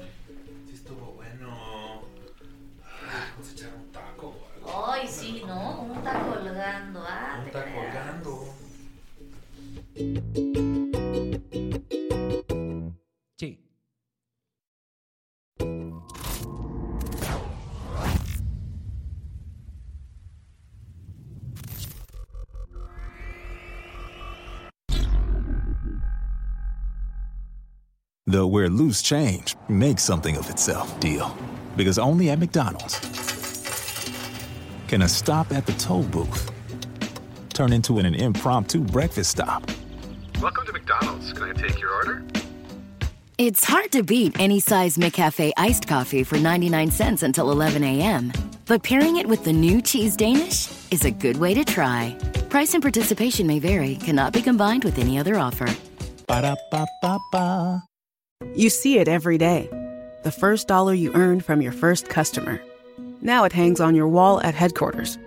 [0.69, 2.03] Sí, estuvo bueno.
[2.85, 4.93] Ah, Vamos a echar un taco o algo.
[4.93, 5.81] Ay, sí, ¿no?
[5.83, 7.05] Un está colgando.
[7.07, 8.55] Ah, Un taco colgando.
[9.99, 10.05] Sí.
[28.27, 31.37] The where loose change makes something of itself deal.
[31.77, 33.01] Because only at McDonald's
[34.87, 36.53] can a stop at the toll booth
[37.59, 39.69] turn into an impromptu breakfast stop.
[40.41, 41.33] Welcome to McDonald's.
[41.33, 42.23] Can I take your order?
[43.39, 48.31] It's hard to beat any size McCafe iced coffee for 99 cents until 11 a.m.
[48.67, 52.17] But pairing it with the new Cheese Danish is a good way to try.
[52.51, 55.67] Price and participation may vary, cannot be combined with any other offer.
[56.29, 57.83] Ba-da-ba-ba-ba.
[58.55, 59.69] You see it every day.
[60.23, 62.63] The first dollar you earned from your first customer.
[63.23, 65.19] Now it hangs on your wall at headquarters.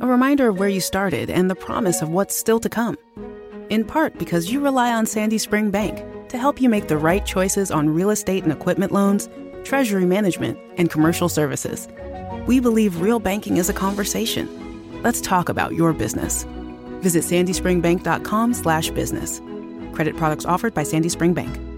[0.00, 2.96] A reminder of where you started and the promise of what's still to come.
[3.70, 7.24] In part because you rely on Sandy Spring Bank to help you make the right
[7.24, 9.28] choices on real estate and equipment loans,
[9.64, 11.86] treasury management, and commercial services.
[12.46, 14.48] We believe real banking is a conversation.
[15.02, 16.44] Let's talk about your business.
[17.00, 19.40] Visit sandyspringbank.com slash business.
[19.94, 21.69] Credit products offered by Sandy Spring Bank.